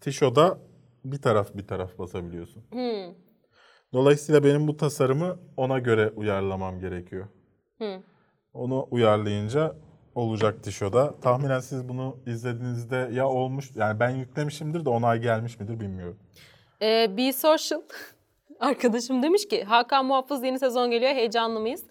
Tişo'da 0.00 0.58
bir 1.04 1.22
taraf 1.22 1.54
bir 1.54 1.66
taraf 1.66 1.98
basabiliyorsun. 1.98 2.62
Hmm. 2.70 3.14
Dolayısıyla 3.92 4.44
benim 4.44 4.68
bu 4.68 4.76
tasarımı 4.76 5.38
ona 5.56 5.78
göre 5.78 6.10
uyarlamam 6.16 6.80
gerekiyor. 6.80 7.26
Hı. 7.78 8.02
Onu 8.54 8.86
uyarlayınca 8.90 9.74
olacak 10.14 10.62
Tişo'da. 10.64 11.20
Tahminen 11.20 11.60
siz 11.60 11.88
bunu 11.88 12.16
izlediğinizde 12.26 13.08
ya 13.12 13.28
olmuş 13.28 13.70
yani 13.74 14.00
ben 14.00 14.10
yüklemişimdir 14.10 14.84
de 14.84 14.88
onay 14.88 15.20
gelmiş 15.20 15.60
midir 15.60 15.80
bilmiyorum. 15.80 16.18
Ee, 16.82 17.16
Be 17.16 17.32
Social 17.32 17.82
arkadaşım 18.60 19.22
demiş 19.22 19.48
ki 19.48 19.64
Hakan 19.64 20.06
Muhafız 20.06 20.44
yeni 20.44 20.58
sezon 20.58 20.90
geliyor 20.90 21.12
heyecanlı 21.12 21.60
mıyız? 21.60 21.84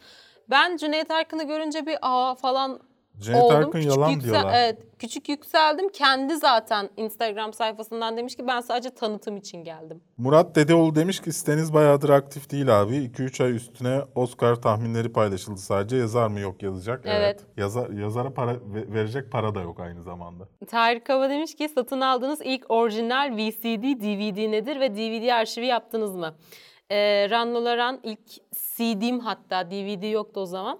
Ben 0.49 0.77
Cüneyt 0.77 1.11
Arkın'ı 1.11 1.43
görünce 1.47 1.85
bir 1.85 1.97
aa 2.01 2.35
falan 2.35 2.79
Cüneyt 3.19 3.43
oldum. 3.43 3.55
Arkın 3.57 3.79
yalan 3.79 4.09
yüksel- 4.09 4.23
diyorlar. 4.31 4.53
Evet, 4.55 4.79
küçük 4.99 5.29
yükseldim. 5.29 5.89
Kendi 5.89 6.35
zaten 6.37 6.89
Instagram 6.97 7.53
sayfasından 7.53 8.17
demiş 8.17 8.35
ki 8.35 8.47
ben 8.47 8.61
sadece 8.61 8.89
tanıtım 8.89 9.37
için 9.37 9.63
geldim. 9.63 10.01
Murat 10.17 10.55
Dedeoğlu 10.55 10.95
demiş 10.95 11.19
ki 11.19 11.33
siteniz 11.33 11.73
bayağıdır 11.73 12.09
aktif 12.09 12.49
değil 12.51 12.81
abi. 12.81 12.95
2-3 12.95 13.41
ay 13.43 13.55
üstüne 13.55 14.01
Oscar 14.15 14.55
tahminleri 14.55 15.11
paylaşıldı 15.13 15.57
sadece. 15.59 15.97
Yazar 15.97 16.27
mı 16.27 16.39
yok 16.39 16.63
yazacak. 16.63 17.01
Evet. 17.05 17.45
Yazar, 17.57 17.89
yazara 17.89 18.33
para 18.33 18.51
ve- 18.53 18.93
verecek 18.93 19.31
para 19.31 19.55
da 19.55 19.61
yok 19.61 19.79
aynı 19.79 20.03
zamanda. 20.03 20.47
Tarık 20.67 21.05
Kava 21.05 21.29
demiş 21.29 21.55
ki 21.55 21.69
satın 21.69 22.01
aldığınız 22.01 22.39
ilk 22.43 22.65
orijinal 22.71 23.37
VCD, 23.37 23.83
DVD 23.99 24.51
nedir 24.51 24.79
ve 24.79 24.95
DVD 24.95 25.27
arşivi 25.29 25.65
yaptınız 25.65 26.15
mı? 26.15 26.35
Ee, 26.91 27.29
Ranno 27.29 27.65
Laran 27.65 27.99
ilk 28.03 28.19
CD'm 28.77 29.19
hatta 29.19 29.71
DVD 29.71 30.11
yoktu 30.11 30.39
o 30.39 30.45
zaman. 30.45 30.79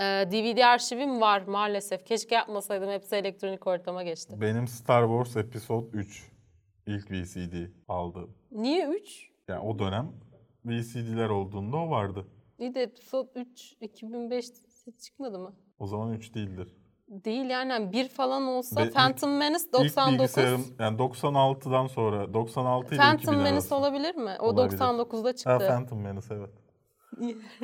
Ee, 0.00 0.28
DVD 0.30 0.58
arşivim 0.58 1.20
var 1.20 1.42
maalesef. 1.46 2.04
Keşke 2.04 2.34
yapmasaydım. 2.34 2.90
Hepsi 2.90 3.16
elektronik 3.16 3.66
ortama 3.66 4.02
geçti. 4.02 4.40
Benim 4.40 4.68
Star 4.68 5.06
Wars 5.08 5.36
Episode 5.46 5.86
3 5.92 6.30
ilk 6.86 7.10
VCD 7.10 7.54
aldı. 7.88 8.28
Niye 8.52 8.86
3? 8.88 9.30
Yani 9.48 9.60
o 9.60 9.78
dönem 9.78 10.12
VCD'ler 10.64 11.28
olduğunda 11.28 11.76
o 11.76 11.90
vardı. 11.90 12.26
İyi 12.58 12.74
de 12.74 12.82
Episode 12.82 13.30
3 13.34 13.76
2005 13.80 14.46
çıkmadı 15.04 15.38
mı? 15.38 15.52
O 15.78 15.86
zaman 15.86 16.12
3 16.12 16.34
değildir. 16.34 16.76
Değil 17.08 17.44
yani 17.50 17.70
yani 17.72 17.92
bir 17.92 18.08
falan 18.08 18.42
olsa 18.42 18.80
Ve 18.86 18.90
Phantom 18.90 19.36
Menace 19.36 19.64
İlk 19.64 19.72
99. 19.72 20.18
bilgisayarım 20.18 20.64
yani 20.78 20.98
96'dan 20.98 21.86
sonra 21.86 22.34
96 22.34 22.86
ile 22.88 22.94
2000 22.94 22.98
Phantom 22.98 23.36
Menace 23.36 23.52
arası. 23.52 23.74
olabilir 23.74 24.14
mi? 24.14 24.36
O 24.40 24.46
Olabilir. 24.46 24.78
99'da 24.78 25.36
çıktı. 25.36 25.50
Ha 25.52 25.58
Phantom 25.58 26.00
Menace 26.00 26.34
evet. 26.34 26.50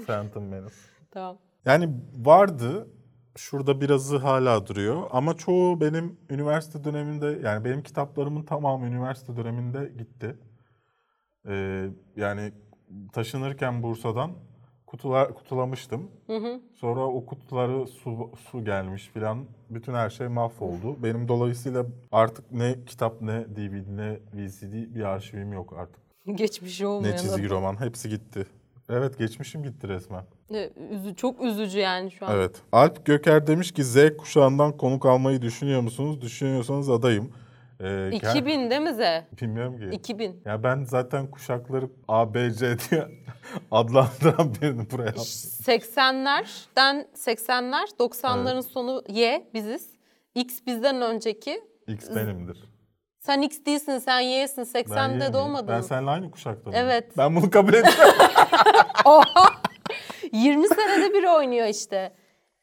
Phantom 0.07 0.49
Menace. 0.49 0.74
Tamam. 1.11 1.39
Yani 1.65 1.91
vardı. 2.17 2.89
Şurada 3.37 3.81
birazı 3.81 4.17
hala 4.17 4.67
duruyor 4.67 5.03
ama 5.11 5.35
çoğu 5.37 5.81
benim 5.81 6.17
üniversite 6.31 6.85
döneminde 6.85 7.39
yani 7.43 7.65
benim 7.65 7.83
kitaplarımın 7.83 8.43
tamamı 8.43 8.87
üniversite 8.87 9.37
döneminde 9.37 9.93
gitti. 9.99 10.37
Ee, 11.49 11.87
yani 12.17 12.53
taşınırken 13.12 13.83
Bursa'dan 13.83 14.31
kutular 14.87 15.35
kutulamıştım. 15.35 16.11
Sonra 16.75 17.01
o 17.01 17.27
kutuları 17.27 17.87
su, 17.87 18.31
su 18.51 18.65
gelmiş 18.65 19.09
filan. 19.15 19.45
Bütün 19.71 19.95
her 19.95 20.11
şey 20.11 20.29
mahvoldu. 20.29 21.03
Benim 21.03 21.29
dolayısıyla 21.29 21.87
artık 22.12 22.53
ne 22.53 22.85
kitap 22.87 23.23
ne 23.23 23.45
DVD 23.57 23.97
ne 23.97 24.19
VCD 24.35 24.95
bir 24.95 25.03
arşivim 25.03 25.53
yok 25.53 25.73
artık. 25.79 26.03
Geçmiş 26.39 26.83
olmayan. 26.83 27.15
Ne 27.15 27.19
çizgi 27.19 27.51
roman 27.51 27.81
hepsi 27.81 28.09
gitti. 28.09 28.47
Evet 28.89 29.19
geçmişim 29.19 29.62
gitti 29.62 29.89
resmen. 29.89 30.25
Üzü, 30.90 31.16
çok 31.16 31.42
üzücü 31.42 31.78
yani 31.78 32.11
şu 32.11 32.26
an. 32.26 32.34
Evet. 32.36 32.57
Alp 32.72 33.07
Göker 33.07 33.47
demiş 33.47 33.72
ki 33.72 33.84
Z 33.84 33.97
kuşağından 34.18 34.76
konuk 34.76 35.07
almayı 35.07 35.42
düşünüyor 35.42 35.80
musunuz? 35.80 36.20
Düşünüyorsanız 36.20 36.90
adayım. 36.90 37.32
Ee, 37.80 37.84
gel- 37.84 38.12
2000 38.12 38.70
değil 38.70 38.80
mi 38.80 38.95
Z? 38.95 38.99
Bilmiyorum 39.42 39.78
ki. 39.78 39.97
2000. 39.97 40.42
Ya 40.45 40.62
ben 40.62 40.84
zaten 40.84 41.26
kuşakları 41.30 41.88
A, 42.09 42.34
B, 42.34 42.51
C 42.51 42.76
diye 42.78 43.09
adlandıran 43.70 44.55
birini 44.62 44.90
buraya 44.90 45.05
yaptım. 45.07 45.24
80'lerden 45.64 47.07
80'ler 47.16 47.86
90'ların 47.99 48.62
sonu 48.62 49.03
Y 49.09 49.49
biziz. 49.55 49.88
X 50.34 50.61
bizden 50.66 51.03
önceki. 51.03 51.61
X 51.88 52.11
benimdir. 52.16 52.64
Sen 53.20 53.42
X 53.42 53.59
değilsin 53.66 53.99
sen 53.99 54.20
Y'sin. 54.20 54.68
Ben 54.74 54.80
80'de 54.82 55.12
yeniyim. 55.14 55.32
doğmadın. 55.32 55.68
Ben 55.68 55.80
seninle 55.80 56.11
aynı 56.11 56.30
kuşakta? 56.30 56.70
Evet. 56.74 57.18
Ben 57.18 57.36
bunu 57.36 57.51
kabul 57.51 57.72
ediyorum. 57.74 58.14
20 60.35 60.68
senede 60.68 61.14
bir 61.14 61.24
oynuyor 61.24 61.66
işte. 61.66 62.12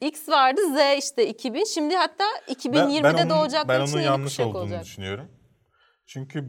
X 0.02 0.30
vardı 0.30 0.62
Z 0.76 0.98
işte 1.04 1.28
2000. 1.28 1.64
Şimdi 1.64 1.96
hatta 1.96 2.24
2020'de 2.48 3.22
onun- 3.22 3.30
doğacaklar 3.30 3.80
ben 3.80 3.84
için 3.86 3.94
onun 3.94 4.02
yeni 4.02 4.12
yanlış 4.12 4.26
kuşak 4.38 4.48
olduğunu 4.48 4.62
olacak. 4.62 4.84
düşünüyorum. 4.84 5.28
Çünkü 6.08 6.46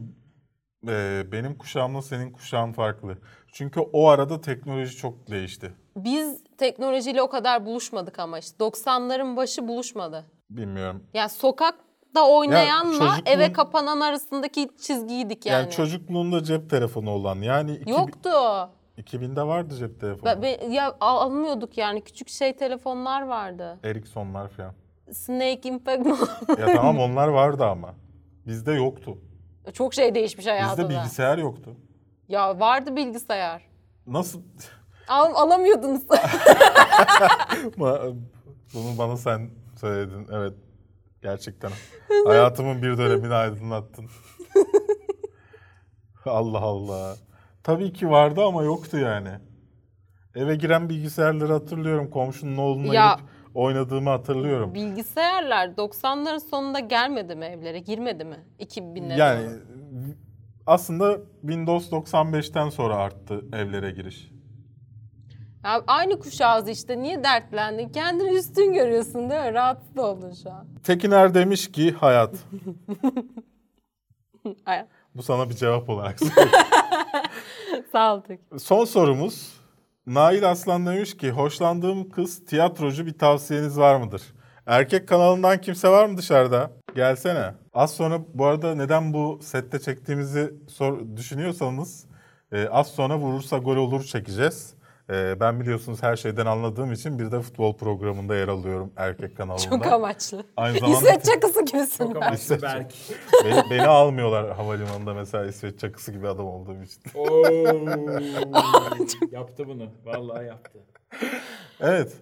e, 0.87 1.23
benim 1.31 1.57
kuşağımla 1.57 2.01
senin 2.01 2.31
kuşağın 2.31 2.73
farklı. 2.73 3.17
Çünkü 3.53 3.79
o 3.79 4.07
arada 4.07 4.41
teknoloji 4.41 4.95
çok 4.97 5.29
değişti. 5.29 5.73
Biz 5.95 6.43
teknolojiyle 6.57 7.21
o 7.21 7.29
kadar 7.29 7.65
buluşmadık 7.65 8.19
ama 8.19 8.39
işte 8.39 8.57
90'ların 8.63 9.35
başı 9.35 9.67
buluşmadı. 9.67 10.25
Bilmiyorum. 10.49 11.03
Yani 11.13 11.29
sokakta 11.29 12.29
oynayanla 12.29 12.97
çocukluğun- 12.97 13.29
eve 13.29 13.53
kapanan 13.53 13.99
arasındaki 13.99 14.69
çizgiydik 14.81 15.45
Yani, 15.45 15.61
yani. 15.63 15.71
çocukluğunda 15.71 16.43
cep 16.43 16.69
telefonu 16.69 17.09
olan 17.11 17.41
yani 17.41 17.71
iki, 17.75 17.91
Yoktu. 17.91 18.29
2000'de 18.97 19.43
vardı 19.43 19.75
cep 19.75 19.99
telefonu. 19.99 20.25
Ben- 20.25 20.41
ben- 20.41 20.71
ya 20.71 20.97
al- 21.01 21.17
almıyorduk 21.25 21.77
yani 21.77 22.01
küçük 22.03 22.29
şey 22.29 22.55
telefonlar 22.55 23.21
vardı. 23.21 23.79
Ericssonlar 23.83 24.47
falan. 24.49 24.73
Snake 25.11 25.69
Impact 25.69 26.05
mı? 26.05 26.17
Ya 26.59 26.65
tamam 26.75 26.99
onlar 26.99 27.27
vardı 27.27 27.65
ama. 27.65 27.93
Bizde 28.47 28.71
yoktu. 28.71 29.17
Çok 29.73 29.93
şey 29.93 30.15
değişmiş 30.15 30.45
hayatında. 30.47 30.89
Bizde 30.89 30.99
bilgisayar 30.99 31.37
yoktu. 31.37 31.75
Ya 32.27 32.59
vardı 32.59 32.95
bilgisayar. 32.95 33.61
Nasıl? 34.07 34.41
Al, 35.07 35.31
alamıyordunuz. 35.35 36.01
Bunu 38.73 38.97
bana 38.97 39.17
sen 39.17 39.49
söyledin. 39.79 40.27
Evet. 40.31 40.53
Gerçekten. 41.21 41.71
Hayatımın 42.27 42.81
bir 42.81 42.97
dönemini 42.97 43.33
aydınlattın. 43.33 44.05
Allah 46.25 46.59
Allah. 46.59 47.15
Tabii 47.63 47.93
ki 47.93 48.09
vardı 48.09 48.41
ama 48.45 48.63
yoktu 48.63 48.97
yani. 48.97 49.29
Eve 50.35 50.55
giren 50.55 50.89
bilgisayarları 50.89 51.53
hatırlıyorum. 51.53 52.09
Komşunun 52.09 52.57
oğluna 52.57 52.93
Ya- 52.93 53.13
gidip 53.15 53.29
oynadığımı 53.55 54.09
hatırlıyorum. 54.09 54.73
Bilgisayarlar 54.73 55.67
90'ların 55.67 56.39
sonunda 56.49 56.79
gelmedi 56.79 57.35
mi 57.35 57.45
evlere? 57.45 57.79
Girmedi 57.79 58.25
mi? 58.25 58.39
2000'lere 58.59 59.17
Yani 59.19 59.49
aslında 60.67 61.17
Windows 61.41 61.91
95'ten 61.91 62.69
sonra 62.69 62.95
arttı 62.95 63.45
evlere 63.53 63.91
giriş. 63.91 64.31
Ya 65.63 65.81
aynı 65.87 66.19
kuşağız 66.19 66.67
işte. 66.69 67.01
Niye 67.01 67.23
dertlendin? 67.23 67.89
Kendini 67.89 68.37
üstün 68.37 68.73
görüyorsun 68.73 69.29
değil 69.29 69.41
mi? 69.41 69.53
Rahatsız 69.53 69.97
oldun 69.97 70.33
şu 70.43 70.51
an. 70.51 70.67
Tekiner 70.83 71.33
demiş 71.33 71.71
ki 71.71 71.91
hayat. 71.91 72.35
Ay, 74.65 74.85
Bu 75.15 75.23
sana 75.23 75.49
bir 75.49 75.55
cevap 75.55 75.89
olarak. 75.89 76.17
Sağ 77.91 78.15
ol 78.15 78.21
Tek. 78.21 78.39
Son 78.57 78.85
sorumuz. 78.85 79.53
Nail 80.07 80.49
Aslan 80.51 80.85
demiş 80.85 81.17
ki 81.17 81.31
hoşlandığım 81.31 82.09
kız 82.09 82.45
tiyatrocu 82.45 83.05
bir 83.05 83.17
tavsiyeniz 83.17 83.79
var 83.79 83.95
mıdır? 83.95 84.21
Erkek 84.65 85.07
kanalından 85.07 85.61
kimse 85.61 85.89
var 85.89 86.05
mı 86.05 86.17
dışarıda? 86.17 86.71
Gelsene. 86.95 87.53
Az 87.73 87.93
sonra 87.93 88.21
bu 88.33 88.45
arada 88.45 88.75
neden 88.75 89.13
bu 89.13 89.39
sette 89.41 89.79
çektiğimizi 89.79 90.53
sor, 90.67 90.99
düşünüyorsanız 91.15 92.05
e, 92.51 92.67
az 92.67 92.87
sonra 92.87 93.17
vurursa 93.17 93.57
gol 93.57 93.75
olur 93.75 94.03
çekeceğiz. 94.03 94.73
E, 95.09 95.39
ben 95.39 95.59
biliyorsunuz 95.59 96.03
her 96.03 96.15
şeyden 96.15 96.45
anladığım 96.45 96.91
için 96.91 97.19
bir 97.19 97.31
de 97.31 97.41
futbol 97.41 97.77
programında 97.77 98.35
yer 98.35 98.47
alıyorum 98.47 98.93
erkek 98.95 99.37
kanalında. 99.37 99.61
Çok 99.63 99.85
amaçlı. 99.87 100.45
Aynı 100.57 100.79
zamanda 100.79 100.97
İsveç 100.97 101.25
çakısı 101.25 101.65
gibisin. 101.65 102.07
Çok 102.13 102.15
amaçlı 102.15 102.35
İsveç. 102.55 102.61
Berk. 102.63 102.93
beni, 103.45 103.69
beni 103.69 103.87
almıyorlar 103.87 104.55
havalimanında 104.55 105.13
mesela 105.13 105.45
İsveç 105.45 105.79
çakısı 105.79 106.11
gibi 106.11 106.27
adam 106.27 106.45
olduğum 106.45 106.83
için. 106.83 107.01
Oo, 107.15 107.43
yaptı 109.31 109.67
bunu. 109.67 109.91
Vallahi 110.05 110.45
yaptı. 110.45 110.79
Evet. 111.79 112.13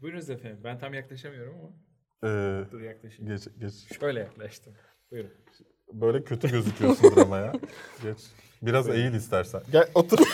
Buyurunuz 0.00 0.30
efendim. 0.30 0.60
Ben 0.64 0.78
tam 0.78 0.94
yaklaşamıyorum 0.94 1.54
ama. 1.60 1.68
E, 2.24 2.64
Dur 2.72 2.80
yaklaşayım. 2.80 3.32
geç, 3.32 3.48
geç. 3.60 3.98
Şöyle 4.00 4.20
yaklaştım. 4.20 4.74
Buyurun. 5.10 5.30
Böyle 5.92 6.24
kötü 6.24 6.50
gözüküyorsundur 6.50 7.16
ama 7.22 7.38
ya. 7.38 7.52
Geç. 8.02 8.18
Biraz 8.62 8.88
eğil 8.88 9.14
istersen. 9.14 9.60
Gel 9.72 9.88
otur. 9.94 10.18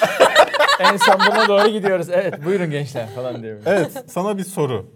en 0.93 0.97
son 0.97 1.15
buna 1.21 1.49
doğru 1.49 1.69
gidiyoruz. 1.69 2.09
Evet 2.11 2.45
buyurun 2.45 2.71
gençler 2.71 3.09
falan 3.15 3.43
diyorum. 3.43 3.63
Evet 3.67 4.05
sana 4.07 4.39
bir 4.39 4.45
soru. 4.45 4.93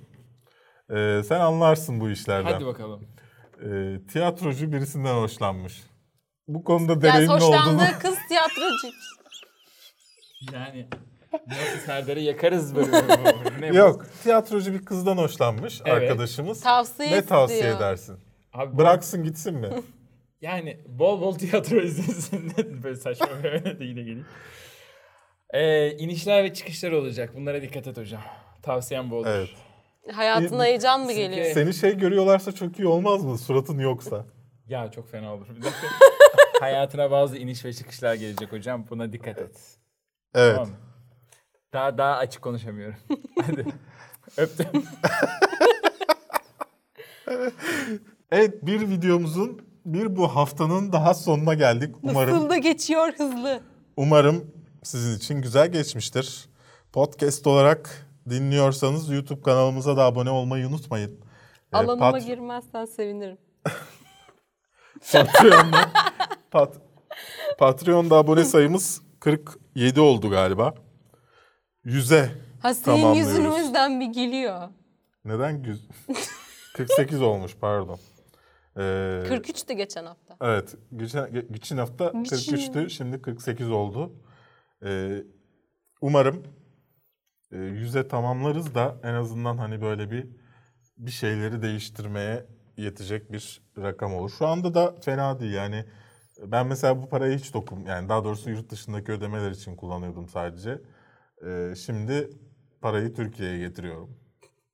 Ee, 0.91 1.23
sen 1.29 1.41
anlarsın 1.41 2.01
bu 2.01 2.11
işlerden. 2.11 2.53
Hadi 2.53 2.67
bakalım. 2.67 3.09
Ee, 3.65 4.07
tiyatrocu 4.13 4.73
birisinden 4.73 5.15
hoşlanmış. 5.15 5.83
Bu 6.49 6.65
konuda 6.65 6.93
Yani 6.93 7.03
deneyimli 7.03 7.33
olduğunu... 7.33 7.57
hoşlandığı 7.57 7.99
kız 7.99 8.17
tiyatrocu. 8.29 8.89
Yani 10.53 10.89
nasıl 11.47 11.87
Serdar'ı 11.87 12.21
yakarız 12.21 12.75
böyle. 12.77 12.91
ne? 13.61 13.67
Yok. 13.67 14.07
Tiyatrocu 14.23 14.73
bir 14.73 14.85
kızdan 14.85 15.17
hoşlanmış 15.17 15.81
Evet. 15.85 16.03
arkadaşımız. 16.11 16.61
Tavsiye 16.61 17.11
ne 17.13 17.23
tavsiye 17.27 17.59
istiyor. 17.61 17.77
edersin? 17.77 18.19
Abi, 18.53 18.79
Bıraksın 18.79 19.25
gitsin 19.25 19.55
mi? 19.55 19.69
Yani 20.41 20.81
bol 20.87 21.21
bol 21.21 21.35
tiyatro 21.39 21.77
izlesin. 21.77 22.53
böyle 22.83 22.97
saçma 22.97 23.29
böyle 23.43 23.65
değil 23.65 23.97
de 23.97 24.01
geleyim. 24.03 24.27
Ee, 25.55 25.91
inişler 25.91 26.45
ve 26.45 26.55
çıkışlar 26.55 26.93
olacak. 26.93 27.37
Bunlara 27.37 27.63
dikkat 27.63 27.87
et 27.87 27.97
hocam. 27.97 28.23
Tavsiyem 28.63 29.11
bu 29.11 29.17
olur. 29.17 29.27
evet. 29.27 29.49
Hayatına 30.17 30.65
heyecan 30.65 31.01
mı 31.05 31.13
geliyor? 31.13 31.47
Seni 31.47 31.75
şey 31.75 31.99
görüyorlarsa 31.99 32.53
çok 32.53 32.79
iyi 32.79 32.87
olmaz 32.89 33.25
mı? 33.25 33.39
Suratın 33.39 33.79
yoksa. 33.79 34.25
Ya 34.67 34.91
çok 34.91 35.11
fena 35.11 35.35
olur. 35.35 35.47
Bir 35.49 35.63
dakika. 35.63 35.87
Hayatına 36.61 37.11
bazı 37.11 37.37
iniş 37.39 37.65
ve 37.65 37.73
çıkışlar 37.73 38.15
gelecek 38.15 38.53
hocam. 38.53 38.87
Buna 38.91 39.13
dikkat 39.13 39.39
et. 39.39 39.57
Evet. 40.35 40.55
Tamam 40.55 40.69
mı? 40.71 40.77
Daha 41.73 41.99
daha 41.99 42.17
açık 42.17 42.43
konuşamıyorum. 42.43 42.97
Hadi. 43.47 43.67
Öptüm. 44.37 44.67
Evet 48.31 48.67
bir 48.67 48.81
videomuzun 48.91 49.61
bir 49.85 50.17
bu 50.17 50.29
haftanın 50.37 50.93
daha 50.93 51.15
sonuna 51.15 51.55
geldik. 51.55 51.95
Umarım 52.03 52.35
Nasıl 52.37 52.51
da 52.51 52.57
geçiyor 52.57 53.13
hızlı. 53.19 53.61
umarım 53.97 54.51
sizin 54.83 55.17
için 55.19 55.43
güzel 55.43 55.73
geçmiştir. 55.73 56.49
Podcast 56.93 57.47
olarak 57.47 58.07
dinliyorsanız 58.31 59.09
YouTube 59.11 59.43
kanalımıza 59.43 59.97
da 59.97 60.05
abone 60.05 60.31
olmayı 60.31 60.69
unutmayın. 60.69 61.21
Ee, 61.73 61.77
Alanıma 61.77 62.11
Pat- 62.11 62.27
girmezsen 62.27 62.85
sevinirim. 62.85 63.39
Patreon'da 65.13 65.91
Pat 66.51 66.77
Patreon'da 67.59 68.17
abone 68.17 68.45
sayımız 68.45 69.03
47 69.21 70.01
oldu 70.01 70.31
galiba. 70.31 70.75
100'e 71.85 72.31
Ha 72.63 72.75
senin 72.75 73.15
yüzünüzden 73.15 74.01
bir 74.01 74.07
gülüyor. 74.07 74.69
Neden 75.25 75.63
güz 75.63 75.89
48 76.77 77.23
olmuş 77.23 77.57
pardon. 77.61 77.99
Ee, 78.77 78.81
43'tü 78.81 79.73
geçen 79.73 80.07
hafta. 80.07 80.37
Evet. 80.41 80.75
Geçen, 80.97 81.25
ge- 81.25 81.53
geçen 81.53 81.77
hafta 81.79 82.13
Geçen 82.23 82.39
43'tü. 82.39 82.91
Şimdi 82.91 83.23
48 83.23 83.71
oldu. 83.71 84.13
Ee, 84.85 85.25
umarım 86.01 86.45
e, 87.53 87.57
100'e 87.57 88.09
tamamlarız 88.09 88.75
da 88.75 88.97
en 89.03 89.15
azından 89.15 89.59
hani 89.59 89.81
böyle 89.83 90.11
bir 90.11 90.27
bir 90.99 91.11
şeyleri 91.11 91.63
değiştirmeye 91.63 92.47
yetecek 92.77 93.33
bir 93.33 93.63
rakam 93.79 94.15
olur. 94.15 94.31
Şu 94.31 94.47
anda 94.47 94.75
da 94.75 94.97
fena 95.01 95.41
değil 95.41 95.55
yani. 95.55 95.85
Ben 96.47 96.67
mesela 96.67 97.03
bu 97.03 97.09
parayı 97.09 97.39
hiç 97.39 97.55
dokum 97.55 97.87
yani 97.87 98.09
daha 98.09 98.25
doğrusu 98.25 98.51
yurt 98.51 98.71
dışındaki 98.71 99.13
ödemeler 99.13 99.51
için 99.51 99.77
kullanıyordum 99.77 100.29
sadece. 100.29 100.83
Ee, 101.47 101.75
şimdi 101.77 102.31
parayı 102.83 103.15
Türkiye'ye 103.15 103.59
getiriyorum. 103.59 104.18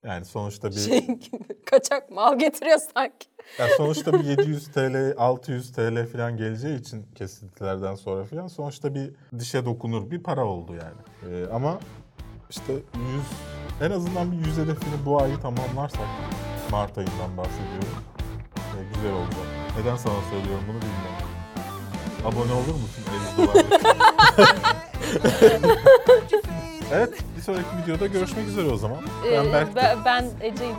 Yani 0.05 0.25
sonuçta 0.25 0.71
bir 0.71 0.77
Şey 0.77 1.01
gibi 1.07 1.65
kaçak 1.71 2.11
mal 2.11 2.39
getiriyor 2.39 2.79
sanki. 2.95 3.29
ya 3.59 3.67
sonuçta 3.77 4.13
bir 4.13 4.25
700 4.25 4.69
TL, 4.73 5.15
600 5.19 5.73
TL 5.73 6.07
falan 6.07 6.37
geleceği 6.37 6.81
için 6.81 7.07
kesintilerden 7.15 7.95
sonra 7.95 8.25
falan 8.25 8.47
sonuçta 8.47 8.95
bir 8.95 9.11
dişe 9.39 9.65
dokunur 9.65 10.11
bir 10.11 10.23
para 10.23 10.45
oldu 10.45 10.73
yani. 10.75 11.35
Ee, 11.35 11.47
ama 11.53 11.81
işte 12.51 12.73
100 12.73 12.83
en 13.81 13.91
azından 13.91 14.33
bir 14.33 14.37
100 14.37 14.57
hedefini 14.59 15.07
bu 15.07 15.23
ayı 15.23 15.41
tamamlarsak 15.41 16.07
Mart 16.71 16.99
ayından 16.99 17.37
bahsediyorum. 17.37 17.99
Ee, 18.57 18.95
güzel 18.95 19.13
olacak. 19.13 19.47
Neden 19.79 19.97
sana 19.97 20.15
söylüyorum 20.31 20.65
bunu 20.69 20.77
bilmiyorum. 20.77 21.29
Abone 22.25 22.53
olur 22.53 22.75
musun 22.81 23.05
50 23.39 23.47
dolarlık? 23.47 23.85
evet 26.93 27.11
bir 27.37 27.43
sonraki 27.43 27.67
videoda 27.85 28.07
görüşmek 28.07 28.49
üzere 28.49 28.69
o 28.69 28.77
zaman. 28.77 28.99
Ben 29.33 29.45
Ee, 29.45 29.53
Berk. 29.53 29.77
ben, 29.77 29.99
ben 30.05 30.25
Ece'yim. 30.41 30.77